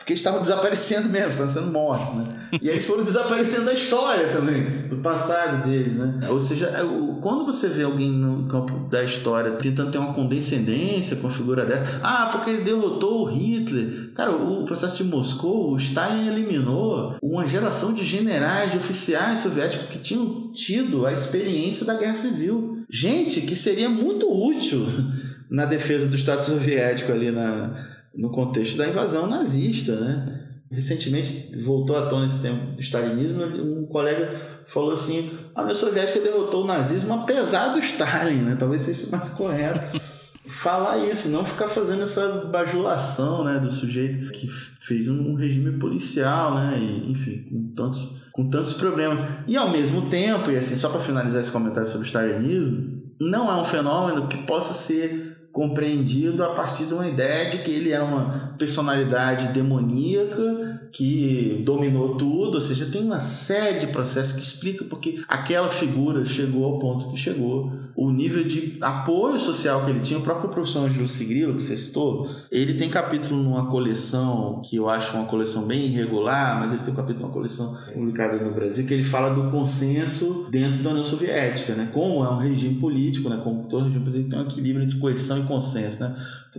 [0.08, 2.28] porque estavam desaparecendo mesmo, estavam sendo mortos, né?
[2.62, 6.30] E eles foram desaparecendo da história também, do passado deles, né?
[6.30, 6.80] Ou seja, é,
[7.22, 11.66] quando você vê alguém no campo da história tentando ter uma condescendência com a figura
[11.66, 14.14] dessa, ah, porque ele derrotou o Hitler.
[14.16, 19.88] Cara, o processo de Moscou, o Stalin eliminou uma geração de generais, de oficiais soviéticos
[19.88, 22.78] que tinham tido a experiência da guerra civil.
[22.90, 24.88] Gente que seria muito útil
[25.52, 30.44] na defesa do Estado soviético ali na no contexto da invasão nazista, né?
[30.70, 34.30] Recentemente voltou à tona esse tempo do stalinismo, um colega
[34.66, 38.58] falou assim: a União Soviética derrotou o nazismo apesar do Stalin, né?
[38.60, 39.98] Talvez seja mais correto
[40.48, 46.56] falar isso, não ficar fazendo essa bajulação, né, do sujeito que fez um regime policial,
[46.56, 49.20] né, e, enfim, com tantos, com tantos problemas.
[49.46, 53.52] E ao mesmo tempo, e assim, só para finalizar esse comentário sobre o stalinismo, não
[53.52, 55.27] é um fenômeno que possa ser
[55.58, 62.16] compreendido a partir de uma ideia de que ele é uma personalidade demoníaca que dominou
[62.16, 66.78] tudo, ou seja, tem uma série de processos que explica porque aquela figura chegou ao
[66.78, 71.08] ponto que chegou, o nível de apoio social que ele tinha, o próprio professor Angelo
[71.08, 75.86] Sigrilo, que você citou, ele tem capítulo numa coleção que eu acho uma coleção bem
[75.86, 79.50] irregular, mas ele tem um capítulo numa coleção publicada no Brasil que ele fala do
[79.50, 81.90] consenso dentro da União Soviética, né?
[81.92, 83.42] Como é um regime político, né?
[83.44, 86.16] Como todo regime político tem um equilíbrio entre coerção e consenso, né?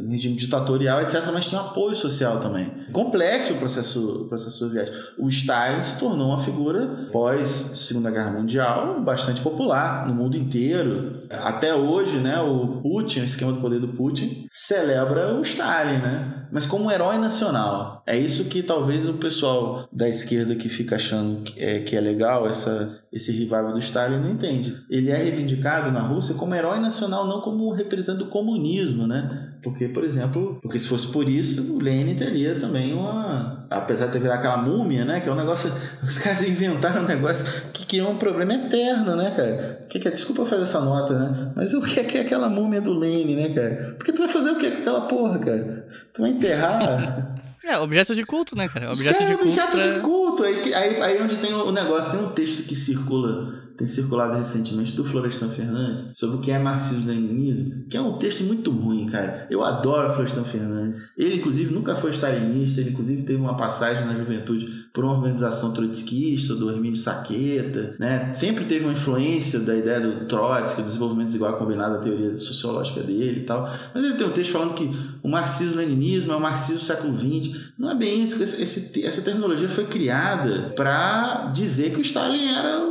[0.08, 2.70] Regime ditatorial, etc., mas tinha apoio social também.
[2.92, 4.96] Complexo o processo, o processo soviético.
[5.18, 11.12] O Stalin se tornou uma figura, pós Segunda Guerra Mundial, bastante popular no mundo inteiro.
[11.30, 16.38] Até hoje, né, o Putin, o esquema do poder do Putin, celebra o Stalin, né?
[16.50, 18.02] mas como um herói nacional.
[18.06, 22.00] É isso que talvez o pessoal da esquerda que fica achando que é, que é
[22.00, 24.76] legal essa, esse revival do Stalin não entende.
[24.90, 29.52] Ele é reivindicado na Rússia como herói nacional, não como representante do comunismo, né?
[29.62, 33.66] Porque, por exemplo, porque se fosse por isso, o Lenin teria também uma.
[33.70, 35.20] Apesar de ter virado aquela múmia, né?
[35.20, 35.72] Que é um negócio.
[36.02, 39.86] Os caras inventaram um negócio que, que é um problema eterno, né, cara?
[39.88, 41.52] Que, que, desculpa fazer essa nota, né?
[41.56, 43.94] Mas o que é, que é aquela múmia do Lenin, né, cara?
[43.98, 45.88] Porque tu vai fazer o que com aquela porra, cara?
[46.12, 47.34] Tu vai enterrar.
[47.64, 48.88] É, objeto de culto, né, cara?
[48.88, 49.86] Objeto, de, culto objeto pra...
[49.88, 50.42] de culto.
[50.44, 54.96] Aí, aí, aí onde tem o negócio, tem um texto que circula tem circulado recentemente
[54.96, 59.46] do Florestan Fernandes sobre o que é marxismo-leninismo, que é um texto muito ruim, cara.
[59.48, 61.10] Eu adoro Florestan Fernandes.
[61.16, 65.72] Ele, inclusive, nunca foi stalinista, ele, inclusive, teve uma passagem na juventude por uma organização
[65.72, 68.32] trotskista, do Hermínio Saqueta, né?
[68.34, 73.00] Sempre teve uma influência da ideia do Trotsky, do desenvolvimento desigual combinado, a teoria sociológica
[73.00, 73.70] dele e tal.
[73.94, 74.90] Mas ele tem um texto falando que
[75.22, 77.56] o marxismo-leninismo é o marxismo do século XX.
[77.78, 78.42] Não é bem isso.
[78.42, 82.87] Esse, essa terminologia foi criada para dizer que o Stalin era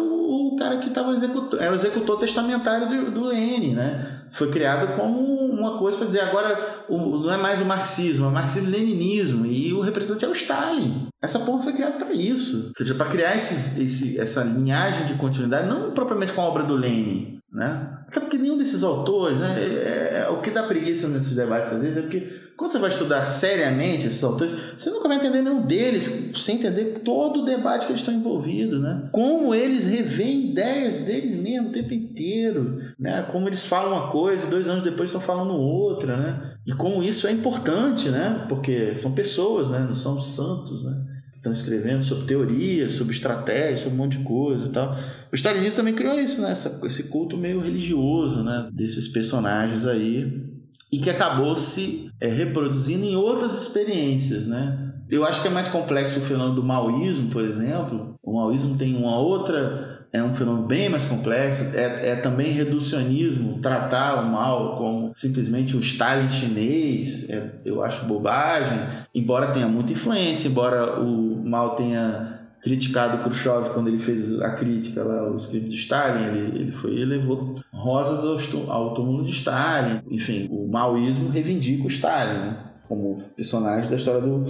[0.57, 4.23] cara que estava executando, era o executor testamentário do, do Lenin, né?
[4.31, 8.27] Foi criado como uma coisa para dizer agora o, não é mais o marxismo, é
[8.27, 11.07] o marxismo-leninismo e o representante é o Stalin.
[11.21, 15.13] Essa porra foi criada para isso, ou seja, para criar esse, esse, essa linhagem de
[15.13, 17.89] continuidade, não propriamente com a obra do Lenin, né?
[18.07, 21.73] Até porque nenhum desses autores, né, é, é, é, o que dá preguiça nesses debates
[21.73, 25.43] às vezes é porque quando você vai estudar seriamente esses autores, você nunca vai entender
[25.43, 29.07] nenhum deles sem entender todo o debate que eles estão envolvidos, né?
[29.11, 33.27] Como eles revêem ideias deles mesmo o tempo inteiro, né?
[33.31, 36.53] Como eles falam uma coisa e dois anos depois estão falando outra, né?
[36.65, 38.47] E como isso é importante, né?
[38.49, 39.85] Porque são pessoas, né?
[39.87, 40.95] Não são santos, né?
[41.35, 44.97] estão escrevendo sobre teorias, sobre estratégias, sobre um monte de coisa e tal.
[45.31, 46.51] O stalinismo também criou isso, né?
[46.51, 48.67] Esse culto meio religioso, né?
[48.73, 50.56] Desses personagens aí
[50.91, 54.87] e que acabou se é, reproduzindo em outras experiências, né?
[55.09, 58.15] Eu acho que é mais complexo o fenômeno do maoísmo, por exemplo.
[58.21, 61.63] O maoísmo tem uma outra, é um fenômeno bem mais complexo.
[61.73, 67.29] É, é também reducionismo, tratar o mal como simplesmente o Stalin chinês.
[67.29, 68.77] É, eu acho bobagem,
[69.15, 75.03] embora tenha muita influência, embora o mal tenha criticado Khrushchev quando ele fez a crítica
[75.03, 79.31] lá ao escrito de Stalin, ele, ele foi ele levou rosas ao, ao túmulo de
[79.31, 80.01] Stalin.
[80.11, 82.57] Enfim, o maoísmo reivindica o Stalin, né?
[82.87, 84.43] como personagem da história do,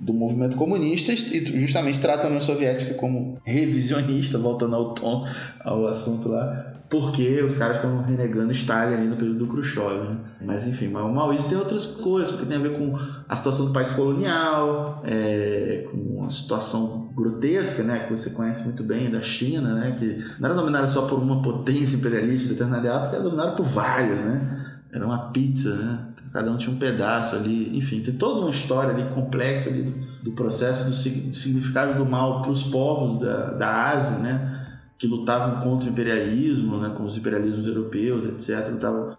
[0.00, 5.24] do movimento comunista e justamente trata a União Soviética como revisionista, voltando ao tom,
[5.60, 10.04] ao assunto lá, porque os caras estão renegando Stalin ali no período do Khrushchev.
[10.04, 10.16] Né?
[10.40, 12.96] Mas enfim, mas o maoísmo tem outras coisas, porque tem a ver com
[13.28, 18.84] a situação do país colonial, é, com uma situação grotesca, né, que você conhece muito
[18.84, 22.86] bem da China, né, que não era dominada só por uma potência imperialista de determinada
[22.86, 24.76] época, era dominada por várias, né?
[24.92, 25.98] Era uma pizza, né?
[26.32, 30.30] Cada um tinha um pedaço ali, enfim, tem toda uma história ali complexa ali do,
[30.30, 34.64] do processo do, significado do mal para os povos da, da Ásia, né?
[34.98, 38.70] Que lutavam contra o imperialismo, né, com os imperialismos europeus, etc.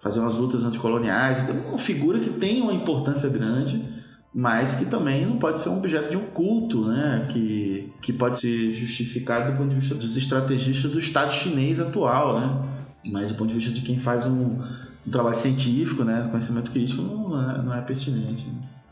[0.02, 1.43] Faziam as lutas anticoloniais.
[1.43, 3.95] Então, uma figura que tem uma importância grande
[4.38, 7.26] mas que também não pode ser um objeto de um culto, né?
[7.31, 12.38] que, que pode ser justificado do ponto de vista dos estrategistas do Estado chinês atual,
[12.41, 12.69] né?
[13.06, 14.60] mas do ponto de vista de quem faz um,
[15.07, 16.27] um trabalho científico, né?
[16.30, 18.45] conhecimento crítico, não é, não é pertinente.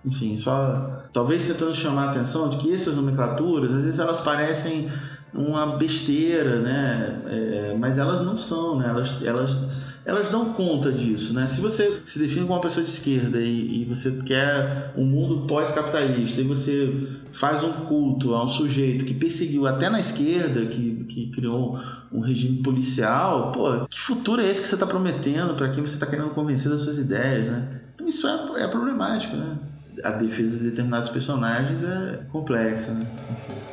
[0.06, 4.88] Enfim, só talvez tentando chamar a atenção de que essas nomenclaturas, às vezes elas parecem
[5.34, 7.22] uma besteira, né?
[7.28, 8.88] É, mas elas não são, né?
[8.88, 9.58] Elas, elas
[10.06, 11.48] elas dão conta disso, né?
[11.48, 15.48] Se você se define como uma pessoa de esquerda e, e você quer um mundo
[15.48, 16.94] pós-capitalista e você
[17.32, 21.80] faz um culto a um sujeito que perseguiu até na esquerda, que, que criou
[22.12, 25.94] um regime policial, pô, que futuro é esse que você está prometendo para quem você
[25.94, 27.82] está querendo convencer das suas ideias, né?
[27.96, 29.58] Então isso é, é problemático, né?
[30.04, 33.08] A defesa de determinados personagens é complexa, né?
[33.32, 33.73] Enfim.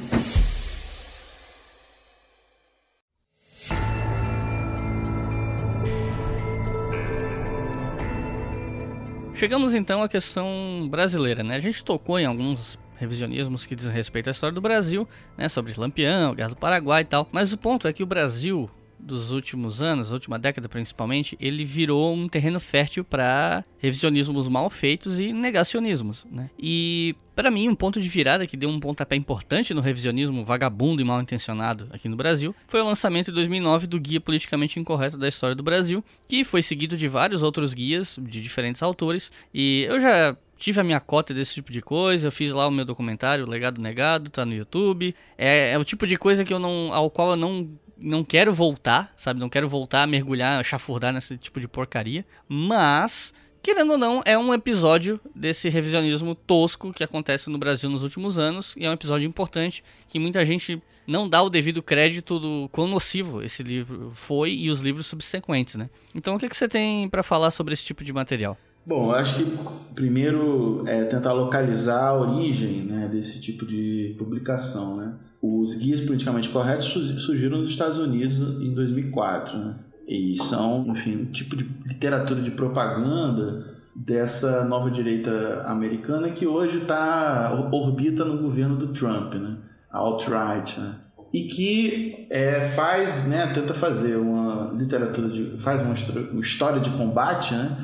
[9.41, 11.55] Chegamos então à questão brasileira, né?
[11.55, 15.49] A gente tocou em alguns revisionismos que dizem respeito à história do Brasil, né?
[15.49, 17.27] Sobre Lampião, Guerra do Paraguai e tal.
[17.31, 18.69] Mas o ponto é que o Brasil
[19.01, 25.19] dos últimos anos, última década principalmente, ele virou um terreno fértil para revisionismos mal feitos
[25.19, 26.49] e negacionismos, né?
[26.57, 31.01] E para mim, um ponto de virada que deu um pontapé importante no revisionismo vagabundo
[31.01, 35.17] e mal intencionado aqui no Brasil foi o lançamento em 2009 do Guia Politicamente Incorreto
[35.17, 39.31] da História do Brasil, que foi seguido de vários outros guias de diferentes autores.
[39.53, 42.71] E eu já tive a minha cota desse tipo de coisa, eu fiz lá o
[42.71, 45.15] meu documentário, Legado Negado, tá no YouTube.
[45.37, 47.67] É, é o tipo de coisa que eu não, ao qual eu não
[48.01, 49.39] não quero voltar, sabe?
[49.39, 52.25] Não quero voltar a mergulhar, a chafurdar nesse tipo de porcaria.
[52.47, 58.03] Mas querendo ou não, é um episódio desse revisionismo tosco que acontece no Brasil nos
[58.03, 58.73] últimos anos.
[58.75, 62.87] E é um episódio importante que muita gente não dá o devido crédito do quão
[62.87, 65.89] nocivo esse livro foi e os livros subsequentes, né?
[66.15, 68.57] Então, o que, que você tem para falar sobre esse tipo de material?
[68.85, 69.57] Bom, eu acho que
[69.93, 74.97] primeiro é tentar localizar a origem né, desse tipo de publicação.
[74.97, 75.13] Né?
[75.41, 76.85] Os guias politicamente corretos
[77.23, 79.57] surgiram nos Estados Unidos em 2004.
[79.57, 79.75] Né?
[80.07, 83.65] E são, enfim, um tipo de literatura de propaganda
[83.95, 89.57] dessa nova direita americana que hoje está orbita no governo do Trump, né?
[89.91, 90.95] alt-right, né?
[91.33, 95.93] e que é, faz, né, tenta fazer uma literatura de, faz uma,
[96.31, 97.77] uma história de combate, né,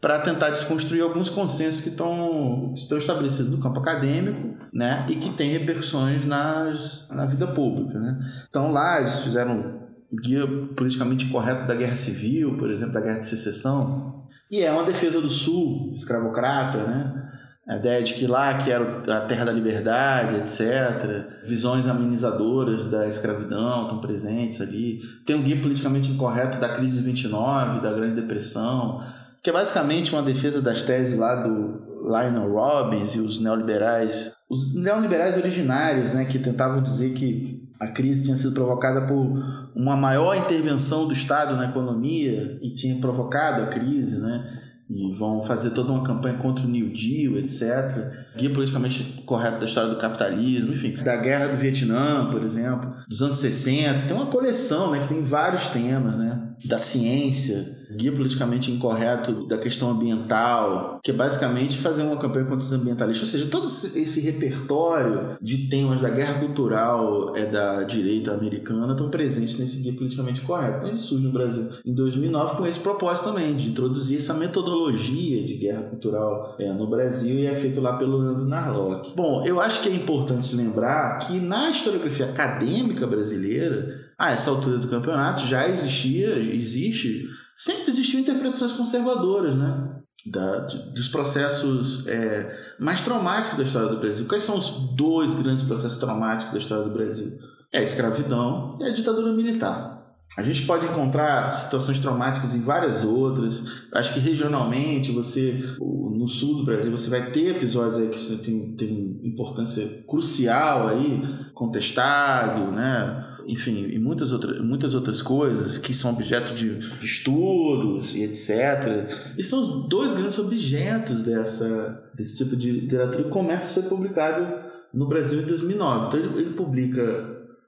[0.00, 5.30] para tentar desconstruir alguns consensos que estão, estão estabelecidos no campo acadêmico, né, e que
[5.30, 8.18] têm repercussões nas, na vida pública, né.
[8.48, 9.80] Então lá eles fizeram
[10.12, 14.24] guia politicamente correto da guerra civil, por exemplo, da guerra de secessão.
[14.50, 17.30] E é uma defesa do sul, escravocrata, né?
[17.68, 21.44] A ideia de que lá que era a terra da liberdade, etc.
[21.46, 24.98] Visões amenizadoras da escravidão estão presentes ali.
[25.24, 29.00] Tem um guia politicamente incorreto da crise de 29, da Grande Depressão,
[29.42, 34.74] que é basicamente uma defesa das teses lá do Lionel Robbins e os neoliberais, os
[34.74, 40.34] neoliberais originários, né, que tentavam dizer que a crise tinha sido provocada por uma maior
[40.36, 44.58] intervenção do Estado na economia e tinha provocado a crise, né?
[44.88, 48.26] E vão fazer toda uma campanha contra o New Deal, etc.
[48.36, 53.22] Guia politicamente correto da história do capitalismo, enfim, da guerra do Vietnã, por exemplo, dos
[53.22, 54.08] anos 60.
[54.08, 56.49] Tem uma coleção, né, que tem vários temas, né?
[56.64, 62.64] Da ciência, guia politicamente incorreto da questão ambiental, que é basicamente fazer uma campanha contra
[62.64, 63.28] os ambientalistas.
[63.28, 69.10] Ou seja, todo esse repertório de temas da guerra cultural é da direita americana estão
[69.10, 70.86] presentes nesse guia politicamente correto.
[70.86, 75.54] Ele surge no Brasil em 2009 com esse propósito também, de introduzir essa metodologia de
[75.54, 79.12] guerra cultural é, no Brasil e é feito lá pelo Leandro Narlock.
[79.16, 84.76] Bom, eu acho que é importante lembrar que na historiografia acadêmica brasileira, a essa altura
[84.76, 87.26] do campeonato já existia, existe
[87.56, 89.96] sempre existiam interpretações conservadoras, né?
[90.26, 90.58] Da,
[90.94, 94.26] dos processos é, mais traumáticos da história do Brasil.
[94.26, 97.38] Quais são os dois grandes processos traumáticos da história do Brasil?
[97.72, 99.98] É a escravidão e a ditadura militar.
[100.36, 103.64] A gente pode encontrar situações traumáticas em várias outras.
[103.94, 108.76] Acho que regionalmente, você no sul do Brasil, você vai ter episódios aí que tem,
[108.76, 111.22] tem importância crucial aí,
[111.54, 113.29] contestado, né?
[113.50, 119.10] Enfim, e muitas outras, muitas outras coisas que são objeto de, estudos e etc.
[119.36, 123.88] E são os dois grandes objetos dessa, desse tipo de literatura que começa a ser
[123.88, 126.06] publicado no Brasil em 2009.
[126.06, 127.02] Então ele, ele publica,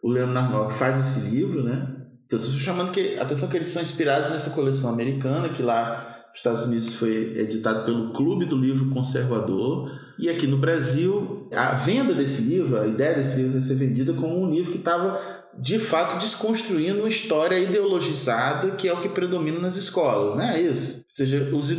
[0.01, 1.89] o Leandro Narnock faz esse livro, né?
[2.27, 6.39] Então estou chamando que, atenção que eles são inspirados nessa coleção americana que lá nos
[6.39, 12.15] Estados Unidos foi editado pelo Clube do Livro Conservador e aqui no Brasil a venda
[12.15, 15.21] desse livro, a ideia desse livro é ser vendida como um livro que estava
[15.59, 20.59] de fato desconstruindo uma história ideologizada que é o que predomina nas escolas, né?
[20.59, 20.99] É isso.
[20.99, 21.70] Ou seja, os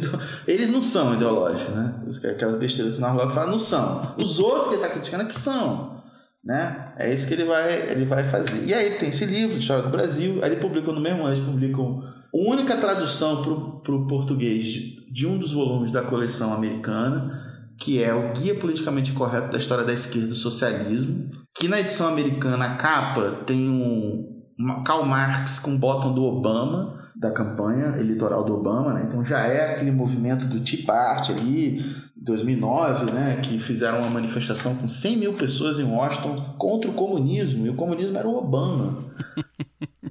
[0.48, 1.96] eles não são ideológicos, né?
[2.32, 4.14] Aquelas besteiras que o Narlock fala não são.
[4.18, 5.94] Os outros que ele está criticando é que são.
[6.44, 6.94] Né?
[6.98, 8.66] É isso que ele vai, ele vai fazer.
[8.66, 11.36] E aí ele tem esse livro, História do Brasil, aí ele publica no mesmo ano,
[11.36, 12.02] eles publicam
[12.34, 13.42] única tradução
[13.82, 17.40] para o português de, um dos volumes da coleção americana,
[17.78, 22.08] que é o Guia Politicamente Correto da História da Esquerda do Socialismo, que na edição
[22.08, 28.56] americana a capa tem um Karl Marx com bottom do Obama, da campanha eleitoral do
[28.56, 29.06] Obama, né?
[29.08, 31.86] então já é aquele movimento do Tea Party ali,
[32.18, 37.66] 2009, né, que fizeram uma manifestação com 100 mil pessoas em Washington contra o comunismo,
[37.66, 39.04] e o comunismo era o Obama.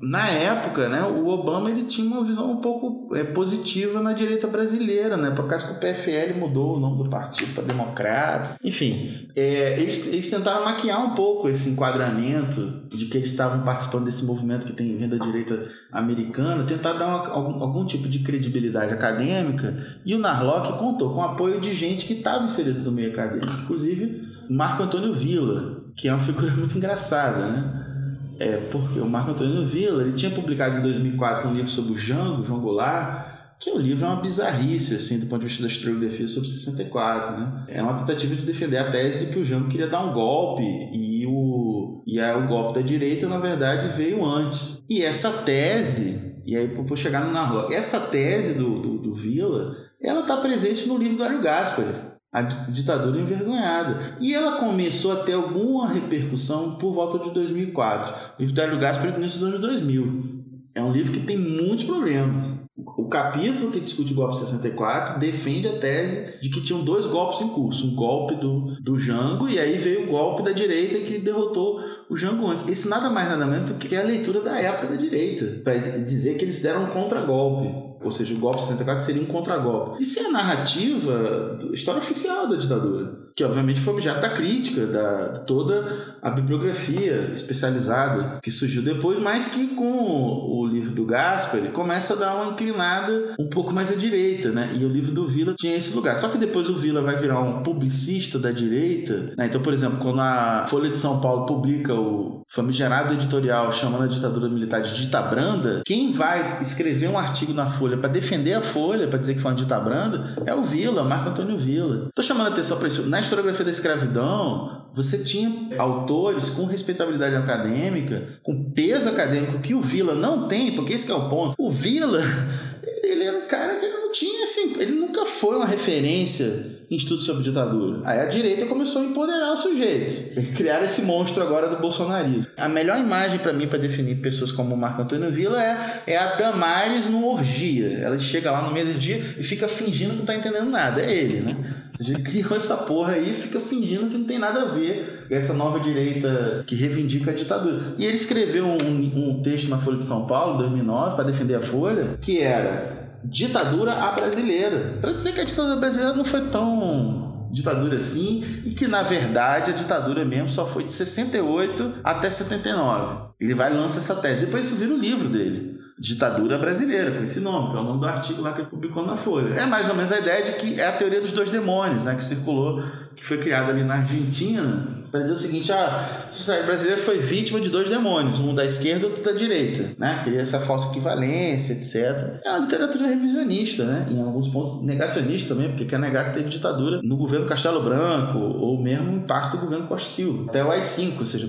[0.01, 4.49] Na época, né, o Obama ele tinha uma visão um pouco é, positiva na direita
[4.49, 8.59] brasileira, né, por causa que o PFL mudou o nome do partido para Democratas.
[8.65, 14.07] Enfim, é, eles, eles tentaram maquiar um pouco esse enquadramento de que eles estavam participando
[14.07, 15.63] desse movimento que tem vindo da direita
[15.93, 20.01] americana, tentar dar uma, algum, algum tipo de credibilidade acadêmica.
[20.05, 23.53] E o Narlock contou com o apoio de gente que estava inserida no meio acadêmico,
[23.63, 27.92] inclusive Marco Antônio Villa, que é uma figura muito engraçada, né?
[28.39, 31.97] É, porque o Marco Antônio Villa ele tinha publicado em 2004 um livro sobre o
[31.97, 33.33] Jango, João Goulart,
[33.63, 37.39] que o livro é uma bizarrice, assim, do ponto de vista da historiografia sobre 64,
[37.39, 37.65] né?
[37.69, 40.63] É uma tentativa de defender a tese de que o Jango queria dar um golpe
[40.63, 44.83] e o, e aí, o golpe da direita, na verdade, veio antes.
[44.91, 49.77] E essa tese, e aí vou chegar no Narro, essa tese do, do, do Villa,
[50.03, 54.17] ela está presente no livro do Hélio Gaspari, a ditadura envergonhada.
[54.19, 58.13] E ela começou a ter alguma repercussão por volta de 2004.
[58.39, 60.43] O livro do Hélio Gaspar é início dos anos 2000.
[60.75, 62.45] É um livro que tem muitos problemas.
[62.75, 67.07] o capítulo que discute o golpe de 64 defende a tese de que tinham dois
[67.07, 67.87] golpes em curso.
[67.87, 72.17] Um golpe do, do Jango e aí veio o golpe da direita que derrotou o
[72.17, 72.67] Jango antes.
[72.67, 75.61] Isso nada mais nada menos do que a leitura da época da direita.
[75.63, 77.92] Para dizer que eles deram um contragolpe.
[78.05, 80.03] Ou seja, o golpe de 64 seria um contragolpe.
[80.03, 85.29] Isso é a narrativa, história oficial da ditadura que obviamente foi objeto da crítica, da,
[85.29, 91.61] de toda a bibliografia especializada que surgiu depois, mas que com o livro do Gaspar
[91.73, 94.71] começa a dar uma inclinada um pouco mais à direita, né?
[94.75, 96.17] E o livro do Vila tinha esse lugar.
[96.17, 99.47] Só que depois o Vila vai virar um publicista da direita, né?
[99.47, 104.07] Então, por exemplo, quando a Folha de São Paulo publica o famigerado editorial chamando a
[104.07, 108.61] ditadura militar de dita branda, quem vai escrever um artigo na Folha para defender a
[108.61, 112.11] Folha, para dizer que foi uma dita branda, é o Vila, Marco Antônio Vila.
[112.15, 113.09] Tô chamando a atenção para isso.
[113.09, 119.81] Na historiografia da escravidão, você tinha autores com respeitabilidade acadêmica, com peso acadêmico que o
[119.81, 121.55] Vila não tem, porque esse é o ponto.
[121.59, 122.21] O Vila,
[123.03, 127.43] ele era um cara que não tinha assim, ele nunca foi uma referência estudos sobre
[127.43, 128.01] ditadura.
[128.05, 130.33] Aí a direita começou a empoderar os sujeitos.
[130.57, 132.47] Criaram esse monstro agora do bolsonarismo.
[132.57, 136.37] A melhor imagem para mim para definir pessoas como Marco Antônio Villa é, é a
[136.37, 137.99] Damares no orgia.
[137.99, 141.03] Ela chega lá no meio do dia e fica fingindo que não tá entendendo nada.
[141.03, 141.57] É ele, né?
[142.01, 145.35] Ele criou essa porra aí e fica fingindo que não tem nada a ver com
[145.35, 147.95] essa nova direita que reivindica a ditadura.
[147.99, 151.55] E ele escreveu um, um texto na Folha de São Paulo, em 2009, para defender
[151.55, 154.99] a Folha, que era ditadura à brasileira.
[155.01, 159.71] Para dizer que a ditadura brasileira não foi tão ditadura assim e que na verdade
[159.71, 163.33] a ditadura mesmo só foi de 68 até 79.
[163.39, 164.47] Ele vai lançar essa tese.
[164.47, 165.79] Depois isso vira o livro dele.
[165.99, 169.07] Ditadura Brasileira, com esse nome, que é o nome do artigo lá que ele publicou
[169.07, 169.55] na Folha.
[169.55, 172.15] É mais ou menos a ideia de que é a teoria dos dois demônios, né,
[172.15, 172.83] que circulou,
[173.15, 177.61] que foi criada ali na Argentina, para dizer o seguinte: a sociedade brasileira foi vítima
[177.61, 180.23] de dois demônios, um da esquerda e outro da direita, né?
[180.25, 182.41] Queria essa falsa equivalência, etc.
[182.43, 184.07] É uma literatura revisionista, né?
[184.11, 188.39] Em alguns pontos negacionista também, porque quer negar que teve ditadura no governo Castelo Branco
[188.39, 191.47] ou mesmo em parte do governo Costa Silva, até o AI-5, ou seja,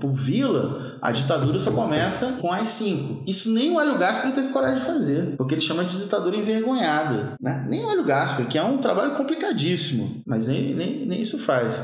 [0.00, 3.24] por Vila, a ditadura só começa com o AI-5.
[3.26, 7.34] Isso nem o Hélio Gaspar teve coragem de fazer, porque ele chama de ditadura envergonhada,
[7.40, 7.66] né?
[7.68, 11.82] Nem o Hélio Gaspar, que é um trabalho complicadíssimo, mas nem, nem, nem isso faz.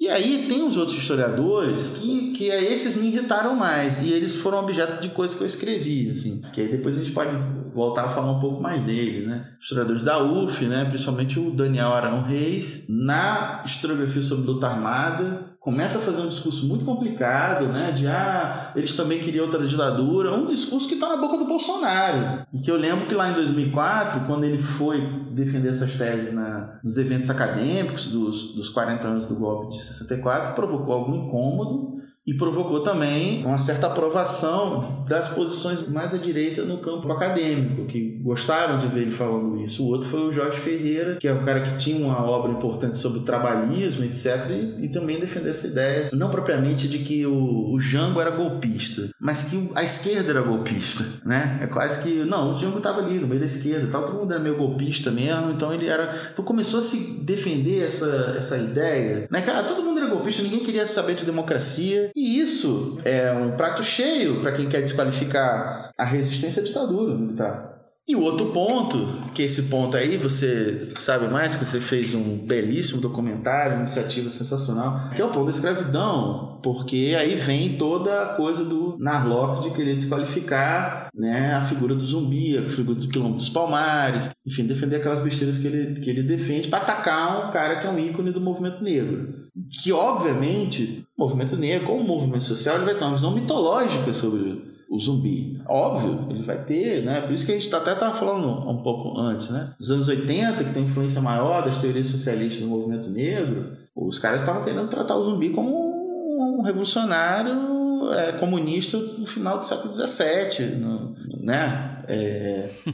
[0.00, 4.02] E aí tem os outros historiadores que, que é, esses me irritaram mais.
[4.02, 6.40] E eles foram objeto de coisas que eu escrevi, assim.
[6.54, 7.36] Que aí depois a gente pode
[7.74, 9.52] voltar a falar um pouco mais deles, né?
[9.60, 10.86] Historiadores da UF, né?
[10.86, 12.86] Principalmente o Daniel Arão Reis.
[12.88, 17.92] Na historiografia sobre luta armada, começa a fazer um discurso muito complicado, né?
[17.92, 22.46] De ah, eles também queriam outra ditadura, um discurso que está na boca do Bolsonaro.
[22.50, 25.00] E que eu lembro que lá em 2004, quando ele foi
[25.32, 30.54] defender essas teses na, nos eventos acadêmicos dos, dos 40 anos do golpe de 64,
[30.54, 36.78] provocou algum incômodo e provocou também uma certa aprovação das posições mais à direita no
[36.78, 39.84] campo acadêmico, que gostaram de ver ele falando isso.
[39.84, 42.98] O outro foi o Jorge Ferreira, que é um cara que tinha uma obra importante
[42.98, 47.80] sobre trabalhismo, etc., e, e também defendeu essa ideia, não propriamente de que o, o
[47.80, 51.58] Jango era golpista, mas que a esquerda era golpista, né?
[51.62, 54.32] É quase que, não, o Jango estava ali no meio da esquerda, tal, todo mundo
[54.32, 56.14] era meio golpista mesmo, então ele era...
[56.32, 59.40] Então começou a se defender essa, essa ideia, né?
[59.40, 63.82] Cara, todo mundo era golpista, ninguém queria saber de democracia, e isso é um prato
[63.82, 67.79] cheio para quem quer desqualificar a resistência à ditadura militar.
[68.10, 72.38] E o outro ponto, que esse ponto aí você sabe mais, que você fez um
[72.38, 78.34] belíssimo documentário, iniciativa sensacional, que é o ponto da escravidão, porque aí vem toda a
[78.34, 83.36] coisa do Narlock de querer desqualificar né, a figura do zumbi, a figura do quilombo
[83.36, 87.76] dos palmares, enfim, defender aquelas besteiras que ele, que ele defende para atacar um cara
[87.76, 89.48] que é um ícone do movimento negro.
[89.84, 94.69] Que, obviamente, o movimento negro, como movimento social, ele vai ter uma visão mitológica sobre
[94.90, 95.62] o zumbi.
[95.68, 97.20] Óbvio, ele vai ter, né?
[97.20, 99.72] Por isso que a gente até estava falando um pouco antes, né?
[99.78, 104.40] Nos anos 80, que tem influência maior das teorias socialistas do movimento negro, os caras
[104.40, 111.40] estavam querendo tratar o zumbi como um revolucionário é, comunista no final do século XVII,
[111.40, 112.02] né?
[112.08, 112.70] É...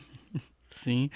[0.85, 1.09] Sim.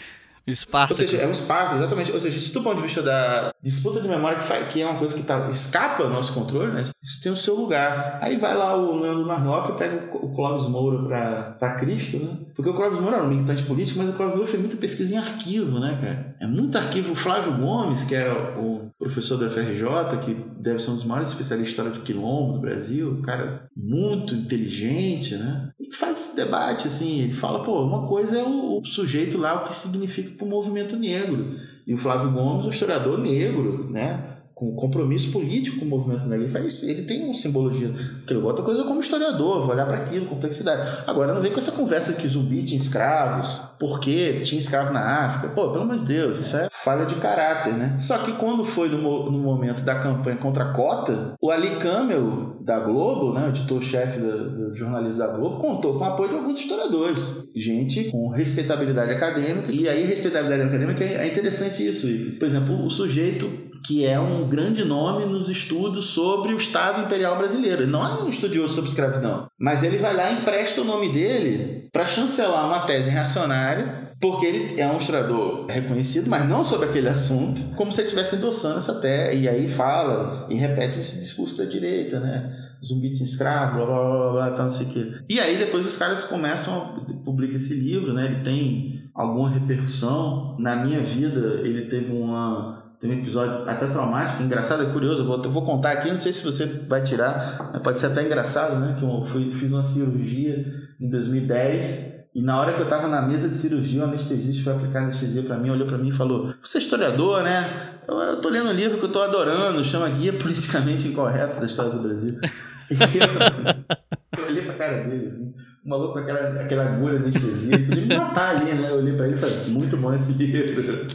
[0.46, 0.92] Esparta.
[0.92, 2.12] Ou seja, é um Esparta, exatamente.
[2.12, 4.86] Ou seja, isso do ponto de vista da disputa de memória, que, faz, que é
[4.86, 6.82] uma coisa que tá, escapa do nosso controle, né?
[6.82, 8.18] Isso tem o seu lugar.
[8.20, 12.38] Aí vai lá o Leandro Narnock e pega o Clóvis Moura pra, pra Cristo, né?
[12.54, 15.14] Porque o Clóvis Moura era um militante político, mas o Clóvis Moura fez muita pesquisa
[15.14, 16.36] em arquivo, né, cara?
[16.40, 17.12] É muito arquivo.
[17.12, 21.30] O Flávio Gomes, que é o professor da FRJ, que deve ser um dos maiores
[21.30, 25.70] especialistas em história do quilombo do Brasil, um cara muito inteligente, né?
[25.92, 29.64] Faz esse debate, assim, ele fala, pô, uma coisa é o, o sujeito lá, o
[29.64, 31.56] que significa para o movimento negro.
[31.86, 34.39] E o Flávio Gomes, um historiador negro, né?
[34.60, 36.44] Com compromisso político com o movimento negro.
[36.44, 37.90] Ele, faz, ele tem uma simbologia
[38.26, 41.02] que ele bota coisa como historiador, vou olhar para aquilo, complexidade.
[41.06, 45.54] Agora, não vem com essa conversa que zumbi tinha escravos, porque tinha escravo na África.
[45.54, 47.96] Pô, pelo amor de Deus, isso é falha de caráter, né?
[47.98, 52.58] Só que quando foi no, no momento da campanha contra a cota, o Ali Camel,
[52.60, 56.60] da Globo, né, o editor-chefe do jornalismo da Globo, contou com o apoio de alguns
[56.60, 57.24] historiadores.
[57.56, 59.72] Gente com respeitabilidade acadêmica.
[59.72, 62.06] E aí, respeitabilidade acadêmica é interessante isso.
[62.38, 67.36] Por exemplo, o sujeito que é um grande nome nos estudos sobre o Estado Imperial
[67.36, 67.82] Brasileiro.
[67.82, 71.08] Ele não é um estudioso sobre escravidão, mas ele vai lá e empresta o nome
[71.10, 76.88] dele para chancelar uma tese reacionária porque ele é um historiador reconhecido, mas não sobre
[76.90, 81.18] aquele assunto, como se ele estivesse endossando essa tese, e aí fala e repete esse
[81.18, 82.54] discurso da direita, né?
[82.84, 85.12] Zumbi de escravo, blá blá blá blá, tal, não sei o quê.
[85.26, 88.26] E aí depois os caras começam a publicar esse livro, né?
[88.26, 90.54] Ele tem alguma repercussão.
[90.58, 95.22] Na minha vida, ele teve uma tem um episódio até traumático, engraçado, é curioso.
[95.22, 98.22] Eu vou, eu vou contar aqui, não sei se você vai tirar, pode ser até
[98.22, 98.94] engraçado, né?
[98.98, 100.66] Que eu fui, fiz uma cirurgia
[101.00, 104.74] em 2010 e na hora que eu estava na mesa de cirurgia, o anestesista foi
[104.74, 107.98] aplicar anestesia para mim, olhou para mim e falou: Você é historiador, né?
[108.06, 111.66] Eu, eu tô lendo um livro que eu tô adorando, chama Guia Politicamente Incorreto da
[111.66, 112.38] História do Brasil.
[114.38, 115.52] eu olhei pra cara dele, assim,
[115.84, 118.90] o maluco com aquela, aquela agulha anestesia, podia me matar ali, né?
[118.90, 121.08] Eu olhei pra ele e falei: Muito bom esse livro.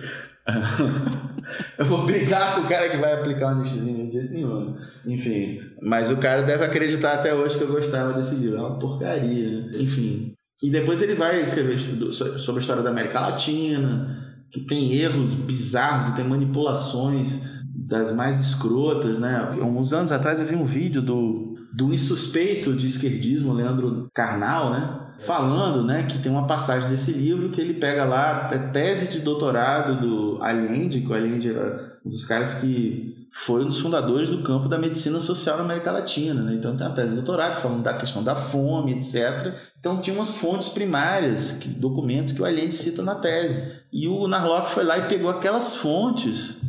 [1.78, 4.76] eu vou brigar com o cara que vai aplicar um nichozinho de jeito nenhum.
[5.06, 8.58] Enfim, mas o cara deve acreditar até hoje que eu gostava desse livro.
[8.58, 9.62] É uma porcaria.
[9.62, 9.78] Né?
[9.80, 10.34] Enfim.
[10.62, 16.16] E depois ele vai escrever sobre a história da América Latina, que tem erros bizarros
[16.16, 17.55] tem manipulações
[17.86, 19.50] das mais escrotas, né?
[19.62, 25.02] Uns anos atrás eu vi um vídeo do, do insuspeito de esquerdismo, Leandro Carnal, né?
[25.18, 29.20] falando né, que tem uma passagem desse livro que ele pega lá a tese de
[29.20, 34.30] doutorado do Allende, que o Allende era um dos caras que foi um dos fundadores
[34.30, 36.42] do campo da medicina social na América Latina.
[36.42, 36.56] Né?
[36.56, 39.54] Então tem a tese de doutorado falando da questão da fome, etc.
[39.80, 43.84] Então tinha umas fontes primárias, documentos que o Allende cita na tese.
[43.92, 46.65] E o Narlock foi lá e pegou aquelas fontes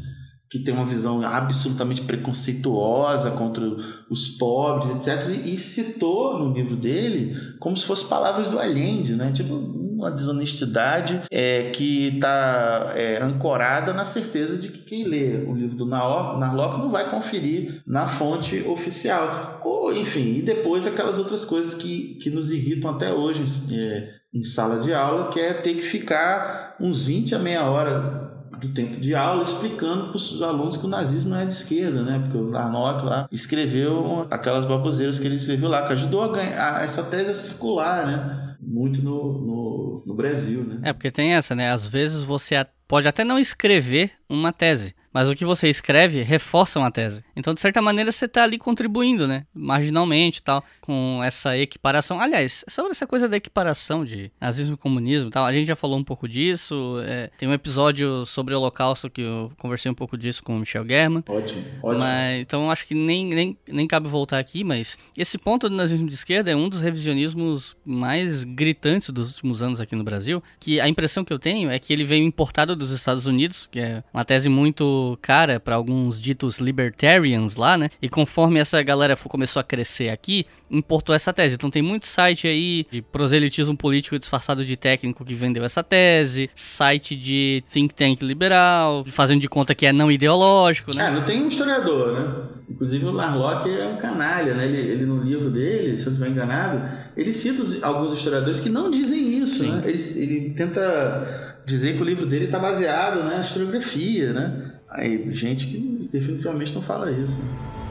[0.58, 3.62] que tem uma visão absolutamente preconceituosa contra
[4.10, 5.28] os pobres, etc.
[5.44, 9.32] E citou no livro dele como se fossem palavras do Allende, né?
[9.32, 15.54] Tipo, uma desonestidade é, que está é, ancorada na certeza de que quem lê o
[15.54, 19.60] livro do Narlock não vai conferir na fonte oficial.
[19.64, 23.42] Ou, enfim, e depois aquelas outras coisas que, que nos irritam até hoje
[23.74, 28.25] é, em sala de aula, que é ter que ficar uns 20 a meia hora
[28.60, 32.02] do tempo de aula explicando para os alunos que o nazismo não é de esquerda,
[32.02, 32.18] né?
[32.20, 36.82] Porque o Larnock lá escreveu aquelas baboseiras que ele escreveu lá, que ajudou a ganhar
[36.84, 38.56] essa tese a circular, né?
[38.60, 40.78] Muito no, no, no Brasil, né?
[40.82, 41.70] É, porque tem essa, né?
[41.70, 42.54] Às vezes você
[42.86, 47.24] pode até não escrever uma tese, mas o que você escreve reforça uma tese.
[47.34, 49.46] Então, de certa maneira, você está ali contribuindo, né?
[49.54, 52.20] Marginalmente tal, com essa equiparação.
[52.20, 55.98] Aliás, sobre essa coisa da equiparação de nazismo e comunismo tal, a gente já falou
[55.98, 56.98] um pouco disso.
[57.02, 60.58] É, tem um episódio sobre o Holocausto que eu conversei um pouco disso com o
[60.58, 61.24] Michel German.
[61.26, 62.04] Ótimo, ótimo.
[62.04, 66.08] Mas, então, acho que nem, nem, nem cabe voltar aqui, mas esse ponto do nazismo
[66.08, 70.78] de esquerda é um dos revisionismos mais gritantes dos últimos anos aqui no Brasil, que
[70.78, 74.04] a impressão que eu tenho é que ele veio importado dos Estados Unidos, que é
[74.12, 77.90] uma tese muito cara para alguns ditos libertarians lá, né?
[78.00, 81.54] E conforme essa galera começou a crescer aqui, importou essa tese.
[81.54, 86.50] Então tem muito site aí de proselitismo político disfarçado de técnico que vendeu essa tese,
[86.54, 91.08] site de think tank liberal, fazendo de conta que é não ideológico, né?
[91.08, 92.56] É, não tem um historiador, né?
[92.68, 94.66] Inclusive o Larlock é um canalha, né?
[94.66, 98.60] Ele, ele no livro dele, se eu não estiver enganado, ele cita os, alguns historiadores
[98.60, 99.70] que não dizem isso, Sim.
[99.70, 99.82] né?
[99.86, 104.72] Ele, ele tenta dizer que o livro dele está baseado né, na historiografia, né?
[104.88, 107.32] Aí, gente que definitivamente não fala isso.
[107.32, 107.85] Né?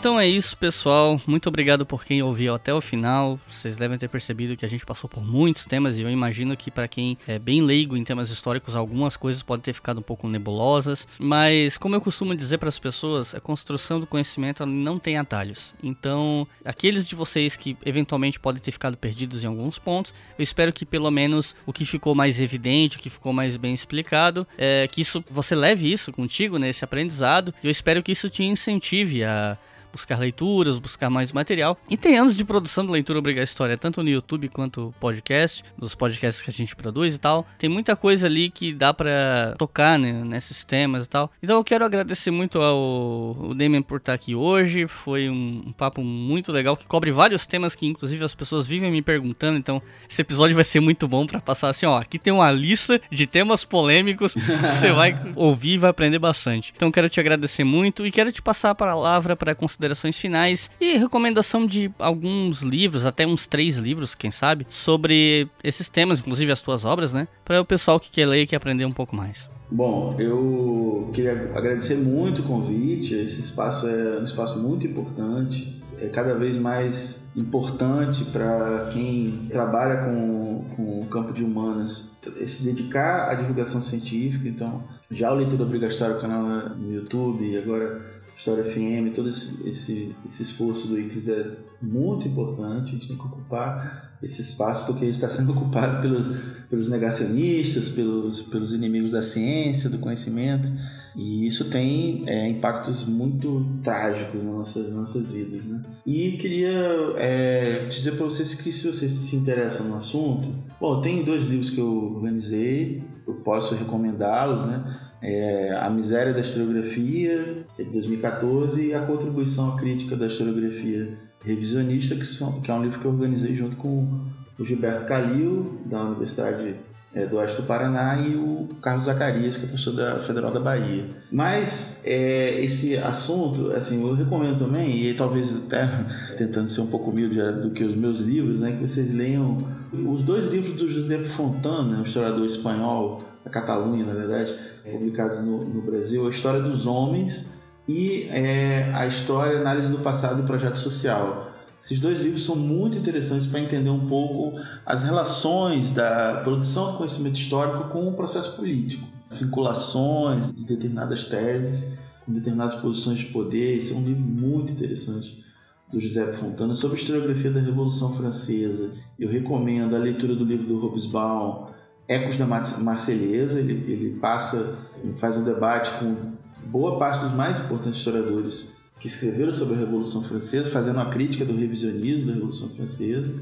[0.00, 1.20] Então é isso, pessoal.
[1.26, 3.38] Muito obrigado por quem ouviu até o final.
[3.46, 6.70] Vocês devem ter percebido que a gente passou por muitos temas e eu imagino que
[6.70, 10.26] para quem é bem leigo em temas históricos, algumas coisas podem ter ficado um pouco
[10.26, 15.18] nebulosas, mas como eu costumo dizer para as pessoas, a construção do conhecimento não tem
[15.18, 15.74] atalhos.
[15.82, 20.72] Então, aqueles de vocês que eventualmente podem ter ficado perdidos em alguns pontos, eu espero
[20.72, 24.88] que pelo menos o que ficou mais evidente, o que ficou mais bem explicado, é
[24.90, 27.52] que isso você leve isso contigo nesse aprendizado.
[27.62, 29.58] E eu espero que isso te incentive a
[29.92, 31.76] buscar leituras, buscar mais material.
[31.88, 35.94] E tem anos de produção do Leitura Obriga História, tanto no YouTube quanto podcast, dos
[35.94, 37.46] podcasts que a gente produz e tal.
[37.58, 41.30] Tem muita coisa ali que dá para tocar né, nesses temas e tal.
[41.42, 44.86] Então eu quero agradecer muito ao, ao Damian por estar aqui hoje.
[44.86, 48.90] Foi um, um papo muito legal que cobre vários temas que inclusive as pessoas vivem
[48.90, 49.58] me perguntando.
[49.58, 53.00] Então esse episódio vai ser muito bom para passar assim, ó, aqui tem uma lista
[53.10, 56.72] de temas polêmicos que você vai ouvir e vai aprender bastante.
[56.74, 60.98] Então quero te agradecer muito e quero te passar a palavra para considerações finais e
[60.98, 66.60] recomendação de alguns livros, até uns três livros, quem sabe, sobre esses temas, inclusive as
[66.60, 67.26] tuas obras, né?
[67.44, 69.48] Para o pessoal que quer ler e quer aprender um pouco mais.
[69.70, 73.14] Bom, eu queria agradecer muito o convite.
[73.14, 79.98] Esse espaço é um espaço muito importante é cada vez mais importante para quem trabalha
[79.98, 82.12] com, com o campo de humanas
[82.46, 84.48] se dedicar à divulgação científica.
[84.48, 86.42] Então, já o Leitura Obrigatória, o canal
[86.76, 88.00] no YouTube, e agora
[88.34, 92.90] História FM, todo esse, esse, esse esforço do ICRIS é muito importante.
[92.90, 96.36] A gente tem que ocupar esse espaço porque está sendo ocupado pelos,
[96.68, 100.70] pelos negacionistas, pelos, pelos inimigos da ciência, do conhecimento.
[101.16, 105.64] E isso tem é, impactos muito trágicos nas nossas, nas nossas vidas.
[105.64, 105.82] Né?
[106.04, 111.24] E queria é, dizer para vocês que se vocês se interessam no assunto, bom, tem
[111.24, 114.84] dois livros que eu organizei, eu posso recomendá-los, né?
[115.22, 121.29] é, A Miséria da Historiografia, é de 2014, e A Contribuição à Crítica da Historiografia
[121.42, 124.20] Revisionista, que, são, que é um livro que eu organizei junto com
[124.58, 126.76] o Gilberto Calil, da Universidade
[127.14, 130.60] é, do Oeste do Paraná, e o Carlos Zacarias, que é professor da Federal da
[130.60, 131.06] Bahia.
[131.32, 135.88] Mas é, esse assunto, assim, eu recomendo também, e talvez até
[136.36, 140.22] tentando ser um pouco humilde do que os meus livros, né, que vocês leiam os
[140.22, 144.54] dois livros do José Fontana, um historiador espanhol, da Catalunha, na verdade,
[144.84, 147.46] publicados no, no Brasil, a história dos homens
[147.90, 151.50] e é, a história, análise do passado e projeto social.
[151.82, 156.98] Esses dois livros são muito interessantes para entender um pouco as relações da produção do
[156.98, 163.78] conhecimento histórico com o processo político, vinculações de determinadas teses com determinadas posições de poder.
[163.78, 165.44] Esse é um livro muito interessante
[165.90, 168.90] do José Fontana sobre a historiografia da Revolução Francesa.
[169.18, 171.70] Eu recomendo a leitura do livro do Hobsbawm,
[172.06, 174.78] Ecos da Marselhesa, ele, ele passa,
[175.16, 176.38] faz um debate com
[176.70, 178.68] boa parte dos mais importantes historiadores
[179.00, 183.32] que escreveram sobre a Revolução Francesa, fazendo uma crítica do revisionismo da Revolução Francesa.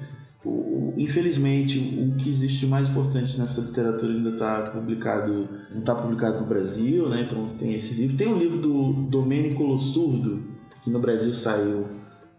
[0.45, 6.41] O, infelizmente, o que existe mais importante nessa literatura ainda está publicado, não está publicado
[6.41, 7.27] no Brasil, né?
[7.29, 8.17] Então tem esse livro.
[8.17, 10.45] Tem um livro do Domênico Lossurdo,
[10.83, 11.87] que no Brasil saiu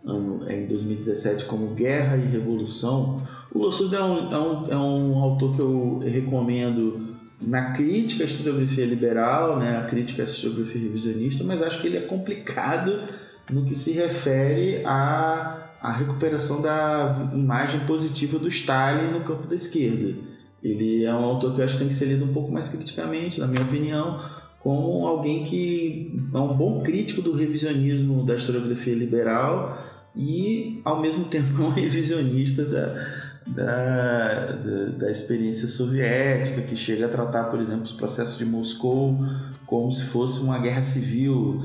[0.05, 3.21] ano, em 2017 como Guerra e Revolução.
[3.53, 7.08] O Lossurdo é um, é, um, é um autor que eu recomendo
[7.41, 11.97] na crítica à historiografia liberal, né, a crítica à historiografia revisionista, mas acho que ele
[11.97, 13.01] é complicado
[13.49, 19.55] no que se refere à, à recuperação da imagem positiva do Stalin no campo da
[19.55, 20.15] esquerda.
[20.61, 22.67] Ele é um autor que eu acho que tem que ser lido um pouco mais
[22.67, 24.19] criticamente, na minha opinião,
[24.59, 29.81] como alguém que é um bom crítico do revisionismo da historiografia liberal
[30.15, 37.05] e, ao mesmo tempo, é um revisionista da, da, da, da, experiência soviética, que chega
[37.07, 39.17] a tratar, por exemplo, os processos de Moscou
[39.65, 41.61] como se fosse uma guerra civil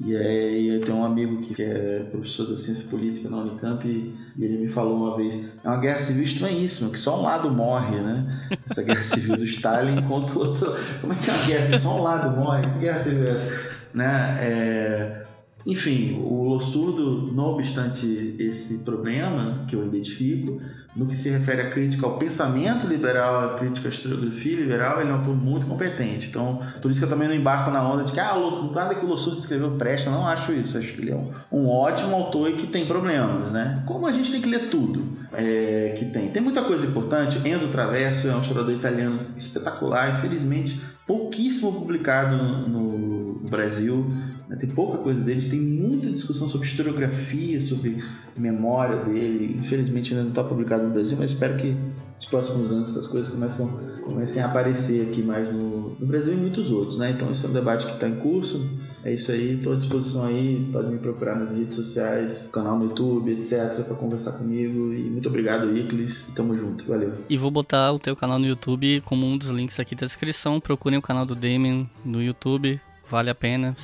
[0.00, 4.14] e aí eu tenho um amigo que é professor da ciência política na Unicamp e,
[4.38, 8.00] ele me falou uma vez, é uma guerra civil estranhíssima, que só um lado morre,
[8.00, 8.26] né?
[8.64, 10.76] Essa guerra civil do Stalin contra o outro.
[11.00, 11.80] Como é que é uma guerra civil?
[11.80, 12.62] Só um lado morre?
[12.62, 13.78] Que guerra civil é essa?
[13.92, 14.38] Né?
[14.40, 15.26] É...
[15.68, 20.62] Enfim, o Lossurdo, não obstante esse problema que eu identifico,
[20.96, 25.10] no que se refere à crítica ao pensamento liberal, à crítica à historiografia liberal, ele
[25.10, 26.30] é um autor muito competente.
[26.30, 28.32] Então, por isso que eu também não embarco na onda de que ah,
[28.74, 30.78] nada que o Lossurdo escreveu presta, não acho isso.
[30.78, 31.20] Acho que ele é
[31.52, 33.82] um, ótimo autor e que tem problemas, né?
[33.84, 36.30] Como a gente tem que ler tudo é, que tem.
[36.30, 37.46] Tem muita coisa importante.
[37.46, 42.36] Enzo Traverso é um historiador italiano espetacular, infelizmente pouquíssimo publicado
[42.68, 44.10] no Brasil.
[44.48, 44.56] Né?
[44.56, 48.02] Tem pouca coisa dele, tem muita discussão sobre historiografia, sobre
[48.36, 49.56] memória dele.
[49.58, 51.76] Infelizmente ainda não está publicado no Brasil, mas espero que
[52.14, 53.68] nos próximos anos essas coisas começam,
[54.04, 56.98] comecem a aparecer aqui mais no, no Brasil e muitos outros.
[56.98, 57.10] Né?
[57.10, 58.68] Então esse é um debate que está em curso.
[59.04, 62.86] É isso aí, estou à disposição aí, pode me procurar nas redes sociais, canal no
[62.86, 64.92] YouTube, etc, para conversar comigo.
[64.92, 66.30] E muito obrigado, Iclis.
[66.34, 67.12] Tamo junto, valeu.
[67.28, 70.58] E vou botar o teu canal no YouTube como um dos links aqui da descrição.
[70.58, 72.80] Procurem o canal do Damien no YouTube
[73.10, 73.74] Vale a pena.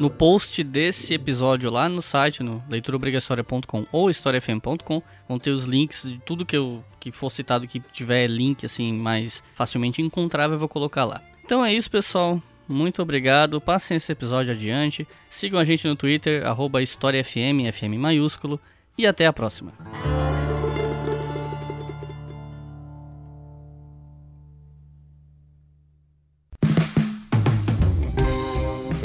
[0.00, 6.02] No post desse episódio lá no site, no leituraobrigatória.com ou historiafm.com, vão ter os links
[6.02, 10.58] de tudo que eu que for citado que tiver link assim mais facilmente encontrável, eu
[10.58, 11.22] vou colocar lá.
[11.44, 12.42] Então é isso, pessoal.
[12.68, 13.60] muito obrigado.
[13.60, 15.06] Passem esse episódio adiante.
[15.30, 18.60] Sigam a gente no Twitter, arroba HistóriaFM, FM maiúsculo.
[18.98, 19.72] E até a próxima.